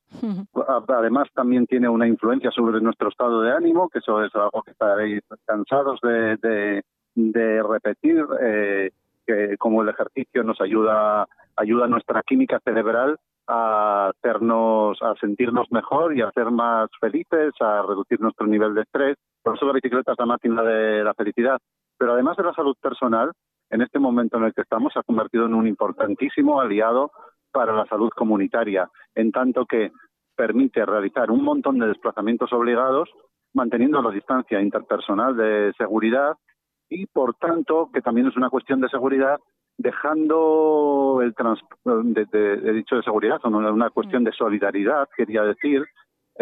Además, 0.88 1.28
también 1.34 1.66
tiene 1.66 1.90
una 1.90 2.08
influencia 2.08 2.52
sobre 2.52 2.82
nuestro 2.82 3.10
estado 3.10 3.42
de 3.42 3.52
ánimo, 3.52 3.90
que 3.90 4.00
eso 4.00 4.24
es 4.24 4.34
algo 4.36 4.62
que 4.64 4.72
estaréis 4.72 5.22
cansados 5.46 6.00
de, 6.02 6.84
de, 7.16 7.64
repetir, 7.64 8.24
eh, 8.42 8.92
que 9.26 9.58
como 9.58 9.82
el 9.82 9.90
ejercicio 9.90 10.44
nos 10.44 10.62
ayuda 10.62 11.28
ayuda 11.56 11.86
a 11.86 11.90
nuestra 11.90 12.22
química 12.24 12.60
cerebral 12.64 13.18
a 13.48 14.10
hacernos, 14.10 15.02
a 15.02 15.16
sentirnos 15.16 15.72
mejor 15.72 16.16
y 16.16 16.22
a 16.22 16.32
ser 16.32 16.52
más 16.52 16.90
felices, 17.00 17.54
a 17.60 17.82
reducir 17.82 18.22
nuestro 18.22 18.48
nivel 18.48 18.74
de 18.74 18.82
estrés. 18.82 19.18
Por 19.44 19.56
eso 19.56 19.66
la 19.66 19.74
bicicleta 19.74 20.14
es 20.14 20.20
la 20.20 20.26
máquina 20.26 20.62
de 20.64 21.04
la 21.04 21.14
felicidad. 21.14 21.60
Pero 21.98 22.14
además 22.14 22.38
de 22.38 22.44
la 22.44 22.54
salud 22.54 22.76
personal, 22.82 23.32
en 23.70 23.82
este 23.82 24.00
momento 24.00 24.38
en 24.38 24.46
el 24.46 24.54
que 24.54 24.62
estamos, 24.62 24.94
se 24.94 25.00
ha 25.00 25.04
convertido 25.04 25.46
en 25.46 25.54
un 25.54 25.68
importantísimo 25.68 26.62
aliado 26.62 27.12
para 27.52 27.74
la 27.74 27.86
salud 27.86 28.10
comunitaria, 28.16 28.90
en 29.16 29.32
tanto 29.32 29.66
que 29.66 29.92
permite 30.36 30.86
realizar 30.86 31.30
un 31.30 31.44
montón 31.44 31.78
de 31.80 31.88
desplazamientos 31.88 32.52
obligados, 32.54 33.10
manteniendo 33.54 34.02
la 34.02 34.12
distancia 34.12 34.62
interpersonal 34.62 35.36
de 35.36 35.74
seguridad 35.78 36.36
y, 36.90 37.06
por 37.06 37.36
tanto, 37.36 37.90
que 37.94 38.02
también 38.02 38.28
es 38.28 38.38
una 38.38 38.50
cuestión 38.50 38.82
de 38.82 38.90
seguridad, 38.90 39.40
dejando 39.82 41.20
el 41.22 41.34
trans 41.34 41.60
de, 41.84 42.74
dicho 42.74 42.96
de 42.96 43.04
seguridad, 43.04 43.40
o 43.44 43.48
una 43.48 43.90
cuestión 43.90 44.24
de 44.24 44.32
solidaridad, 44.32 45.10
quería 45.16 45.44
decir, 45.44 45.86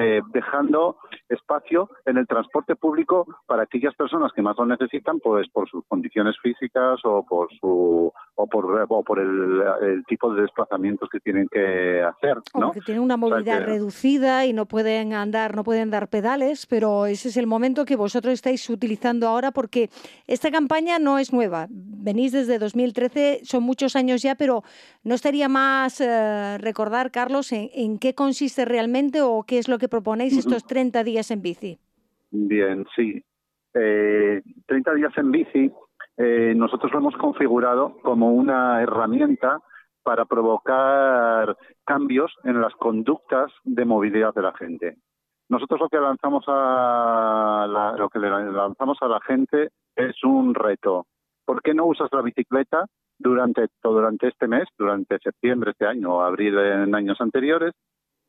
eh, 0.02 0.22
dejando 0.32 0.96
espacio 1.28 1.90
en 2.06 2.16
el 2.16 2.26
transporte 2.26 2.78
público 2.78 3.28
para 3.46 3.64
aquellas 3.64 3.94
personas 3.96 4.32
que 4.32 4.42
más 4.42 4.56
lo 4.58 4.66
necesitan, 4.66 5.20
pues 5.20 5.50
por 5.50 5.70
sus 5.70 5.84
condiciones 5.88 6.38
físicas 6.42 7.02
o 7.04 7.26
por 7.28 7.50
su 7.60 8.14
o 8.36 8.48
por, 8.48 8.88
por 9.04 9.20
el, 9.20 10.06
tipo 10.08 10.34
de 10.34 10.44
desplazamientos 10.44 11.10
que 11.10 11.20
tienen 11.20 11.50
que 11.52 12.02
hacer, 12.02 12.38
¿no? 12.58 12.70
O 12.70 12.72
que 12.72 12.80
tienen 12.80 13.04
una 13.04 13.18
movilidad 13.18 13.66
reducida 13.66 14.46
y 14.46 14.54
no 14.54 14.66
pueden 14.66 15.12
andar, 15.14 15.54
no 15.54 15.66
pueden 15.66 15.90
dar 15.90 16.08
pedales, 16.08 16.66
pero 16.66 17.06
ese 17.06 17.28
es 17.28 17.36
el 17.36 17.48
momento 17.48 17.84
que 17.84 17.98
vosotros 17.98 18.34
estáis 18.34 18.70
utilizando 18.70 19.28
ahora 19.28 19.52
porque 19.52 19.90
esta 20.28 20.50
campaña 20.50 21.00
no 21.00 21.20
es 21.20 21.34
nueva. 21.34 21.68
Venís 21.70 22.32
desde 22.32 22.58
2013, 22.58 23.42
son 23.44 23.64
muchos 23.64 23.98
años 23.98 24.22
ya, 24.22 24.36
pero 24.36 24.64
no 25.04 25.16
estaría 25.16 25.48
más 25.48 26.02
eh, 26.02 26.58
recordar, 26.60 27.12
Carlos, 27.12 27.52
en 27.52 28.00
qué 28.00 28.14
consiste 28.14 28.66
realmente 28.66 29.22
o 29.22 29.44
qué 29.44 29.58
es 29.58 29.70
lo 29.70 29.78
que 29.78 29.88
proponéis 29.88 30.38
estos 30.38 30.66
30 30.66 31.04
días 31.04 31.32
en 31.32 31.42
bici. 31.42 31.80
Bien, 32.32 32.86
sí. 32.96 33.24
Eh, 33.74 34.42
30 34.66 34.94
días 34.96 35.14
en 35.18 35.32
bici, 35.32 35.72
eh, 36.18 36.54
nosotros 36.56 36.92
lo 36.92 37.00
hemos 37.00 37.16
configurado 37.16 37.98
como 38.02 38.34
una 38.34 38.82
herramienta 38.82 39.60
para 40.04 40.26
provocar 40.26 41.56
cambios 41.86 42.34
en 42.44 42.62
las 42.62 42.74
conductas 42.76 43.52
de 43.64 43.86
movilidad 43.86 44.34
de 44.34 44.42
la 44.42 44.54
gente. 44.54 44.98
Nosotros 45.50 45.80
lo 45.80 45.90
que 45.90 45.98
lanzamos 45.98 46.44
a 46.48 47.66
la, 47.70 47.94
lo 47.98 48.10
que 48.10 48.20
le 48.20 48.30
lanzamos 48.30 48.98
a 49.02 49.08
la 49.08 49.20
gente 49.22 49.70
es 49.96 50.24
un 50.24 50.54
reto. 50.54 51.08
¿Por 51.46 51.62
qué 51.62 51.74
no 51.74 51.86
usas 51.86 52.10
la 52.12 52.22
bicicleta 52.22 52.86
durante 53.20 53.68
durante 53.84 54.30
este 54.30 54.48
mes, 54.48 54.68
durante 54.78 55.20
septiembre 55.20 55.72
este 55.72 55.86
año 55.86 56.16
o 56.16 56.22
abril 56.22 56.58
en 56.58 56.96
años 56.96 57.22
anteriores? 57.22 57.74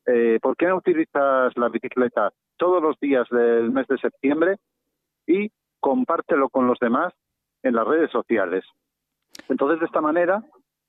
eh, 0.05 0.39
¿por 0.41 0.55
qué 0.55 0.67
no 0.67 0.77
utilizas 0.77 1.55
la 1.57 1.69
bicicleta 1.69 2.31
todos 2.57 2.81
los 2.81 2.99
días 2.99 3.27
del 3.29 3.71
mes 3.71 3.87
de 3.87 3.97
septiembre 3.97 4.57
y 5.27 5.51
compártelo 5.79 6.49
con 6.49 6.67
los 6.67 6.79
demás 6.79 7.13
en 7.63 7.75
las 7.75 7.87
redes 7.87 8.11
sociales? 8.11 8.65
Entonces, 9.49 9.79
de 9.79 9.85
esta 9.85 10.01
manera, 10.01 10.43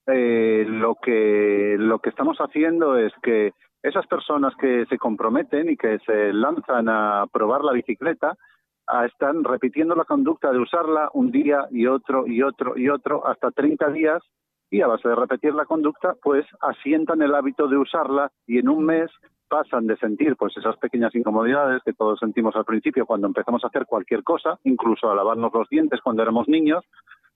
eh, 0.07 0.65
lo 0.67 0.95
que 0.95 1.75
lo 1.79 1.99
que 1.99 2.09
estamos 2.09 2.37
haciendo 2.37 2.97
es 2.97 3.13
que 3.21 3.53
esas 3.81 4.07
personas 4.07 4.53
que 4.55 4.85
se 4.87 4.97
comprometen 4.97 5.69
y 5.69 5.77
que 5.77 5.99
se 5.99 6.33
lanzan 6.33 6.87
a 6.89 7.25
probar 7.31 7.63
la 7.63 7.73
bicicleta 7.73 8.37
están 9.05 9.43
repitiendo 9.43 9.95
la 9.95 10.05
conducta 10.05 10.51
de 10.51 10.59
usarla 10.59 11.09
un 11.13 11.31
día 11.31 11.67
y 11.71 11.87
otro 11.87 12.27
y 12.27 12.41
otro 12.41 12.77
y 12.77 12.89
otro 12.89 13.25
hasta 13.25 13.51
30 13.51 13.89
días 13.89 14.21
y 14.69 14.81
a 14.81 14.87
base 14.87 15.07
de 15.07 15.15
repetir 15.15 15.53
la 15.53 15.65
conducta, 15.65 16.15
pues 16.21 16.45
asientan 16.61 17.21
el 17.21 17.35
hábito 17.35 17.67
de 17.67 17.77
usarla 17.77 18.31
y 18.47 18.57
en 18.57 18.69
un 18.69 18.85
mes 18.85 19.11
pasan 19.47 19.85
de 19.85 19.95
sentir 19.97 20.35
pues 20.35 20.57
esas 20.57 20.77
pequeñas 20.77 21.13
incomodidades 21.13 21.83
que 21.85 21.93
todos 21.93 22.19
sentimos 22.19 22.55
al 22.55 22.65
principio 22.65 23.05
cuando 23.05 23.27
empezamos 23.27 23.63
a 23.63 23.67
hacer 23.67 23.85
cualquier 23.85 24.23
cosa, 24.23 24.57
incluso 24.63 25.11
a 25.11 25.15
lavarnos 25.15 25.53
los 25.53 25.69
dientes 25.69 26.01
cuando 26.01 26.23
éramos 26.23 26.47
niños, 26.47 26.83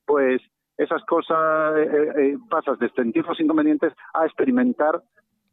pues 0.03 0.41
esas 0.77 1.03
cosas 1.05 1.75
eh, 1.77 1.83
eh, 1.83 2.11
eh, 2.17 2.37
pasas 2.49 2.79
de 2.79 2.89
sentir 2.89 3.23
los 3.25 3.39
inconvenientes 3.39 3.93
a 4.13 4.25
experimentar 4.25 5.01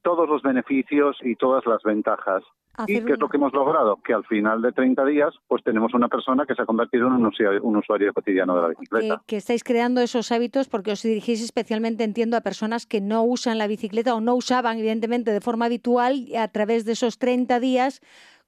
todos 0.05 0.29
los 0.29 0.43
beneficios 0.43 1.17
y 1.23 1.35
todas 1.35 1.67
las 1.67 1.83
ventajas. 1.83 2.45
¿Y 2.87 3.01
qué 3.03 3.13
es 3.13 3.19
lo 3.19 3.29
que 3.29 3.37
hemos 3.37 3.53
logrado? 3.53 3.99
Que 4.05 4.15
al 4.15 4.25
final 4.25 4.61
de 4.61 4.73
30 4.73 5.05
días, 5.07 5.33
pues 5.47 5.63
tenemos 5.63 5.95
una 5.95 6.09
persona 6.09 6.45
que 6.45 6.55
se 6.55 6.63
ha 6.63 6.67
convertido 6.67 7.07
en 7.07 7.13
un 7.15 7.77
usuario, 7.77 8.13
cotidiano 8.13 8.55
de 8.57 8.63
la 8.63 8.69
bicicleta. 8.69 9.23
Que, 9.27 9.37
estáis 9.37 9.63
creando 9.65 10.01
esos 10.01 10.31
hábitos 10.33 10.69
porque 10.69 10.93
os 10.93 11.03
dirigís 11.03 11.43
especialmente, 11.43 12.05
entiendo, 12.05 12.37
a 12.37 12.43
personas 12.43 12.85
que 12.87 13.01
no 13.01 13.23
usan 13.23 13.59
la 13.59 13.67
bicicleta 13.67 14.15
o 14.15 14.21
no 14.21 14.35
usaban, 14.35 14.79
evidentemente, 14.79 15.31
de 15.31 15.41
forma 15.41 15.67
habitual 15.67 16.17
y 16.17 16.37
a 16.37 16.49
través 16.49 16.85
de 16.85 16.93
esos 16.93 17.19
30 17.19 17.61
días 17.61 18.01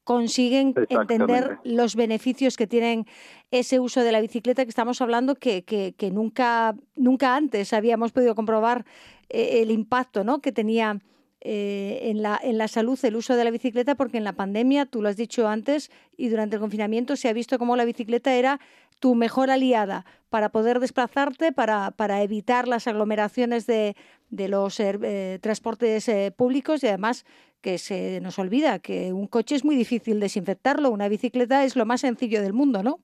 consiguen 0.04 0.74
entender 0.88 1.58
los 1.64 1.96
beneficios 1.96 2.56
que 2.56 2.66
tienen 2.66 3.06
ese 3.50 3.80
uso 3.80 4.02
de 4.02 4.12
la 4.12 4.20
bicicleta 4.20 4.64
que 4.64 4.68
estamos 4.68 5.00
hablando 5.00 5.34
que, 5.34 5.64
que, 5.64 5.94
que 5.96 6.10
nunca, 6.12 6.76
nunca 6.94 7.34
antes 7.34 7.72
habíamos 7.72 8.12
podido 8.12 8.36
comprobar 8.36 8.84
eh, 9.28 9.62
el 9.62 9.72
impacto 9.72 10.22
¿no? 10.22 10.40
que 10.40 10.52
tenía 10.52 11.00
eh, 11.48 12.10
en, 12.10 12.22
la, 12.22 12.40
en 12.42 12.58
la 12.58 12.66
salud 12.66 12.98
el 13.04 13.14
uso 13.14 13.36
de 13.36 13.44
la 13.44 13.52
bicicleta, 13.52 13.94
porque 13.94 14.18
en 14.18 14.24
la 14.24 14.32
pandemia, 14.32 14.84
tú 14.84 15.00
lo 15.00 15.08
has 15.08 15.16
dicho 15.16 15.46
antes, 15.46 15.92
y 16.16 16.28
durante 16.28 16.56
el 16.56 16.60
confinamiento 16.60 17.14
se 17.14 17.28
ha 17.28 17.32
visto 17.32 17.56
como 17.56 17.76
la 17.76 17.84
bicicleta 17.84 18.34
era 18.34 18.58
tu 18.98 19.14
mejor 19.14 19.50
aliada 19.50 20.04
para 20.28 20.48
poder 20.48 20.80
desplazarte, 20.80 21.52
para, 21.52 21.92
para 21.92 22.22
evitar 22.22 22.66
las 22.66 22.88
aglomeraciones 22.88 23.64
de, 23.66 23.94
de 24.28 24.48
los 24.48 24.80
eh, 24.80 25.38
transportes 25.40 26.08
eh, 26.08 26.32
públicos 26.36 26.82
y 26.82 26.88
además 26.88 27.24
que 27.60 27.78
se 27.78 28.20
nos 28.20 28.40
olvida 28.40 28.80
que 28.80 29.12
un 29.12 29.28
coche 29.28 29.54
es 29.54 29.64
muy 29.64 29.76
difícil 29.76 30.18
desinfectarlo, 30.18 30.90
una 30.90 31.08
bicicleta 31.08 31.62
es 31.62 31.76
lo 31.76 31.86
más 31.86 32.00
sencillo 32.00 32.42
del 32.42 32.54
mundo, 32.54 32.82
¿no? 32.82 32.98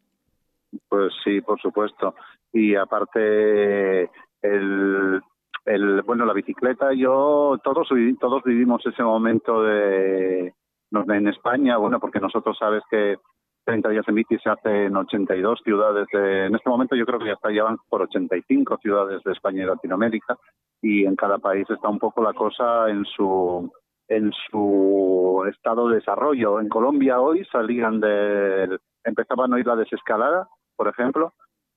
Pues 0.88 1.12
sí, 1.22 1.40
por 1.43 1.61
supuesto. 1.61 2.16
Y 2.53 2.74
aparte, 2.74 4.11
el, 4.43 5.20
el, 5.64 6.02
bueno, 6.02 6.24
la 6.24 6.32
bicicleta, 6.32 6.92
yo, 6.92 7.58
todos, 7.62 7.88
todos 8.20 8.42
vivimos 8.44 8.84
ese 8.86 9.02
momento 9.02 9.62
de, 9.62 10.54
en 10.90 11.28
España, 11.28 11.76
bueno, 11.76 12.00
porque 12.00 12.20
nosotros 12.20 12.56
sabes 12.58 12.82
que 12.90 13.16
30 13.64 13.88
días 13.90 14.04
en 14.08 14.14
bici 14.16 14.38
se 14.38 14.50
hace 14.50 14.86
en 14.86 14.96
82 14.96 15.60
ciudades. 15.62 16.08
en 16.12 16.54
este 16.54 16.68
momento 16.68 16.96
yo 16.96 17.06
creo 17.06 17.18
que 17.18 17.26
ya 17.26 17.32
está 17.32 17.50
llevan 17.50 17.76
por 17.88 18.02
85 18.02 18.78
ciudades 18.78 19.22
de 19.22 19.32
España 19.32 19.62
y 19.62 19.66
Latinoamérica 19.66 20.36
y 20.80 21.04
en 21.04 21.14
cada 21.14 21.38
país 21.38 21.68
está 21.70 21.88
un 21.88 21.98
poco 21.98 22.22
la 22.22 22.32
cosa 22.32 22.88
en 22.88 23.04
su 23.04 23.70
en 24.08 24.32
su 24.50 25.44
estado 25.48 25.88
de 25.88 25.96
desarrollo. 25.96 26.60
En 26.60 26.68
Colombia 26.68 27.20
hoy 27.20 27.44
salían 27.46 28.00
de 28.00 28.78
empezaban 29.04 29.54
a 29.54 29.60
ir 29.60 29.66
la 29.66 29.76
desescalada, 29.76 30.48
por 30.76 30.88
ejemplo, 30.88 31.32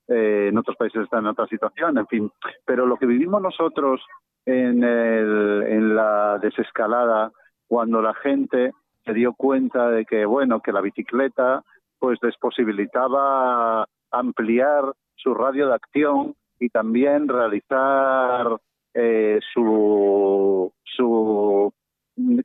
eh, 0.07 0.47
en 0.49 0.57
otros 0.57 0.77
países 0.77 1.03
están 1.03 1.21
en 1.21 1.31
otra 1.31 1.47
situación, 1.47 1.97
en 1.97 2.07
fin. 2.07 2.31
Pero 2.65 2.85
lo 2.85 2.97
que 2.97 3.05
vivimos 3.05 3.41
nosotros 3.41 4.01
en, 4.45 4.83
el, 4.83 5.63
en 5.67 5.95
la 5.95 6.37
desescalada, 6.39 7.31
cuando 7.67 8.01
la 8.01 8.13
gente 8.13 8.71
se 9.03 9.13
dio 9.13 9.33
cuenta 9.33 9.89
de 9.89 10.05
que, 10.05 10.25
bueno, 10.25 10.61
que 10.61 10.71
la 10.71 10.81
bicicleta 10.81 11.63
pues 11.99 12.19
les 12.21 12.37
posibilitaba 12.37 13.87
ampliar 14.11 14.93
su 15.15 15.33
radio 15.33 15.67
de 15.67 15.75
acción 15.75 16.35
y 16.59 16.69
también 16.69 17.27
realizar 17.27 18.57
eh, 18.93 19.39
su, 19.53 20.71
su 20.83 21.73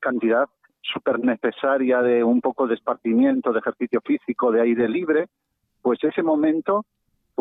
cantidad 0.00 0.48
súper 0.80 1.20
necesaria 1.20 2.02
de 2.02 2.24
un 2.24 2.40
poco 2.40 2.66
de 2.66 2.74
esparcimiento, 2.74 3.52
de 3.52 3.60
ejercicio 3.60 4.00
físico, 4.00 4.50
de 4.50 4.62
aire 4.62 4.88
libre, 4.88 5.26
pues 5.82 6.02
ese 6.02 6.22
momento 6.22 6.84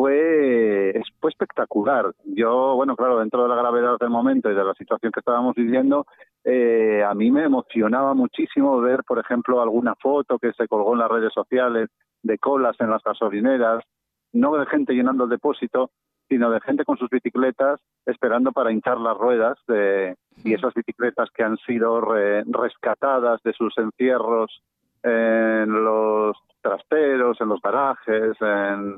fue, 0.00 1.02
fue 1.20 1.30
espectacular. 1.30 2.14
Yo, 2.24 2.74
bueno, 2.74 2.96
claro, 2.96 3.18
dentro 3.18 3.42
de 3.42 3.50
la 3.50 3.54
gravedad 3.54 3.98
del 4.00 4.08
momento 4.08 4.50
y 4.50 4.54
de 4.54 4.64
la 4.64 4.72
situación 4.72 5.12
que 5.12 5.20
estábamos 5.20 5.54
viviendo, 5.54 6.06
eh, 6.42 7.04
a 7.06 7.12
mí 7.12 7.30
me 7.30 7.44
emocionaba 7.44 8.14
muchísimo 8.14 8.80
ver, 8.80 9.04
por 9.04 9.18
ejemplo, 9.18 9.60
alguna 9.60 9.94
foto 9.96 10.38
que 10.38 10.54
se 10.54 10.66
colgó 10.68 10.94
en 10.94 11.00
las 11.00 11.10
redes 11.10 11.34
sociales 11.34 11.90
de 12.22 12.38
colas 12.38 12.76
en 12.80 12.88
las 12.88 13.02
gasolineras, 13.02 13.84
no 14.32 14.56
de 14.56 14.64
gente 14.64 14.94
llenando 14.94 15.24
el 15.24 15.30
depósito, 15.30 15.90
sino 16.30 16.50
de 16.50 16.62
gente 16.62 16.86
con 16.86 16.96
sus 16.96 17.10
bicicletas 17.10 17.78
esperando 18.06 18.52
para 18.52 18.72
hinchar 18.72 18.98
las 18.98 19.18
ruedas 19.18 19.58
de, 19.68 20.16
y 20.42 20.54
esas 20.54 20.72
bicicletas 20.72 21.28
que 21.34 21.42
han 21.42 21.58
sido 21.58 22.00
rescatadas 22.00 23.42
de 23.42 23.52
sus 23.52 23.76
encierros 23.76 24.62
en 25.02 25.84
los 25.84 26.38
trasteros, 26.62 27.38
en 27.38 27.48
los 27.48 27.60
garajes, 27.60 28.36
en, 28.40 28.96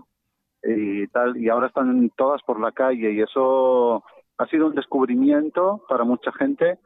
y 0.65 1.07
tal, 1.09 1.37
y 1.37 1.49
ahora 1.49 1.67
están 1.67 2.11
todas 2.17 2.43
por 2.43 2.61
la 2.61 2.73
calle 2.73 3.13
y 3.13 3.21
eso 3.21 4.05
ha 4.39 4.47
sido 4.47 4.69
un 4.69 4.75
descubrimiento 4.75 5.83
para 5.89 6.05
mucha 6.05 6.33
gente 6.33 6.79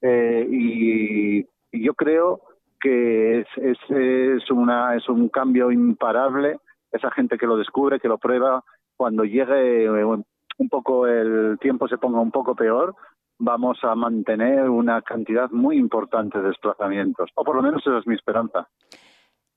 eh, 0.00 0.46
y, 0.50 1.46
yo 1.74 1.94
creo 1.94 2.42
que 2.78 3.40
es, 3.40 3.46
es, 3.56 3.78
es, 3.88 4.50
una, 4.50 4.94
es 4.94 5.08
un 5.08 5.30
cambio 5.30 5.70
imparable 5.70 6.58
esa 6.92 7.10
gente 7.10 7.38
que 7.38 7.46
lo 7.46 7.56
descubre, 7.56 7.98
que 7.98 8.08
lo 8.08 8.18
prueba, 8.18 8.62
cuando 8.96 9.24
llegue 9.24 9.84
eh, 9.84 10.04
un 10.04 10.68
poco 10.68 11.06
el 11.06 11.58
tiempo 11.58 11.88
se 11.88 11.96
ponga 11.96 12.20
un 12.20 12.30
poco 12.30 12.54
peor, 12.54 12.94
vamos 13.38 13.78
a 13.82 13.94
mantener 13.94 14.68
una 14.68 15.02
cantidad 15.02 15.50
muy 15.50 15.76
importante 15.76 16.38
de 16.38 16.48
desplazamientos, 16.48 17.30
o 17.34 17.44
por 17.44 17.56
lo 17.56 17.62
menos 17.62 17.80
esa 17.86 17.98
es 17.98 18.06
mi 18.06 18.14
esperanza. 18.14 18.68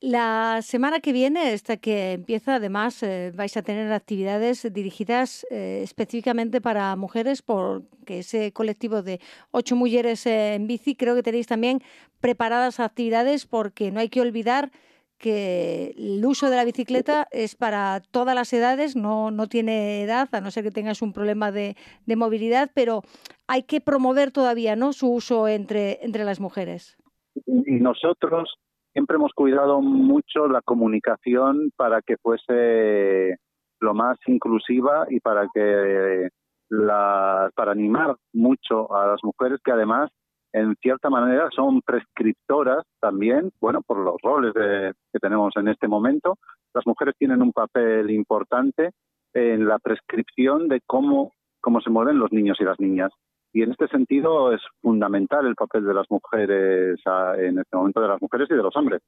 La 0.01 0.59
semana 0.61 0.99
que 0.99 1.13
viene, 1.13 1.53
esta 1.53 1.77
que 1.77 2.13
empieza, 2.13 2.55
además, 2.55 3.01
eh, 3.01 3.31
vais 3.33 3.55
a 3.55 3.61
tener 3.61 3.91
actividades 3.91 4.67
dirigidas 4.73 5.47
eh, 5.49 5.81
específicamente 5.83 6.59
para 6.59 6.95
mujeres, 6.95 7.41
porque 7.41 8.19
ese 8.19 8.51
colectivo 8.51 9.01
de 9.01 9.19
ocho 9.51 9.75
mujeres 9.75 10.25
en 10.25 10.67
bici, 10.67 10.95
creo 10.95 11.15
que 11.15 11.23
tenéis 11.23 11.47
también 11.47 11.81
preparadas 12.19 12.79
actividades, 12.79 13.45
porque 13.45 13.91
no 13.91 13.99
hay 13.99 14.09
que 14.09 14.21
olvidar 14.21 14.71
que 15.17 15.95
el 15.97 16.25
uso 16.25 16.49
de 16.49 16.57
la 16.57 16.65
bicicleta 16.65 17.27
es 17.31 17.55
para 17.55 18.01
todas 18.11 18.35
las 18.35 18.51
edades, 18.51 18.97
no, 18.97 19.31
no 19.31 19.47
tiene 19.47 20.01
edad, 20.03 20.27
a 20.33 20.41
no 20.41 20.51
ser 20.51 20.63
que 20.63 20.71
tengas 20.71 21.01
un 21.01 21.13
problema 21.13 21.51
de, 21.51 21.77
de 22.05 22.15
movilidad, 22.15 22.69
pero 22.73 23.01
hay 23.47 23.63
que 23.63 23.79
promover 23.79 24.31
todavía 24.31 24.75
¿no? 24.75 24.91
su 24.91 25.09
uso 25.09 25.47
entre, 25.47 26.03
entre 26.03 26.25
las 26.25 26.41
mujeres. 26.41 26.97
Y 27.45 27.79
nosotros 27.79 28.49
siempre 28.95 29.17
hemos 29.17 29.33
cuidado 29.33 29.81
mucho 29.81 30.47
la 30.47 30.61
comunicación 30.61 31.69
para 31.75 32.01
que 32.01 32.15
fuese 32.15 33.35
lo 33.81 33.93
más 33.93 34.17
inclusiva 34.25 35.05
y 35.09 35.19
para 35.19 35.49
que 35.53 36.29
la, 36.69 37.49
para 37.55 37.73
animar 37.73 38.15
mucho 38.31 38.95
a 38.95 39.07
las 39.07 39.19
mujeres 39.21 39.59
que 39.65 39.73
además 39.73 40.09
en 40.53 40.75
cierta 40.81 41.09
manera 41.09 41.49
son 41.53 41.81
prescriptoras 41.81 42.85
también, 43.01 43.51
bueno, 43.59 43.81
por 43.85 43.97
los 43.97 44.15
roles 44.23 44.53
que 44.53 45.19
tenemos 45.19 45.51
en 45.57 45.67
este 45.67 45.89
momento. 45.89 46.37
Las 46.73 46.87
mujeres 46.87 47.15
tienen 47.19 47.41
un 47.41 47.51
papel 47.51 48.09
importante 48.11 48.91
en 49.33 49.67
la 49.67 49.77
prescripción 49.77 50.69
de 50.69 50.79
cómo, 50.87 51.33
cómo 51.59 51.81
se 51.81 51.89
mueven 51.89 52.17
los 52.17 52.31
niños 52.31 52.55
y 52.61 52.63
las 52.63 52.79
niñas. 52.79 53.11
Y 53.55 53.61
en 53.61 53.71
este 53.71 53.87
sentido 53.87 54.51
es 54.51 54.59
fundamental 54.81 55.47
el 55.47 55.55
papel 55.55 55.85
de 55.85 55.93
las 55.93 56.11
mujeres, 56.11 56.99
en 57.37 57.57
este 57.57 57.77
momento 57.77 58.01
de 58.01 58.09
las 58.09 58.21
mujeres 58.21 58.49
y 58.51 58.53
de 58.53 58.61
los 58.61 58.75
hombres. 58.75 59.01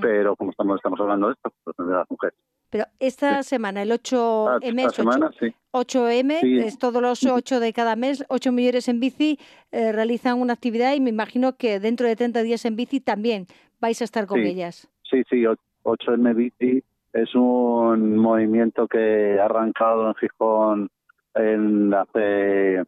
Pero 0.00 0.34
como 0.34 0.50
estamos, 0.50 0.74
estamos 0.74 0.98
hablando 0.98 1.28
de 1.28 1.34
esto, 1.34 1.52
pues 1.62 1.76
de 1.76 1.94
las 1.94 2.10
mujeres. 2.10 2.36
Pero 2.68 2.86
esta 2.98 3.44
semana, 3.44 3.80
el 3.80 3.92
8M, 3.92 5.54
8, 5.70 6.08
m 6.08 6.40
es 6.66 6.78
todos 6.80 7.00
los 7.00 7.24
8 7.24 7.60
de 7.60 7.72
cada 7.72 7.94
mes, 7.94 8.24
8 8.28 8.50
millones 8.50 8.88
en 8.88 8.98
bici 8.98 9.38
eh, 9.70 9.92
realizan 9.92 10.40
una 10.40 10.54
actividad 10.54 10.94
y 10.94 11.00
me 11.00 11.10
imagino 11.10 11.56
que 11.56 11.78
dentro 11.78 12.08
de 12.08 12.16
30 12.16 12.42
días 12.42 12.64
en 12.64 12.74
bici 12.74 12.98
también 12.98 13.46
vais 13.80 14.00
a 14.00 14.04
estar 14.04 14.26
con 14.26 14.40
ellas. 14.40 14.88
Sí, 15.08 15.22
sí, 15.30 15.44
8M 15.84 16.34
Bici 16.34 16.82
es 17.12 17.32
un 17.36 18.16
movimiento 18.16 18.88
que 18.88 19.38
ha 19.38 19.44
arrancado 19.44 20.08
en 20.08 20.14
Gijón 20.16 20.90
en 21.36 21.94
hace 21.94 22.82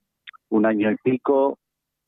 un 0.51 0.67
año 0.67 0.91
y 0.91 0.97
pico, 0.97 1.59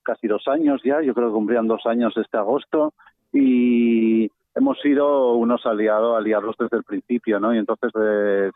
casi 0.02 0.26
dos 0.26 0.46
años 0.48 0.80
ya, 0.84 1.02
yo 1.02 1.14
creo 1.14 1.28
que 1.28 1.34
cumplían 1.34 1.66
dos 1.66 1.84
años 1.86 2.16
este 2.16 2.36
agosto, 2.36 2.94
y 3.32 4.30
hemos 4.54 4.80
sido 4.80 5.34
unos 5.34 5.66
aliados, 5.66 6.16
aliados 6.16 6.56
desde 6.58 6.78
el 6.78 6.84
principio, 6.84 7.40
¿no? 7.40 7.54
Y 7.54 7.58
entonces 7.58 7.90
eh, 8.00 8.50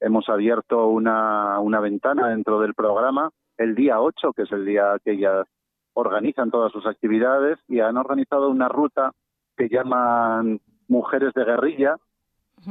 hemos 0.00 0.28
abierto 0.28 0.88
una, 0.88 1.58
una 1.60 1.80
ventana 1.80 2.28
dentro 2.28 2.60
del 2.60 2.74
programa 2.74 3.30
el 3.56 3.74
día 3.74 4.00
8, 4.00 4.32
que 4.32 4.42
es 4.42 4.52
el 4.52 4.64
día 4.64 4.96
que 5.04 5.12
ellas 5.12 5.46
organizan 5.92 6.50
todas 6.50 6.72
sus 6.72 6.86
actividades, 6.86 7.58
y 7.68 7.80
han 7.80 7.96
organizado 7.96 8.48
una 8.48 8.68
ruta 8.68 9.12
que 9.56 9.68
llaman 9.68 10.60
Mujeres 10.88 11.34
de 11.34 11.44
Guerrilla, 11.44 11.96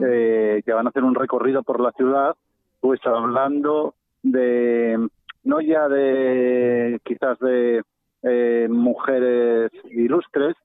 eh, 0.03 0.61
que 0.65 0.73
van 0.73 0.87
a 0.87 0.89
hacer 0.89 1.03
un 1.03 1.15
recorrido 1.15 1.63
por 1.63 1.79
la 1.79 1.91
ciudad, 1.91 2.35
pues 2.79 2.99
hablando 3.05 3.93
de 4.23 5.09
no 5.43 5.61
ya 5.61 5.87
de 5.87 6.99
quizás 7.03 7.39
de 7.39 7.83
eh, 8.23 8.67
mujeres 8.69 9.71
ilustres, 9.91 10.55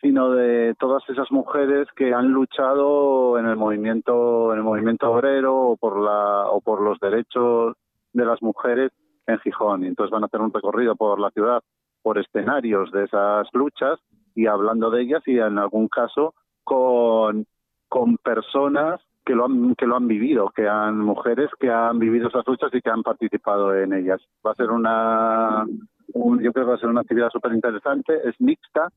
sino 0.00 0.30
de 0.30 0.74
todas 0.78 1.02
esas 1.08 1.30
mujeres 1.30 1.88
que 1.96 2.12
han 2.12 2.28
luchado 2.28 3.38
en 3.38 3.46
el 3.46 3.56
movimiento 3.56 4.52
en 4.52 4.58
el 4.58 4.64
movimiento 4.64 5.10
obrero 5.10 5.56
o 5.56 5.76
por 5.76 5.98
la 6.00 6.46
o 6.50 6.60
por 6.60 6.82
los 6.82 6.98
derechos 7.00 7.76
de 8.12 8.24
las 8.24 8.42
mujeres 8.42 8.92
en 9.26 9.38
Gijón. 9.38 9.84
Y 9.84 9.88
entonces 9.88 10.10
van 10.10 10.24
a 10.24 10.26
hacer 10.26 10.40
un 10.40 10.52
recorrido 10.52 10.96
por 10.96 11.18
la 11.20 11.30
ciudad 11.30 11.62
por 12.02 12.18
escenarios 12.18 12.92
de 12.92 13.04
esas 13.04 13.48
luchas 13.54 13.98
y 14.34 14.46
hablando 14.46 14.90
de 14.90 15.02
ellas 15.02 15.22
y 15.26 15.38
en 15.38 15.58
algún 15.58 15.88
caso 15.88 16.34
con 16.64 17.46
con 17.88 18.16
personas 18.18 19.00
que 19.24 19.34
lo 19.34 19.46
han 19.46 19.74
que 19.74 19.86
lo 19.86 19.96
han 19.96 20.06
vivido, 20.06 20.50
que 20.50 20.68
han 20.68 20.98
mujeres 20.98 21.50
que 21.58 21.70
han 21.70 21.98
vivido 21.98 22.28
esas 22.28 22.46
luchas 22.46 22.70
y 22.72 22.80
que 22.80 22.90
han 22.90 23.02
participado 23.02 23.74
en 23.74 23.92
ellas. 23.92 24.20
Va 24.46 24.52
a 24.52 24.54
ser 24.54 24.70
una 24.70 25.64
yo 26.14 26.52
creo 26.52 26.64
que 26.64 26.70
va 26.70 26.74
a 26.74 26.78
ser 26.78 26.88
una 26.88 27.00
actividad 27.00 27.30
súper 27.30 27.52
interesante, 27.52 28.20
es 28.28 28.40
mixta. 28.40 28.88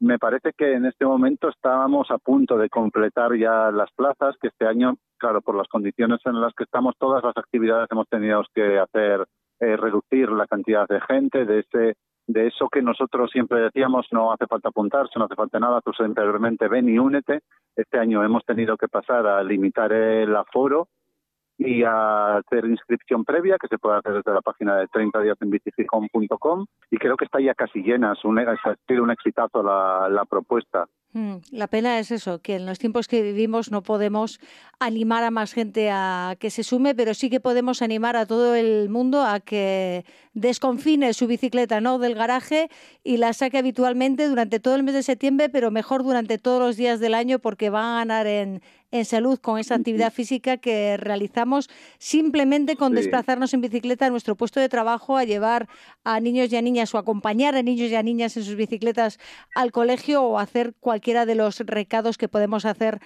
Me 0.00 0.18
parece 0.18 0.52
que 0.56 0.74
en 0.74 0.86
este 0.86 1.04
momento 1.04 1.48
estábamos 1.48 2.10
a 2.10 2.18
punto 2.18 2.56
de 2.56 2.70
completar 2.70 3.36
ya 3.36 3.70
las 3.70 3.90
plazas, 3.92 4.36
que 4.40 4.48
este 4.48 4.66
año, 4.66 4.96
claro, 5.18 5.42
por 5.42 5.56
las 5.56 5.68
condiciones 5.68 6.20
en 6.24 6.40
las 6.40 6.54
que 6.54 6.64
estamos, 6.64 6.94
todas 6.98 7.22
las 7.22 7.36
actividades 7.36 7.88
hemos 7.90 8.08
tenido 8.08 8.42
que 8.54 8.78
hacer 8.78 9.26
eh, 9.60 9.76
reducir 9.76 10.30
la 10.30 10.46
cantidad 10.46 10.86
de 10.88 11.00
gente, 11.02 11.44
de 11.44 11.60
ese 11.60 11.96
de 12.26 12.46
eso 12.46 12.68
que 12.68 12.82
nosotros 12.82 13.30
siempre 13.30 13.60
decíamos, 13.60 14.06
no 14.10 14.32
hace 14.32 14.46
falta 14.46 14.68
apuntarse, 14.68 15.18
no 15.18 15.26
hace 15.26 15.34
falta 15.34 15.58
nada, 15.58 15.80
tú 15.80 15.92
simplemente 15.92 16.68
ven 16.68 16.88
y 16.88 16.98
únete. 16.98 17.40
Este 17.76 17.98
año 17.98 18.24
hemos 18.24 18.44
tenido 18.44 18.76
que 18.76 18.88
pasar 18.88 19.26
a 19.26 19.42
limitar 19.42 19.92
el 19.92 20.34
aforo 20.34 20.88
y 21.58 21.82
a 21.84 22.38
hacer 22.38 22.64
inscripción 22.66 23.24
previa 23.24 23.56
que 23.60 23.68
se 23.68 23.78
puede 23.78 23.98
hacer 23.98 24.14
desde 24.14 24.34
la 24.34 24.40
página 24.40 24.76
de 24.76 24.88
30 24.88 25.20
días 25.20 25.36
en 25.40 25.50
y 26.90 26.96
creo 26.98 27.16
que 27.16 27.24
está 27.24 27.40
ya 27.40 27.54
casi 27.54 27.80
llena, 27.82 28.12
es 28.12 28.24
un, 28.24 28.38
sido 28.86 29.02
un 29.02 29.10
exitazo 29.10 29.62
la, 29.62 30.08
la 30.10 30.24
propuesta. 30.24 30.86
Mm, 31.12 31.36
la 31.52 31.68
pena 31.68 32.00
es 32.00 32.10
eso, 32.10 32.42
que 32.42 32.56
en 32.56 32.66
los 32.66 32.80
tiempos 32.80 33.06
que 33.06 33.22
vivimos 33.22 33.70
no 33.70 33.84
podemos 33.84 34.40
animar 34.80 35.22
a 35.22 35.30
más 35.30 35.52
gente 35.52 35.88
a 35.92 36.34
que 36.40 36.50
se 36.50 36.64
sume, 36.64 36.96
pero 36.96 37.14
sí 37.14 37.30
que 37.30 37.38
podemos 37.38 37.82
animar 37.82 38.16
a 38.16 38.26
todo 38.26 38.56
el 38.56 38.88
mundo 38.88 39.22
a 39.22 39.38
que 39.38 40.04
desconfine 40.32 41.14
su 41.14 41.28
bicicleta 41.28 41.80
¿no? 41.80 42.00
del 42.00 42.16
garaje 42.16 42.68
y 43.04 43.18
la 43.18 43.32
saque 43.32 43.58
habitualmente 43.58 44.26
durante 44.26 44.58
todo 44.58 44.74
el 44.74 44.82
mes 44.82 44.94
de 44.94 45.04
septiembre, 45.04 45.48
pero 45.48 45.70
mejor 45.70 46.02
durante 46.02 46.38
todos 46.38 46.60
los 46.60 46.76
días 46.76 46.98
del 46.98 47.14
año 47.14 47.38
porque 47.38 47.70
va 47.70 47.94
a 47.94 47.98
ganar 47.98 48.26
en, 48.26 48.60
en 48.94 49.04
salud 49.04 49.38
con 49.38 49.58
esa 49.58 49.74
actividad 49.76 50.12
física 50.12 50.56
que 50.56 50.96
realizamos 50.96 51.70
simplemente 51.98 52.76
con 52.76 52.94
desplazarnos 52.94 53.54
en 53.54 53.60
bicicleta 53.60 54.06
a 54.06 54.10
nuestro 54.10 54.36
puesto 54.36 54.58
de 54.58 54.68
trabajo, 54.68 55.16
a 55.16 55.24
llevar 55.24 55.68
a 56.02 56.18
niños 56.20 56.52
y 56.52 56.56
a 56.56 56.62
niñas 56.62 56.94
o 56.94 56.98
acompañar 56.98 57.54
a 57.54 57.62
niños 57.62 57.90
y 57.90 57.94
a 57.94 58.02
niñas 58.02 58.36
en 58.36 58.44
sus 58.44 58.56
bicicletas 58.56 59.18
al 59.54 59.70
colegio 59.70 60.22
o 60.22 60.38
hacer 60.38 60.74
cualquier 60.80 61.04
cualquiera 61.04 61.26
de 61.26 61.34
los 61.34 61.58
recados 61.58 62.16
que 62.16 62.28
podemos 62.28 62.64
hacer 62.64 62.98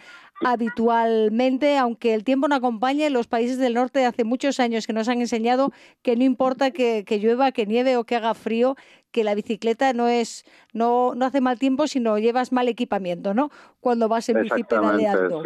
habitualmente, 0.45 1.76
aunque 1.78 2.14
el 2.14 2.22
tiempo 2.22 2.47
no 2.47 2.55
acompañe, 2.55 3.11
los 3.11 3.26
países 3.26 3.59
del 3.59 3.74
norte 3.74 4.05
hace 4.05 4.22
muchos 4.22 4.61
años 4.61 4.86
que 4.86 4.93
nos 4.93 5.09
han 5.09 5.20
enseñado 5.20 5.72
que 6.03 6.14
no 6.14 6.22
importa 6.22 6.70
que, 6.70 7.05
llueva, 7.20 7.51
que 7.51 7.66
nieve 7.66 7.97
o 7.97 8.05
que 8.05 8.14
haga 8.14 8.34
frío, 8.34 8.76
que 9.11 9.24
la 9.24 9.34
bicicleta 9.34 9.92
no 9.92 10.09
es 10.09 10.44
no, 10.72 11.14
no 11.14 11.26
hace 11.26 11.40
mal 11.40 11.59
tiempo, 11.59 11.86
sino 11.86 12.18
llevas 12.18 12.52
mal 12.52 12.68
equipamiento, 12.68 13.34
¿no? 13.34 13.50
Cuando 13.80 14.09
vas 14.09 14.28
en 14.28 14.42
bici 14.42 14.64
pedaleando. 14.64 15.42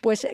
Pues 0.00 0.26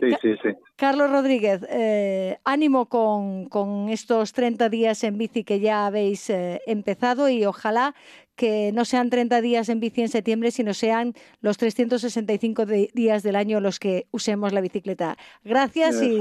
Carlos 0.75 1.09
Rodríguez, 1.09 1.61
eh, 1.69 2.37
ánimo 2.43 2.87
con, 2.87 3.45
con, 3.45 3.89
estos 3.89 4.33
30 4.33 4.69
días 4.69 5.03
en 5.03 5.17
bici 5.17 5.43
que 5.43 5.59
ya 5.59 5.85
habéis 5.85 6.29
eh, 6.29 6.61
empezado 6.67 7.29
y 7.29 7.45
ojalá 7.45 7.95
que 8.35 8.71
no 8.73 8.85
sean 8.85 9.09
30 9.09 9.41
días 9.41 9.69
en 9.69 9.79
bici 9.79 10.01
en 10.01 10.09
septiembre, 10.09 10.51
sino 10.51 10.73
sean 10.73 11.13
los 11.41 11.57
365 11.57 12.65
días 12.65 13.23
del 13.23 13.35
año 13.35 13.59
los 13.59 13.79
que 13.79 14.07
usemos 14.11 14.53
la 14.53 14.61
bicicleta. 14.61 15.17
Gracias 15.43 16.01
y 16.01 16.19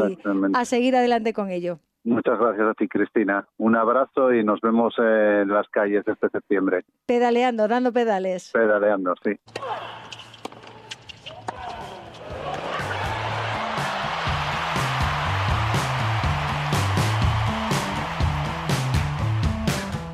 a 0.54 0.64
seguir 0.64 0.96
adelante 0.96 1.32
con 1.32 1.50
ello. 1.50 1.80
Muchas 2.04 2.38
gracias 2.38 2.66
a 2.66 2.74
ti, 2.74 2.88
Cristina. 2.88 3.46
Un 3.58 3.76
abrazo 3.76 4.32
y 4.32 4.42
nos 4.42 4.60
vemos 4.60 4.94
en 4.98 5.48
las 5.48 5.68
calles 5.68 6.06
este 6.06 6.28
septiembre. 6.30 6.84
Pedaleando, 7.06 7.68
dando 7.68 7.92
pedales. 7.92 8.50
Pedaleando, 8.52 9.14
sí. 9.22 9.38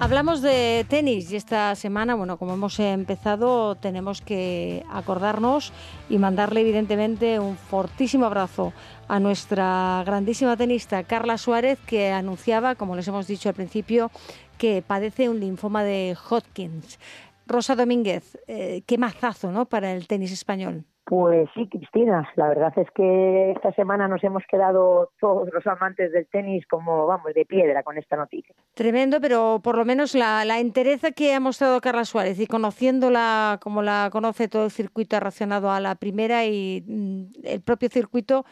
Hablamos 0.07 0.41
de 0.41 0.87
tenis 0.89 1.33
y 1.33 1.37
esta 1.37 1.75
semana, 1.75 2.15
bueno, 2.15 2.37
como 2.37 2.55
hemos 2.55 2.79
empezado, 2.79 3.75
tenemos 3.75 4.21
que 4.21 4.85
acordarnos 4.89 5.73
y 6.09 6.19
mandarle 6.19 6.61
evidentemente 6.61 7.41
un 7.41 7.57
fortísimo 7.57 8.25
abrazo 8.25 8.73
a 9.09 9.19
nuestra 9.19 10.05
grandísima 10.07 10.57
tenista 10.57 11.03
Carla 11.03 11.39
Suárez, 11.39 11.81
que 11.89 12.13
anunciaba, 12.13 12.77
como 12.77 12.95
les 12.95 13.09
hemos 13.09 13.27
dicho 13.27 13.49
al 13.49 13.57
principio, 13.57 14.13
que 14.59 14.81
padece 14.81 15.29
un 15.29 15.41
linfoma 15.41 15.83
de 15.83 16.17
Hodgkins. 16.31 17.01
Rosa 17.49 17.75
Domínguez, 17.75 18.39
eh, 18.47 18.83
qué 18.87 18.99
mazazo 18.99 19.51
¿no? 19.51 19.65
para 19.67 19.91
el 19.91 20.07
tenis 20.07 20.31
español. 20.31 20.85
Pues 21.09 21.49
sí, 21.55 21.69
Cristina, 21.69 22.29
la 22.35 22.49
verdad 22.49 22.73
es 22.77 22.91
que 22.91 23.53
esta 23.53 23.73
semana 23.75 24.09
nos 24.09 24.25
hemos 24.25 24.43
quedado 24.51 25.13
todos 25.21 25.49
los 25.53 25.65
amantes 25.69 26.11
del 26.11 26.27
tenis 26.27 26.67
como, 26.67 27.07
vamos, 27.07 27.33
de 27.33 27.47
piedra 27.47 27.85
con 27.85 27.97
esta 27.97 28.17
noticia. 28.17 28.57
Tremendo, 28.75 29.21
pero 29.21 29.61
por 29.63 29.77
lo 29.77 29.85
menos 29.85 30.17
la, 30.17 30.45
la 30.45 30.59
entereza 30.59 31.13
que 31.13 31.33
ha 31.33 31.39
mostrado 31.39 31.81
Carla 31.81 32.05
Suárez 32.05 32.41
y 32.41 32.49
conociéndola 32.49 33.61
como 33.63 33.83
la 33.83 34.09
conoce 34.11 34.49
todo 34.49 34.65
el 34.65 34.73
circuito 34.73 35.17
ha 35.17 35.21
reaccionado 35.21 35.71
a 35.71 35.79
la 35.79 35.95
primera 35.95 36.45
y 36.45 36.83
mm, 36.85 37.25
el 37.45 37.61
propio 37.61 37.89
circuito 37.89 38.45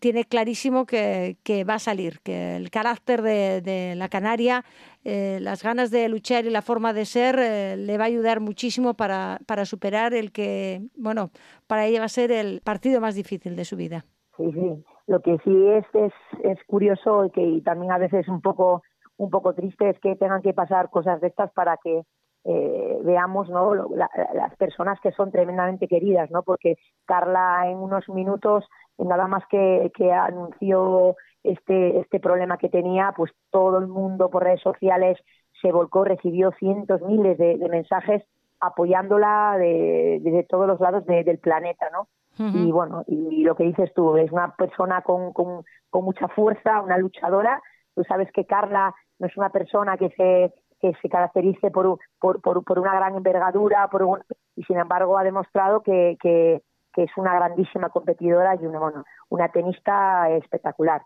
tiene 0.00 0.24
clarísimo 0.24 0.86
que, 0.86 1.36
va 1.68 1.74
a 1.74 1.78
salir, 1.78 2.20
que 2.20 2.56
el 2.56 2.70
carácter 2.70 3.22
de, 3.22 3.94
la 3.96 4.08
Canaria, 4.08 4.64
eh, 5.04 5.38
las 5.40 5.62
ganas 5.62 5.90
de 5.90 6.08
luchar 6.08 6.44
y 6.44 6.50
la 6.50 6.62
forma 6.62 6.92
de 6.92 7.04
ser 7.04 7.38
eh, 7.38 7.76
le 7.76 7.98
va 7.98 8.04
a 8.04 8.08
ayudar 8.08 8.40
muchísimo 8.40 8.94
para, 8.94 9.38
para 9.46 9.64
superar 9.64 10.14
el 10.14 10.32
que, 10.32 10.82
bueno, 10.96 11.30
para 11.66 11.86
ella 11.86 12.00
va 12.00 12.06
a 12.06 12.10
ser 12.10 12.30
el 12.32 12.60
partido 12.60 13.00
más 13.00 13.14
difícil 13.14 13.56
de 13.56 13.64
su 13.64 13.76
vida. 13.76 14.04
Sí, 14.36 14.52
sí. 14.52 14.84
Lo 15.06 15.20
que 15.20 15.38
sí 15.42 15.66
es, 15.68 15.86
es, 15.94 16.12
es 16.44 16.58
curioso 16.66 17.24
y 17.24 17.30
que 17.30 17.62
también 17.64 17.92
a 17.92 17.98
veces 17.98 18.28
un 18.28 18.42
poco, 18.42 18.82
un 19.16 19.30
poco 19.30 19.54
triste 19.54 19.88
es 19.88 19.98
que 20.00 20.16
tengan 20.16 20.42
que 20.42 20.52
pasar 20.52 20.90
cosas 20.90 21.20
de 21.20 21.28
estas 21.28 21.50
para 21.52 21.78
que 21.82 22.02
eh, 22.44 22.98
veamos 23.02 23.48
¿no? 23.48 23.74
las 23.74 24.56
personas 24.56 24.98
que 25.00 25.12
son 25.12 25.30
tremendamente 25.30 25.88
queridas, 25.88 26.30
¿no? 26.30 26.42
porque 26.42 26.76
Carla 27.04 27.64
en 27.66 27.78
unos 27.78 28.08
minutos, 28.08 28.64
nada 28.98 29.26
más 29.26 29.44
que, 29.48 29.90
que 29.94 30.12
anunció 30.12 31.16
este, 31.42 32.00
este 32.00 32.20
problema 32.20 32.58
que 32.58 32.68
tenía, 32.68 33.12
pues 33.16 33.32
todo 33.50 33.78
el 33.78 33.86
mundo 33.86 34.30
por 34.30 34.44
redes 34.44 34.60
sociales 34.60 35.18
se 35.60 35.72
volcó, 35.72 36.04
recibió 36.04 36.52
cientos, 36.52 37.02
miles 37.02 37.38
de, 37.38 37.56
mensajes 37.70 38.22
apoyándola 38.60 39.56
de, 39.58 40.20
de, 40.22 40.46
todos 40.48 40.66
los 40.66 40.80
lados 40.80 41.06
del 41.06 41.38
planeta, 41.38 41.88
¿no? 41.92 42.08
Y 42.38 42.70
bueno, 42.70 43.02
y, 43.08 43.42
lo 43.42 43.56
que 43.56 43.64
dices 43.64 43.92
tú, 43.94 44.16
es 44.16 44.30
una 44.30 44.54
persona 44.54 45.02
con, 45.02 45.32
con, 45.32 45.64
con 45.90 46.04
mucha 46.04 46.28
fuerza, 46.28 46.80
una 46.82 46.96
luchadora. 46.96 47.60
Tú 47.96 48.04
sabes 48.04 48.30
que 48.30 48.44
Carla 48.44 48.94
no 49.18 49.26
es 49.26 49.36
una 49.36 49.50
persona 49.50 49.96
que 49.96 50.10
se 50.10 50.52
que 50.80 50.92
se 51.02 51.08
caracterice 51.08 51.70
por, 51.70 51.98
por, 52.20 52.40
por, 52.40 52.78
una 52.78 52.94
gran 52.94 53.16
envergadura 53.16 53.88
por 53.88 54.24
y 54.54 54.62
sin 54.64 54.78
embargo 54.78 55.18
ha 55.18 55.24
demostrado 55.24 55.82
que, 55.82 56.16
que, 56.20 56.62
es 56.96 57.10
una 57.16 57.34
grandísima 57.34 57.90
competidora 57.90 58.56
y 58.56 58.66
una, 58.66 58.78
bueno, 58.78 59.04
una 59.28 59.48
tenista 59.50 60.30
espectacular. 60.30 61.02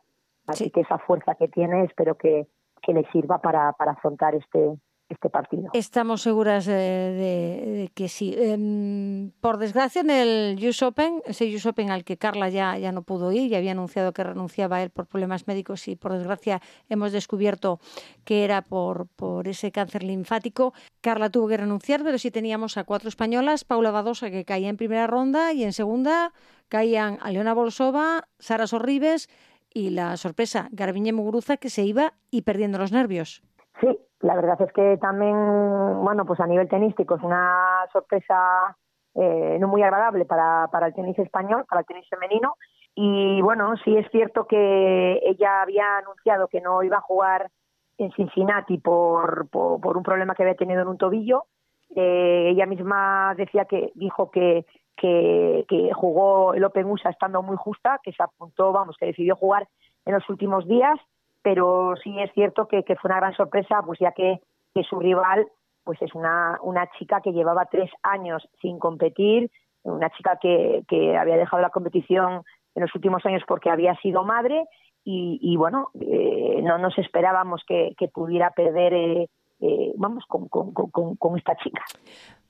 Así 0.46 0.70
que 0.70 0.80
esa 0.80 0.98
fuerza 0.98 1.34
que 1.34 1.48
tiene 1.48 1.84
espero 1.84 2.16
que, 2.16 2.48
que 2.82 2.92
le 2.92 3.04
sirva 3.12 3.38
para, 3.38 3.72
para 3.72 3.92
afrontar 3.92 4.34
este, 4.34 4.76
este 5.12 5.30
partido. 5.30 5.70
Estamos 5.72 6.22
seguras 6.22 6.66
de, 6.66 7.90
que 7.94 8.08
sí. 8.08 8.34
Em, 8.36 9.30
por 9.40 9.58
desgracia, 9.58 10.00
en 10.00 10.10
el 10.10 10.68
US 10.68 10.82
Open, 10.82 11.22
ese 11.26 11.54
US 11.54 11.66
Open 11.66 11.90
al 11.90 12.04
que 12.04 12.16
Carla 12.16 12.48
ya, 12.48 12.76
ya 12.78 12.92
no 12.92 13.02
pudo 13.02 13.32
ir, 13.32 13.50
y 13.52 13.54
había 13.54 13.72
anunciado 13.72 14.12
que 14.12 14.24
renunciaba 14.24 14.82
él 14.82 14.90
por 14.90 15.06
problemas 15.06 15.46
médicos 15.46 15.86
y 15.88 15.96
por 15.96 16.12
desgracia 16.12 16.60
hemos 16.88 17.12
descubierto 17.12 17.80
que 18.24 18.44
era 18.44 18.62
por, 18.62 19.06
por 19.06 19.48
ese 19.48 19.72
cáncer 19.72 20.02
linfático. 20.02 20.72
Carla 21.00 21.30
tuvo 21.30 21.48
que 21.48 21.56
renunciar, 21.56 22.02
pero 22.02 22.18
sí 22.18 22.30
teníamos 22.30 22.76
a 22.76 22.84
cuatro 22.84 23.08
españolas, 23.08 23.64
Paula 23.64 23.90
Badosa 23.90 24.30
que 24.30 24.44
caía 24.44 24.68
en 24.68 24.76
primera 24.76 25.06
ronda 25.06 25.52
y 25.52 25.64
en 25.64 25.72
segunda 25.72 26.32
caían 26.68 27.18
Leona 27.30 27.52
Bolsova, 27.52 28.28
Sara 28.38 28.66
Sorribes 28.66 29.28
y 29.74 29.90
la 29.90 30.16
sorpresa, 30.16 30.68
Garbiñe 30.72 31.12
Muguruza 31.12 31.56
que 31.56 31.70
se 31.70 31.84
iba 31.84 32.14
y 32.30 32.42
perdiendo 32.42 32.78
los 32.78 32.92
nervios. 32.92 33.42
La 34.22 34.36
verdad 34.36 34.60
es 34.62 34.72
que 34.72 34.96
también, 34.98 35.34
bueno, 36.04 36.24
pues 36.24 36.38
a 36.38 36.46
nivel 36.46 36.68
tenístico 36.68 37.16
es 37.16 37.22
una 37.22 37.86
sorpresa 37.92 38.76
eh, 39.14 39.58
no 39.60 39.66
muy 39.66 39.82
agradable 39.82 40.24
para, 40.24 40.68
para 40.70 40.86
el 40.86 40.94
tenis 40.94 41.18
español, 41.18 41.64
para 41.68 41.80
el 41.80 41.86
tenis 41.86 42.06
femenino. 42.08 42.54
Y 42.94 43.42
bueno, 43.42 43.74
sí 43.84 43.96
es 43.96 44.08
cierto 44.12 44.46
que 44.46 45.20
ella 45.24 45.62
había 45.62 45.98
anunciado 45.98 46.46
que 46.46 46.60
no 46.60 46.84
iba 46.84 46.98
a 46.98 47.02
jugar 47.02 47.50
en 47.98 48.12
Cincinnati 48.12 48.78
por, 48.78 49.48
por, 49.48 49.96
un 49.96 50.02
problema 50.04 50.34
que 50.34 50.44
había 50.44 50.54
tenido 50.54 50.82
en 50.82 50.88
un 50.88 50.98
tobillo. 50.98 51.46
Eh, 51.96 52.50
ella 52.50 52.66
misma 52.66 53.34
decía 53.36 53.64
que 53.64 53.90
dijo 53.96 54.30
que, 54.30 54.64
que, 54.96 55.64
que, 55.68 55.92
jugó 55.92 56.54
el 56.54 56.64
Open 56.64 56.86
USA 56.86 57.10
estando 57.10 57.42
muy 57.42 57.56
justa, 57.56 58.00
que 58.04 58.12
se 58.12 58.22
apuntó, 58.22 58.72
vamos, 58.72 58.96
que 58.98 59.06
decidió 59.06 59.34
jugar 59.34 59.66
en 60.04 60.14
los 60.14 60.28
últimos 60.30 60.66
días 60.68 60.98
pero 61.43 61.95
sí 62.03 62.18
es 62.20 62.32
cierto 62.32 62.66
que, 62.68 62.82
fue 62.82 63.09
una 63.09 63.16
gran 63.16 63.34
sorpresa, 63.34 63.82
pues 63.84 63.99
ya 63.99 64.12
que, 64.12 64.40
su 64.88 64.99
rival 64.99 65.47
pues 65.84 66.01
es 66.01 66.14
una, 66.14 66.59
una 66.62 66.88
chica 66.99 67.20
que 67.20 67.32
llevaba 67.32 67.66
tres 67.66 67.90
años 68.03 68.49
sin 68.61 68.78
competir, 68.78 69.51
una 69.82 70.09
chica 70.11 70.38
que, 70.40 70.84
que 70.88 71.16
había 71.16 71.36
dejado 71.36 71.61
la 71.61 71.70
competición 71.70 72.43
en 72.74 72.82
los 72.82 72.95
últimos 72.95 73.24
años 73.26 73.43
porque 73.47 73.68
había 73.68 73.95
sido 73.97 74.24
madre 74.24 74.64
y, 75.05 75.57
bueno, 75.57 75.88
eh, 76.01 76.61
no 76.62 76.78
nos 76.78 76.97
esperábamos 76.99 77.62
que, 77.66 77.95
pudiera 78.14 78.51
perder, 78.51 78.95
eh, 78.95 79.28
eh, 79.61 79.93
vamos, 79.97 80.24
con, 80.26 80.49
con, 80.49 80.72
con, 80.72 81.16
con, 81.16 81.36
esta 81.36 81.57
chica. 81.57 81.82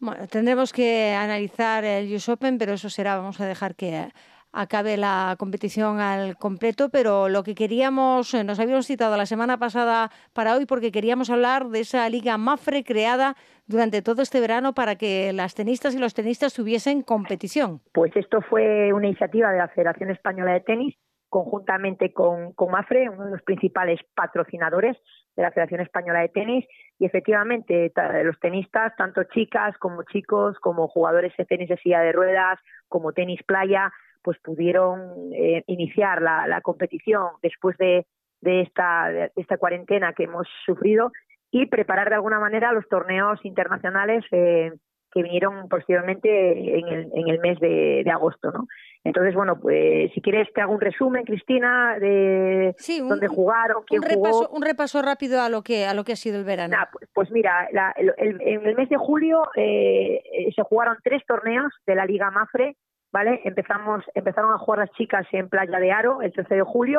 Bueno, 0.00 0.26
tendremos 0.28 0.72
que 0.72 1.14
analizar 1.14 1.84
el 1.84 2.12
US 2.14 2.28
Open, 2.28 2.58
pero 2.58 2.74
eso 2.74 2.90
será, 2.90 3.16
vamos 3.16 3.40
a 3.40 3.46
dejar 3.46 3.74
que 3.74 4.08
acabe 4.52 4.96
la 4.96 5.34
competición 5.38 5.98
al 5.98 6.36
completo, 6.36 6.90
pero 6.90 7.28
lo 7.28 7.42
que 7.42 7.54
queríamos, 7.54 8.34
eh, 8.34 8.44
nos 8.44 8.60
habíamos 8.60 8.86
citado 8.86 9.16
la 9.16 9.26
semana 9.26 9.58
pasada 9.58 10.10
para 10.32 10.54
hoy 10.54 10.66
porque 10.66 10.92
queríamos 10.92 11.30
hablar 11.30 11.68
de 11.68 11.80
esa 11.80 12.08
liga 12.08 12.36
Mafre 12.36 12.84
creada 12.84 13.34
durante 13.66 14.02
todo 14.02 14.22
este 14.22 14.40
verano 14.40 14.74
para 14.74 14.96
que 14.96 15.32
las 15.32 15.54
tenistas 15.54 15.94
y 15.94 15.98
los 15.98 16.14
tenistas 16.14 16.52
tuviesen 16.54 17.02
competición. 17.02 17.80
Pues 17.92 18.14
esto 18.14 18.40
fue 18.42 18.92
una 18.92 19.06
iniciativa 19.06 19.50
de 19.50 19.58
la 19.58 19.68
Federación 19.68 20.10
Española 20.10 20.52
de 20.52 20.60
Tenis 20.60 20.96
conjuntamente 21.32 22.12
con, 22.12 22.52
con 22.52 22.70
Mafre, 22.70 23.08
uno 23.08 23.24
de 23.24 23.30
los 23.30 23.42
principales 23.42 23.98
patrocinadores 24.14 24.98
de 25.34 25.42
la 25.42 25.50
Federación 25.50 25.80
Española 25.80 26.20
de 26.20 26.28
Tenis 26.28 26.66
y 26.98 27.06
efectivamente 27.06 27.90
los 28.22 28.38
tenistas, 28.38 28.94
tanto 28.98 29.24
chicas 29.24 29.74
como 29.78 30.02
chicos, 30.02 30.58
como 30.60 30.88
jugadores 30.88 31.32
de 31.38 31.46
tenis 31.46 31.70
de 31.70 31.78
silla 31.78 32.00
de 32.00 32.12
ruedas, 32.12 32.58
como 32.86 33.14
tenis 33.14 33.42
playa, 33.44 33.90
pues 34.22 34.38
pudieron 34.38 35.32
eh, 35.32 35.64
iniciar 35.66 36.22
la, 36.22 36.60
competición 36.62 37.28
después 37.42 37.76
de, 37.78 38.06
esta, 38.42 39.10
esta 39.36 39.56
cuarentena 39.58 40.12
que 40.12 40.24
hemos 40.24 40.46
sufrido 40.64 41.12
y 41.50 41.66
preparar 41.66 42.08
de 42.08 42.16
alguna 42.16 42.40
manera 42.40 42.72
los 42.72 42.88
torneos 42.88 43.44
internacionales 43.44 44.24
eh, 44.30 44.72
que 45.12 45.22
vinieron 45.22 45.68
posteriormente 45.68 46.78
en 46.78 46.88
el, 46.88 47.10
en 47.14 47.28
el 47.28 47.38
mes 47.40 47.60
de, 47.60 48.02
agosto, 48.10 48.50
¿no? 48.50 48.66
Entonces, 49.04 49.34
bueno, 49.34 49.58
pues 49.60 50.10
si 50.14 50.20
quieres 50.22 50.48
te 50.54 50.62
hago 50.62 50.72
un 50.72 50.80
resumen, 50.80 51.24
Cristina, 51.24 51.98
de 51.98 52.74
dónde 53.00 53.28
jugaron, 53.28 53.82
quién 53.86 54.02
un 54.02 54.08
repaso, 54.08 54.48
Un 54.50 54.62
repaso 54.62 55.02
rápido 55.02 55.40
a 55.40 55.48
lo 55.48 55.62
que 55.62 55.84
a 55.84 55.92
lo 55.92 56.04
que 56.04 56.12
ha 56.12 56.16
sido 56.16 56.38
el 56.38 56.44
verano. 56.44 56.76
Pues, 56.92 57.10
pues, 57.12 57.30
mira, 57.30 57.68
en 57.96 58.66
el 58.66 58.74
mes 58.74 58.88
de 58.88 58.96
julio 58.96 59.48
eh, 59.56 60.22
se 60.54 60.62
jugaron 60.62 60.96
tres 61.02 61.22
torneos 61.26 61.72
de 61.86 61.94
la 61.94 62.06
Liga 62.06 62.30
Mafre 62.30 62.76
¿vale? 63.12 63.40
Empezamos, 63.44 64.04
empezaron 64.14 64.52
a 64.52 64.58
jugar 64.58 64.80
las 64.80 64.90
chicas 64.92 65.26
en 65.32 65.48
Playa 65.48 65.78
de 65.78 65.92
Aro 65.92 66.22
el 66.22 66.32
13 66.32 66.56
de 66.56 66.62
julio, 66.62 66.98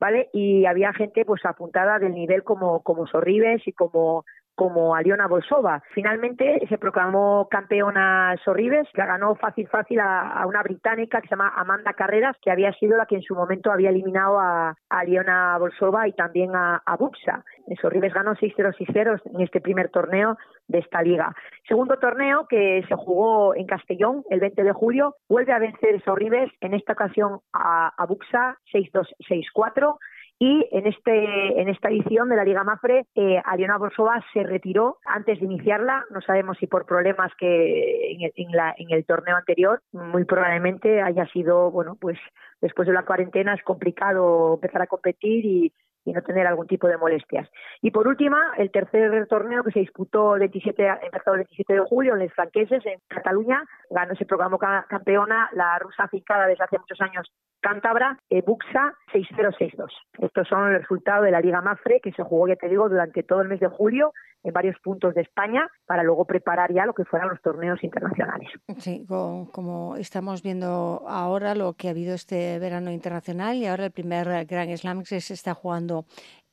¿vale? 0.00 0.28
Y 0.32 0.66
había 0.66 0.92
gente 0.92 1.24
pues 1.24 1.44
apuntada 1.44 1.98
del 1.98 2.12
nivel 2.12 2.42
como, 2.42 2.82
como 2.82 3.06
Sorribes 3.06 3.66
y 3.66 3.72
como 3.72 4.24
como 4.54 4.94
Aliona 4.94 5.26
Bolsova. 5.26 5.82
Finalmente 5.94 6.64
se 6.68 6.78
proclamó 6.78 7.48
campeona 7.50 8.36
Sorribes, 8.44 8.88
la 8.94 9.06
ganó 9.06 9.34
fácil 9.34 9.68
fácil 9.68 10.00
a, 10.00 10.44
una 10.46 10.62
británica 10.62 11.20
que 11.20 11.28
se 11.28 11.32
llama 11.34 11.52
Amanda 11.56 11.92
Carreras, 11.94 12.36
que 12.42 12.50
había 12.50 12.72
sido 12.74 12.96
la 12.96 13.06
que 13.06 13.16
en 13.16 13.22
su 13.22 13.34
momento 13.34 13.72
había 13.72 13.90
eliminado 13.90 14.38
a, 14.38 14.76
Aliona 14.88 15.56
Bolsova 15.58 16.06
y 16.06 16.12
también 16.12 16.54
a, 16.54 16.82
a 16.84 16.96
Buxa. 16.96 17.44
Sorribes 17.80 18.12
ganó 18.12 18.34
6-0 18.34 18.74
6-0 18.76 19.20
en 19.34 19.40
este 19.40 19.60
primer 19.60 19.88
torneo 19.88 20.36
de 20.68 20.78
esta 20.78 21.02
liga. 21.02 21.34
Segundo 21.66 21.96
torneo 21.98 22.46
que 22.48 22.84
se 22.86 22.94
jugó 22.94 23.54
en 23.54 23.66
Castellón 23.66 24.22
el 24.30 24.40
20 24.40 24.62
de 24.62 24.72
julio, 24.72 25.16
vuelve 25.28 25.52
a 25.52 25.58
vencer 25.58 26.02
Sorribes, 26.04 26.50
en 26.60 26.74
esta 26.74 26.92
ocasión 26.92 27.40
a, 27.52 27.92
a 27.96 28.06
Buxa 28.06 28.58
6-2 28.72 29.08
6-4 29.28 29.96
y 30.44 30.66
en, 30.72 30.88
este, 30.88 31.60
en 31.60 31.68
esta 31.68 31.88
edición 31.88 32.28
de 32.28 32.34
la 32.34 32.42
Liga 32.42 32.64
Mafre, 32.64 33.06
eh, 33.14 33.40
Aliona 33.44 33.78
Borsova 33.78 34.20
se 34.32 34.42
retiró 34.42 34.98
antes 35.06 35.38
de 35.38 35.44
iniciarla. 35.44 36.04
No 36.10 36.20
sabemos 36.20 36.58
si 36.58 36.66
por 36.66 36.84
problemas 36.84 37.30
que 37.38 38.10
en 38.10 38.22
el, 38.22 38.60
en 38.76 38.90
el 38.90 39.04
torneo 39.04 39.36
anterior, 39.36 39.80
muy 39.92 40.24
probablemente 40.24 41.00
haya 41.00 41.28
sido, 41.28 41.70
bueno, 41.70 41.96
pues 42.00 42.18
después 42.60 42.88
de 42.88 42.92
la 42.92 43.04
cuarentena 43.04 43.54
es 43.54 43.62
complicado 43.62 44.54
empezar 44.54 44.82
a 44.82 44.88
competir 44.88 45.44
y, 45.44 45.72
y 46.04 46.12
no 46.12 46.22
tener 46.22 46.46
algún 46.46 46.66
tipo 46.66 46.88
de 46.88 46.98
molestias. 46.98 47.48
Y 47.80 47.90
por 47.90 48.08
última, 48.08 48.52
el 48.56 48.70
tercer 48.70 49.26
torneo 49.26 49.62
que 49.64 49.72
se 49.72 49.80
disputó 49.80 50.34
el 50.34 50.40
27, 50.40 50.86
empezó 51.02 51.32
el 51.32 51.38
27 51.38 51.72
de 51.74 51.80
julio 51.80 52.14
en 52.14 52.20
los 52.20 52.32
franqueses, 52.32 52.84
en 52.86 53.00
Cataluña, 53.08 53.62
ganó, 53.90 54.14
se 54.14 54.26
proclamó 54.26 54.58
campeona 54.58 55.50
la 55.52 55.78
rusa 55.78 56.04
afincada 56.04 56.46
desde 56.46 56.64
hace 56.64 56.78
muchos 56.78 57.00
años 57.00 57.30
cántabra, 57.60 58.18
eh, 58.28 58.42
Buxa 58.42 58.92
6-0-6-2. 59.12 59.88
Estos 60.18 60.48
son 60.48 60.72
los 60.72 60.82
resultados 60.82 61.24
de 61.24 61.30
la 61.30 61.40
Liga 61.40 61.62
Mafre 61.62 62.00
que 62.00 62.12
se 62.12 62.22
jugó, 62.22 62.48
ya 62.48 62.56
te 62.56 62.68
digo, 62.68 62.88
durante 62.88 63.22
todo 63.22 63.40
el 63.42 63.48
mes 63.48 63.60
de 63.60 63.68
julio 63.68 64.12
en 64.44 64.52
varios 64.52 64.76
puntos 64.80 65.14
de 65.14 65.22
España 65.22 65.68
para 65.86 66.02
luego 66.02 66.24
preparar 66.24 66.72
ya 66.72 66.86
lo 66.86 66.94
que 66.94 67.04
fueran 67.04 67.28
los 67.28 67.40
torneos 67.40 67.82
internacionales. 67.82 68.48
Sí, 68.78 69.06
como, 69.08 69.96
estamos 69.96 70.42
viendo 70.42 71.04
ahora 71.06 71.54
lo 71.54 71.74
que 71.74 71.88
ha 71.88 71.90
habido 71.92 72.14
este 72.14 72.58
verano 72.58 72.90
internacional 72.90 73.56
y 73.56 73.66
ahora 73.66 73.86
el 73.86 73.92
primer 73.92 74.46
Grand 74.46 74.76
Slam 74.76 75.02
que 75.04 75.20
se 75.20 75.34
está 75.34 75.54
jugando 75.54 76.04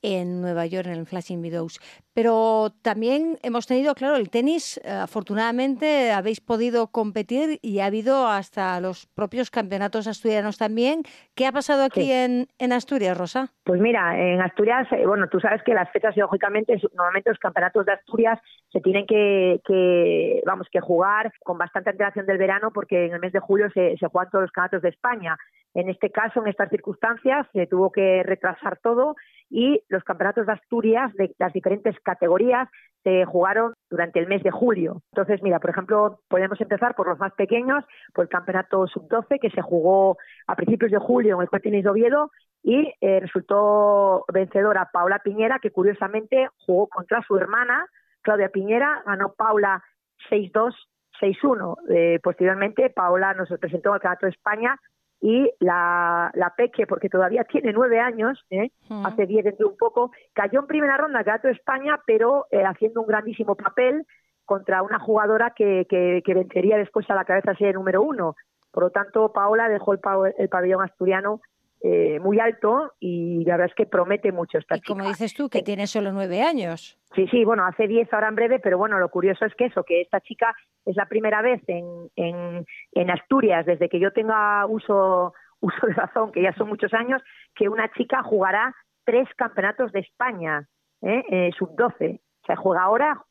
en 0.01 0.41
Nueva 0.41 0.65
York, 0.65 0.87
en 0.87 0.93
el 0.93 1.05
Flashing 1.05 1.41
Meadows. 1.41 1.79
Pero 2.13 2.69
también 2.81 3.37
hemos 3.43 3.67
tenido, 3.67 3.95
claro, 3.95 4.15
el 4.15 4.29
tenis. 4.29 4.79
Eh, 4.83 4.91
afortunadamente 4.91 6.11
habéis 6.11 6.41
podido 6.41 6.87
competir 6.87 7.59
y 7.61 7.79
ha 7.79 7.85
habido 7.85 8.27
hasta 8.27 8.79
los 8.81 9.05
propios 9.07 9.51
campeonatos 9.51 10.07
asturianos 10.07 10.57
también. 10.57 11.03
¿Qué 11.35 11.45
ha 11.45 11.51
pasado 11.51 11.83
aquí 11.83 12.11
en, 12.11 12.47
en, 12.57 12.73
Asturias, 12.73 13.17
Rosa? 13.17 13.47
Pues 13.63 13.79
mira, 13.79 14.19
en 14.19 14.41
Asturias, 14.41 14.87
eh, 14.91 15.05
bueno, 15.05 15.27
tú 15.29 15.39
sabes 15.39 15.63
que 15.63 15.73
las 15.73 15.89
fechas, 15.91 16.15
lógicamente, 16.17 16.79
normalmente 16.93 17.29
los 17.29 17.39
campeonatos 17.39 17.85
de 17.85 17.93
Asturias 17.93 18.39
se 18.71 18.81
tienen 18.81 19.05
que, 19.05 19.61
que 19.65 20.41
vamos, 20.45 20.67
que 20.71 20.79
jugar 20.79 21.31
con 21.43 21.57
bastante 21.57 21.91
antelación 21.91 22.25
del 22.25 22.37
verano 22.37 22.71
porque 22.73 23.05
en 23.05 23.13
el 23.13 23.19
mes 23.19 23.33
de 23.33 23.39
julio 23.39 23.69
se, 23.73 23.97
se 23.97 24.07
juegan 24.07 24.29
todos 24.29 24.43
los 24.43 24.51
campeonatos 24.51 24.81
de 24.81 24.89
España. 24.89 25.37
En 25.73 25.89
este 25.89 26.09
caso, 26.09 26.41
en 26.41 26.47
estas 26.47 26.69
circunstancias, 26.69 27.47
se 27.53 27.67
tuvo 27.67 27.91
que 27.91 28.23
retrasar 28.23 28.79
todo 28.81 29.15
y 29.49 29.81
los 29.89 30.03
campeonatos 30.03 30.45
de 30.45 30.53
Asturias 30.53 31.13
de 31.13 31.35
las 31.39 31.51
diferentes 31.53 31.99
categorías 32.01 32.69
se 33.03 33.25
jugaron 33.25 33.73
durante 33.89 34.19
el 34.19 34.27
mes 34.27 34.43
de 34.43 34.51
julio. 34.51 35.01
Entonces, 35.11 35.41
mira, 35.41 35.59
por 35.59 35.69
ejemplo, 35.69 36.19
podemos 36.27 36.59
empezar 36.59 36.95
por 36.95 37.07
los 37.07 37.17
más 37.17 37.33
pequeños, 37.33 37.83
por 38.13 38.25
el 38.25 38.29
campeonato 38.29 38.87
sub-12 38.87 39.39
que 39.39 39.49
se 39.49 39.61
jugó 39.61 40.17
a 40.47 40.55
principios 40.55 40.91
de 40.91 40.97
julio 40.97 41.41
en 41.41 41.75
el 41.75 41.83
de 41.83 41.89
Oviedo 41.89 42.31
y 42.61 42.93
eh, 43.01 43.19
resultó 43.21 44.25
vencedora 44.31 44.89
Paula 44.91 45.19
Piñera, 45.19 45.59
que 45.59 45.71
curiosamente 45.71 46.49
jugó 46.65 46.87
contra 46.87 47.23
su 47.23 47.37
hermana, 47.37 47.87
Claudia 48.21 48.49
Piñera, 48.49 49.01
ganó 49.05 49.33
Paula 49.33 49.81
6-2, 50.29 50.75
6-1. 51.21 51.77
Eh, 51.89 52.19
posteriormente, 52.21 52.89
Paula 52.89 53.33
nos 53.33 53.49
presentó 53.59 53.93
al 53.93 54.01
Campeonato 54.01 54.25
de 54.25 54.31
España 54.31 54.79
y 55.21 55.51
la, 55.59 56.31
la 56.33 56.53
Peque, 56.55 56.87
porque 56.87 57.09
todavía 57.09 57.43
tiene 57.43 57.73
nueve 57.73 57.99
años, 57.99 58.45
¿eh? 58.49 58.71
hace 59.03 59.25
diez 59.25 59.43
dentro 59.43 59.67
de 59.67 59.73
un 59.73 59.77
poco, 59.77 60.11
cayó 60.33 60.61
en 60.61 60.67
primera 60.67 60.97
ronda 60.97 61.23
Gato 61.23 61.47
de 61.47 61.53
España, 61.53 61.99
pero 62.05 62.47
eh, 62.51 62.63
haciendo 62.63 63.01
un 63.01 63.07
grandísimo 63.07 63.55
papel 63.55 64.05
contra 64.45 64.81
una 64.81 64.99
jugadora 64.99 65.53
que, 65.55 65.85
que, 65.89 66.23
que, 66.25 66.33
vencería 66.33 66.77
después 66.77 67.09
a 67.09 67.15
la 67.15 67.25
cabeza 67.25 67.53
ser 67.55 67.75
número 67.75 68.01
uno. 68.01 68.35
Por 68.71 68.83
lo 68.83 68.89
tanto, 68.89 69.31
Paola 69.33 69.69
dejó 69.69 69.93
el, 69.93 69.99
el 70.37 70.49
pabellón 70.49 70.83
asturiano 70.83 71.41
eh, 71.81 72.19
muy 72.19 72.39
alto 72.39 72.93
y 72.99 73.45
la 73.45 73.53
verdad 73.53 73.69
es 73.69 73.75
que 73.75 73.85
promete 73.85 74.33
mucho 74.33 74.57
esta 74.57 74.75
y 74.75 74.81
como 74.81 75.07
dices 75.07 75.33
tú, 75.33 75.49
que 75.49 75.61
tiene 75.61 75.87
solo 75.87 76.11
nueve 76.11 76.41
años. 76.41 76.99
Sí, 77.15 77.25
sí, 77.29 77.45
bueno, 77.45 77.65
hace 77.65 77.87
diez 77.87 78.11
ahora 78.13 78.27
en 78.27 78.35
breve, 78.35 78.59
pero 78.59 78.77
bueno, 78.77 78.99
lo 78.99 79.09
curioso 79.09 79.45
es 79.45 79.55
que 79.55 79.65
eso, 79.65 79.83
que 79.83 80.01
esta 80.01 80.19
chica 80.19 80.53
es 80.85 80.97
la 80.97 81.05
primera 81.05 81.41
vez 81.41 81.61
en, 81.67 81.85
en, 82.17 82.65
en 82.91 83.09
Asturias, 83.11 83.65
desde 83.65 83.87
que 83.87 83.99
yo 83.99 84.11
tenga 84.11 84.65
uso, 84.65 85.33
uso 85.61 85.87
de 85.87 85.93
razón, 85.93 86.33
que 86.33 86.41
ya 86.41 86.53
son 86.53 86.67
muchos 86.67 86.93
años, 86.93 87.21
que 87.55 87.69
una 87.69 87.89
chica 87.93 88.23
jugará 88.23 88.75
tres 89.05 89.27
campeonatos 89.37 89.93
de 89.93 90.01
España, 90.01 90.67
¿eh? 91.01 91.23
eh 91.31 91.51
sub-12. 91.57 92.19
O 92.41 92.45
sea, 92.45 92.55
juega 92.55 92.83
ahora, 92.83 93.23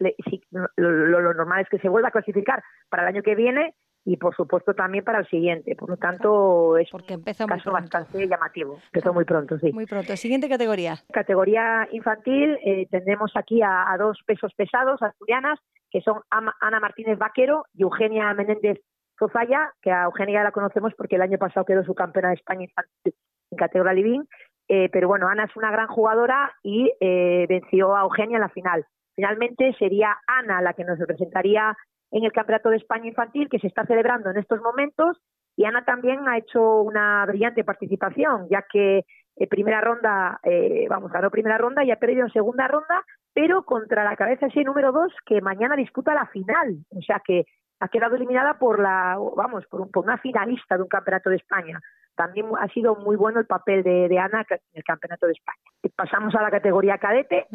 lo 0.76 1.34
normal 1.34 1.62
es 1.62 1.68
que 1.68 1.78
se 1.80 1.88
vuelva 1.88 2.08
a 2.08 2.12
clasificar 2.12 2.62
para 2.88 3.02
el 3.02 3.08
año 3.08 3.22
que 3.22 3.34
viene 3.34 3.74
y 4.04 4.16
por 4.16 4.34
supuesto 4.34 4.74
también 4.74 5.04
para 5.04 5.20
el 5.20 5.28
siguiente. 5.28 5.76
Por 5.76 5.90
lo 5.90 5.96
tanto, 5.96 6.76
es 6.78 6.88
Porque 6.90 7.16
un 7.16 7.22
caso 7.22 7.72
bastante 7.72 8.26
llamativo. 8.26 8.78
Empezó 8.86 9.12
muy 9.12 9.24
pronto, 9.24 9.58
sí. 9.58 9.72
Muy 9.72 9.86
pronto. 9.86 10.16
Siguiente 10.16 10.48
categoría. 10.48 10.96
Categoría 11.12 11.88
infantil, 11.92 12.58
eh, 12.64 12.86
tendremos 12.90 13.32
aquí 13.34 13.60
a, 13.62 13.94
dos 13.98 14.18
pesos 14.26 14.52
pesados 14.54 15.02
asturianas, 15.02 15.58
que 15.90 16.00
son 16.00 16.20
Ana 16.30 16.80
Martínez 16.80 17.18
Vaquero 17.18 17.64
y 17.74 17.82
Eugenia 17.82 18.32
Menéndez 18.34 18.78
Zofaya, 19.18 19.72
que 19.82 19.90
a 19.90 20.04
Eugenia 20.04 20.44
la 20.44 20.52
conocemos 20.52 20.92
porque 20.96 21.16
el 21.16 21.22
año 21.22 21.38
pasado 21.38 21.66
quedó 21.66 21.84
su 21.84 21.94
campeona 21.94 22.28
de 22.28 22.34
España 22.34 22.64
infantil 22.64 23.14
en 23.50 23.58
categoría 23.58 23.92
living. 23.92 24.22
Eh, 24.68 24.88
pero 24.92 25.08
bueno, 25.08 25.28
Ana 25.28 25.44
es 25.44 25.56
una 25.56 25.70
gran 25.70 25.88
jugadora 25.88 26.52
y 26.62 26.92
eh, 27.00 27.46
venció 27.48 27.96
a 27.96 28.02
Eugenia 28.02 28.36
en 28.36 28.42
la 28.42 28.50
final. 28.50 28.84
Finalmente 29.16 29.74
sería 29.78 30.18
Ana 30.26 30.62
la 30.62 30.74
que 30.74 30.84
nos 30.84 30.98
representaría 30.98 31.76
en 32.10 32.24
el 32.24 32.32
Campeonato 32.32 32.70
de 32.70 32.76
España 32.76 33.08
Infantil 33.08 33.48
que 33.48 33.58
se 33.58 33.66
está 33.66 33.84
celebrando 33.86 34.30
en 34.30 34.38
estos 34.38 34.60
momentos 34.60 35.18
y 35.58 35.64
Ana 35.64 35.84
también 35.84 36.28
ha 36.28 36.38
hecho 36.38 36.82
una 36.82 37.26
brillante 37.26 37.64
participación, 37.64 38.48
ya 38.48 38.64
que 38.72 38.98
en 38.98 39.04
eh, 39.36 39.46
primera 39.48 39.80
ronda, 39.80 40.38
eh, 40.44 40.86
vamos, 40.88 41.10
ganó 41.10 41.30
primera 41.30 41.58
ronda 41.58 41.82
y 41.82 41.90
ha 41.90 41.98
perdido 41.98 42.24
en 42.24 42.32
segunda 42.32 42.68
ronda, 42.68 43.04
pero 43.34 43.64
contra 43.64 44.04
la 44.04 44.14
cabeza 44.14 44.46
ese 44.46 44.62
número 44.62 44.92
dos 44.92 45.12
que 45.26 45.40
mañana 45.40 45.74
disputa 45.74 46.14
la 46.14 46.26
final. 46.26 46.78
O 46.96 47.02
sea 47.02 47.20
que 47.26 47.44
ha 47.80 47.88
quedado 47.88 48.14
eliminada 48.14 48.58
por 48.58 48.78
la, 48.78 49.16
vamos, 49.36 49.66
por, 49.66 49.90
por 49.90 50.04
una 50.04 50.18
finalista 50.18 50.76
de 50.76 50.82
un 50.82 50.88
campeonato 50.88 51.28
de 51.28 51.36
España. 51.36 51.80
También 52.14 52.46
ha 52.58 52.68
sido 52.68 52.94
muy 52.94 53.16
bueno 53.16 53.40
el 53.40 53.46
papel 53.46 53.82
de, 53.82 54.18
Ana 54.18 54.46
en 54.48 54.58
el 54.74 54.84
campeonato 54.84 55.26
de 55.26 55.32
España. 55.32 55.58
Pasamos 55.96 56.34
a 56.36 56.42
la 56.42 56.50
categoría 56.50 56.98
cadete, 56.98 57.46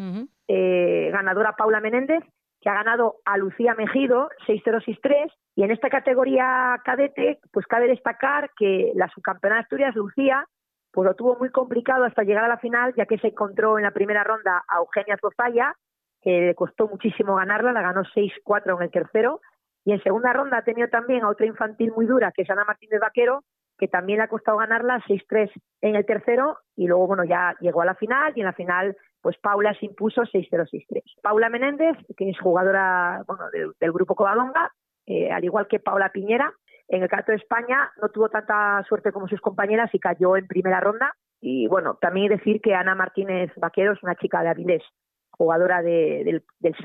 eh, 0.48 1.10
ganadora 1.10 1.52
Paula 1.56 1.80
Menéndez, 1.80 2.22
que 2.64 2.70
ha 2.70 2.74
ganado 2.74 3.16
a 3.26 3.36
Lucía 3.36 3.74
Mejido 3.74 4.30
6-0-6-3 4.46 5.30
y 5.54 5.64
en 5.64 5.70
esta 5.70 5.90
categoría 5.90 6.80
cadete 6.82 7.38
pues 7.52 7.66
cabe 7.66 7.88
destacar 7.88 8.50
que 8.56 8.90
la 8.94 9.06
subcampeona 9.10 9.56
de 9.56 9.62
Asturias 9.62 9.94
Lucía 9.94 10.46
pues 10.90 11.06
lo 11.06 11.14
tuvo 11.14 11.36
muy 11.36 11.50
complicado 11.50 12.04
hasta 12.04 12.22
llegar 12.22 12.44
a 12.44 12.48
la 12.48 12.56
final 12.56 12.94
ya 12.96 13.04
que 13.04 13.18
se 13.18 13.28
encontró 13.28 13.76
en 13.76 13.84
la 13.84 13.90
primera 13.90 14.24
ronda 14.24 14.64
a 14.66 14.78
Eugenia 14.78 15.18
Zozaya 15.20 15.74
que 16.22 16.40
le 16.40 16.54
costó 16.54 16.88
muchísimo 16.88 17.34
ganarla, 17.34 17.70
la 17.72 17.82
ganó 17.82 18.02
6-4 18.02 18.76
en 18.76 18.82
el 18.82 18.90
tercero 18.90 19.42
y 19.84 19.92
en 19.92 20.02
segunda 20.02 20.32
ronda 20.32 20.56
ha 20.56 20.64
tenido 20.64 20.88
también 20.88 21.22
a 21.22 21.28
otra 21.28 21.44
infantil 21.44 21.92
muy 21.94 22.06
dura 22.06 22.32
que 22.32 22.42
es 22.42 22.50
Ana 22.50 22.64
Martínez 22.64 22.98
Vaquero 22.98 23.44
que 23.76 23.88
también 23.88 24.20
le 24.20 24.24
ha 24.24 24.28
costado 24.28 24.56
ganarla 24.56 25.04
6-3 25.06 25.50
en 25.82 25.96
el 25.96 26.06
tercero 26.06 26.56
y 26.76 26.86
luego 26.86 27.08
bueno 27.08 27.24
ya 27.24 27.56
llegó 27.60 27.82
a 27.82 27.84
la 27.84 27.94
final 27.94 28.32
y 28.34 28.40
en 28.40 28.46
la 28.46 28.54
final 28.54 28.96
pues 29.24 29.38
Paula 29.38 29.74
se 29.80 29.86
impuso 29.86 30.20
6-0-6-3. 30.20 31.02
Paula 31.22 31.48
Menéndez, 31.48 31.96
que 32.14 32.28
es 32.28 32.38
jugadora 32.38 33.24
bueno, 33.26 33.44
del, 33.80 33.92
grupo 33.92 34.14
Covadonga, 34.14 34.70
eh, 35.06 35.32
al 35.32 35.42
igual 35.42 35.66
que 35.66 35.80
Paula 35.80 36.10
Piñera, 36.12 36.52
en 36.88 37.02
el 37.02 37.08
caso 37.08 37.32
de 37.32 37.38
España 37.38 37.90
no 38.02 38.10
tuvo 38.10 38.28
tanta 38.28 38.84
suerte 38.86 39.12
como 39.12 39.26
sus 39.26 39.40
compañeras 39.40 39.88
y 39.94 39.98
cayó 39.98 40.36
en 40.36 40.46
primera 40.46 40.78
ronda. 40.78 41.14
Y 41.40 41.66
bueno, 41.68 41.96
también 42.02 42.28
decir 42.28 42.60
que 42.60 42.74
Ana 42.74 42.94
Martínez 42.94 43.50
Vaquero 43.56 43.94
es 43.94 44.02
una 44.02 44.14
chica 44.14 44.42
de 44.42 44.50
Avilés, 44.50 44.82
jugadora 45.30 45.80
del, 45.80 46.44
del 46.58 46.76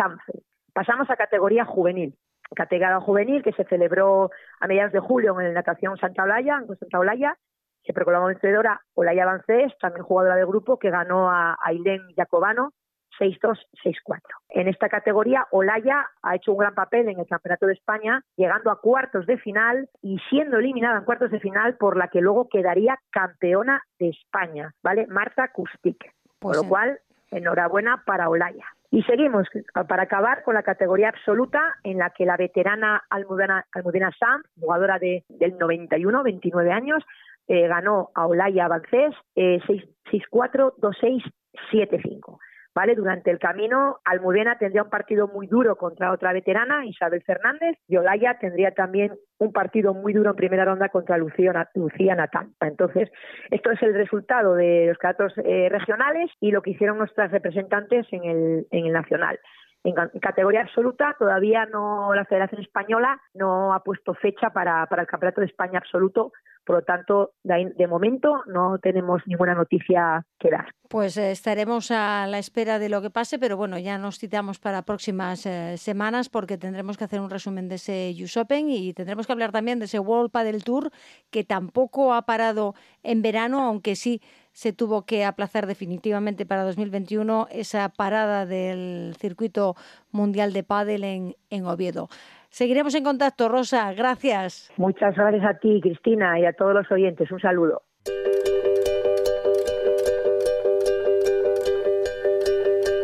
Pasamos 0.72 1.10
a 1.10 1.18
categoría 1.18 1.66
juvenil. 1.66 2.16
Categoría 2.56 3.02
juvenil 3.02 3.44
que 3.44 3.52
se 3.52 3.66
celebró 3.66 4.32
a 4.62 4.68
mediados 4.68 4.94
de 4.94 5.02
julio 5.02 5.38
en 5.42 5.48
el 5.48 5.54
Natación 5.54 5.98
Santa 5.98 6.24
Olaya, 6.24 6.64
en 6.66 6.78
Santa 6.78 7.00
Olaya, 7.00 7.38
se 7.84 7.94
proclamó 7.94 8.28
vencedora 8.28 8.82
Olaya 8.94 9.26
Bancés, 9.26 9.74
también 9.80 10.06
jugadora 10.06 10.36
del 10.36 10.46
grupo, 10.46 10.78
que 10.78 10.90
ganó 10.90 11.30
a 11.30 11.58
Ailén 11.64 12.02
Jacobano 12.16 12.74
6-2, 13.20 13.58
6-4. 13.84 14.22
En 14.50 14.68
esta 14.68 14.90
categoría, 14.90 15.46
Olaya 15.52 16.10
ha 16.22 16.36
hecho 16.36 16.54
un 16.54 16.60
gran 16.60 16.74
papel 16.74 17.10
en 17.10 17.20
el 17.20 17.28
Campeonato 17.28 17.68
de 17.68 17.74
España, 17.74 18.24
llegando 18.36 18.72
a 18.72 18.80
cuartos 18.80 19.26
de 19.26 19.38
final 19.38 19.90
y 20.02 20.20
siendo 20.30 20.58
eliminada 20.58 21.00
en 21.00 21.06
cuartos 21.06 21.32
de 21.32 21.40
final, 21.40 21.76
por 21.78 21.98
la 21.98 22.08
que 22.08 22.22
luego 22.22 22.48
quedaría 22.50 23.00
campeona 23.12 23.84
de 24.00 24.10
España, 24.10 24.74
¿vale? 24.82 25.08
Marta 25.08 25.50
Kustik. 25.52 26.14
por 26.40 26.56
lo 26.56 26.62
pues 26.62 26.70
cual, 26.70 27.00
enhorabuena 27.32 28.04
para 28.06 28.30
Olaya. 28.30 28.66
Y 28.92 29.04
seguimos 29.04 29.48
para 29.88 30.04
acabar 30.04 30.42
con 30.44 30.56
la 30.56 30.64
categoría 30.64 31.10
absoluta 31.10 31.76
en 31.84 32.00
la 32.00 32.10
que 32.10 32.26
la 32.26 32.38
veterana 32.38 33.04
Almudena, 33.12 33.68
Almudena 33.72 34.12
Sam, 34.18 34.42
jugadora 34.60 34.98
de, 34.98 35.24
del 35.30 35.60
91, 35.60 36.24
29 36.24 36.72
años, 36.72 37.04
eh, 37.50 37.68
ganó 37.68 38.12
a 38.14 38.28
Olaya 38.28 38.66
Avancés 38.66 39.14
eh, 39.36 39.60
6-4, 39.66 40.76
2-6, 40.78 41.24
7-5. 41.72 42.38
¿Vale? 42.76 42.94
Durante 42.94 43.32
el 43.32 43.40
camino, 43.40 43.98
Almudena 44.06 44.58
tendría 44.60 44.84
un 44.84 44.92
partido 44.92 45.28
muy 45.28 45.48
duro 45.48 45.76
contra 45.76 46.12
otra 46.12 46.32
veterana, 46.32 46.86
Isabel 46.86 47.24
Fernández, 47.24 47.76
y 47.88 47.98
Olaya 47.98 48.38
tendría 48.40 48.72
también 48.72 49.16
un 49.40 49.52
partido 49.52 49.96
muy 49.96 50.14
duro 50.14 50.30
en 50.30 50.36
primera 50.36 50.66
ronda 50.66 50.88
contra 50.90 51.18
Lucía, 51.18 51.68
Lucía 51.74 52.16
Natán. 52.16 52.54
Entonces, 52.62 53.10
esto 53.50 53.72
es 53.72 53.82
el 53.82 53.96
resultado 53.96 54.54
de 54.54 54.86
los 54.88 54.98
catos 55.00 55.34
eh, 55.44 55.68
regionales 55.70 56.30
y 56.40 56.52
lo 56.52 56.62
que 56.62 56.72
hicieron 56.72 57.00
nuestras 57.00 57.32
representantes 57.32 58.06
en 58.12 58.66
el 58.70 58.94
nacional. 58.94 59.40
En 59.84 59.94
categoría 60.20 60.62
absoluta, 60.62 61.16
todavía 61.18 61.66
no 61.66 62.14
la 62.14 62.26
Federación 62.26 62.62
Española 62.62 63.20
no 63.34 63.74
ha 63.74 63.82
puesto 63.82 64.14
fecha 64.14 64.50
para, 64.50 64.86
para 64.88 65.04
el 65.04 65.08
Campeonato 65.08 65.42
de 65.42 65.48
España 65.48 65.80
absoluto 65.80 66.32
por 66.70 66.76
lo 66.76 66.82
tanto, 66.84 67.32
de, 67.42 67.88
momento 67.88 68.44
no 68.46 68.78
tenemos 68.78 69.24
ninguna 69.26 69.56
noticia 69.56 70.24
que 70.38 70.52
dar. 70.52 70.68
Pues 70.88 71.18
eh, 71.18 71.32
estaremos 71.32 71.90
a 71.90 72.28
la 72.28 72.38
espera 72.38 72.78
de 72.78 72.90
lo 72.90 73.02
que 73.02 73.10
pase, 73.10 73.40
pero 73.40 73.58
bueno, 73.58 73.80
ya 73.80 73.98
nos 73.98 74.20
citamos 74.20 74.60
para 74.60 74.84
próximas 74.84 75.48
eh, 75.48 75.78
semanas 75.78 76.30
porque 76.30 76.60
tendremos 76.60 76.96
que 76.96 77.06
hacer 77.06 77.22
un 77.22 77.32
resumen 77.32 77.70
de 77.70 77.76
ese 77.76 78.14
US 78.22 78.38
Open 78.38 78.70
y 78.70 78.94
tendremos 78.94 79.26
que 79.26 79.34
hablar 79.34 79.52
también 79.52 79.80
de 79.80 79.86
ese 79.86 79.98
World 79.98 80.30
Padel 80.30 80.64
Tour 80.64 80.92
que 81.32 81.44
tampoco 81.44 82.14
ha 82.14 82.28
parado 82.28 82.76
en 83.02 83.24
verano, 83.24 83.64
aunque 83.64 83.96
sí 83.96 84.22
se 84.52 84.74
tuvo 84.74 85.06
que 85.06 85.26
aplazar 85.26 85.68
definitivamente 85.68 86.46
para 86.46 86.64
2021 86.64 87.48
esa 87.52 87.90
parada 87.90 88.46
del 88.46 89.16
circuito 89.18 89.76
mundial 90.12 90.54
de 90.54 90.64
pádel 90.64 91.04
en, 91.04 91.36
en 91.50 91.66
Oviedo. 91.66 92.10
Seguiremos 92.50 92.96
en 92.96 93.04
contacto, 93.04 93.48
Rosa. 93.48 93.94
Gracias. 93.94 94.72
Muchas 94.78 95.16
gracias 95.16 95.46
a 95.46 95.60
ti, 95.60 95.80
Cristina, 95.82 96.40
y 96.40 96.46
a 96.46 96.54
todos 96.54 96.74
los 96.74 96.92
oyentes. 96.92 97.32
Un 97.32 97.40
saludo. 97.40 97.84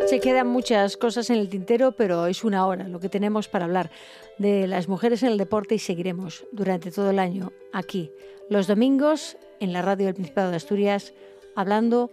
Se 0.08 0.20
quedan 0.20 0.48
muchas 0.48 0.98
cosas 0.98 1.30
en 1.30 1.38
el 1.38 1.50
tintero, 1.50 1.94
pero 1.94 2.28
es 2.28 2.44
una 2.44 2.68
hora 2.68 2.88
lo 2.88 3.00
que 3.00 3.10
tenemos 3.10 3.48
para 3.48 3.66
hablar 3.66 3.90
de 4.38 4.68
las 4.68 4.88
mujeres 4.88 5.24
en 5.24 5.30
el 5.30 5.38
deporte 5.38 5.76
y 5.76 5.80
seguiremos 5.80 6.46
durante 6.52 6.92
todo 6.92 7.10
el 7.10 7.20
año 7.20 7.52
aquí, 7.74 8.12
los 8.50 8.68
domingos, 8.68 9.36
en 9.60 9.74
la 9.74 9.82
radio 9.82 10.06
del 10.06 10.14
Principado 10.14 10.52
de 10.52 10.58
Asturias, 10.58 11.14
hablando 11.56 12.12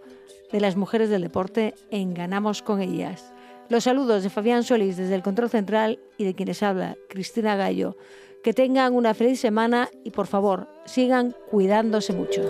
de 0.51 0.59
las 0.59 0.75
mujeres 0.75 1.09
del 1.09 1.21
deporte 1.21 1.73
en 1.89 2.13
Ganamos 2.13 2.61
con 2.61 2.81
ellas. 2.81 3.33
Los 3.69 3.85
saludos 3.85 4.23
de 4.23 4.29
Fabián 4.29 4.63
Solís 4.63 4.97
desde 4.97 5.15
el 5.15 5.23
Control 5.23 5.49
Central 5.49 5.99
y 6.17 6.25
de 6.25 6.33
quienes 6.35 6.61
habla 6.63 6.95
Cristina 7.09 7.55
Gallo. 7.55 7.97
Que 8.43 8.53
tengan 8.53 8.93
una 8.93 9.13
feliz 9.13 9.39
semana 9.39 9.89
y 10.03 10.11
por 10.11 10.27
favor 10.27 10.67
sigan 10.85 11.33
cuidándose 11.49 12.11
mucho. 12.13 12.41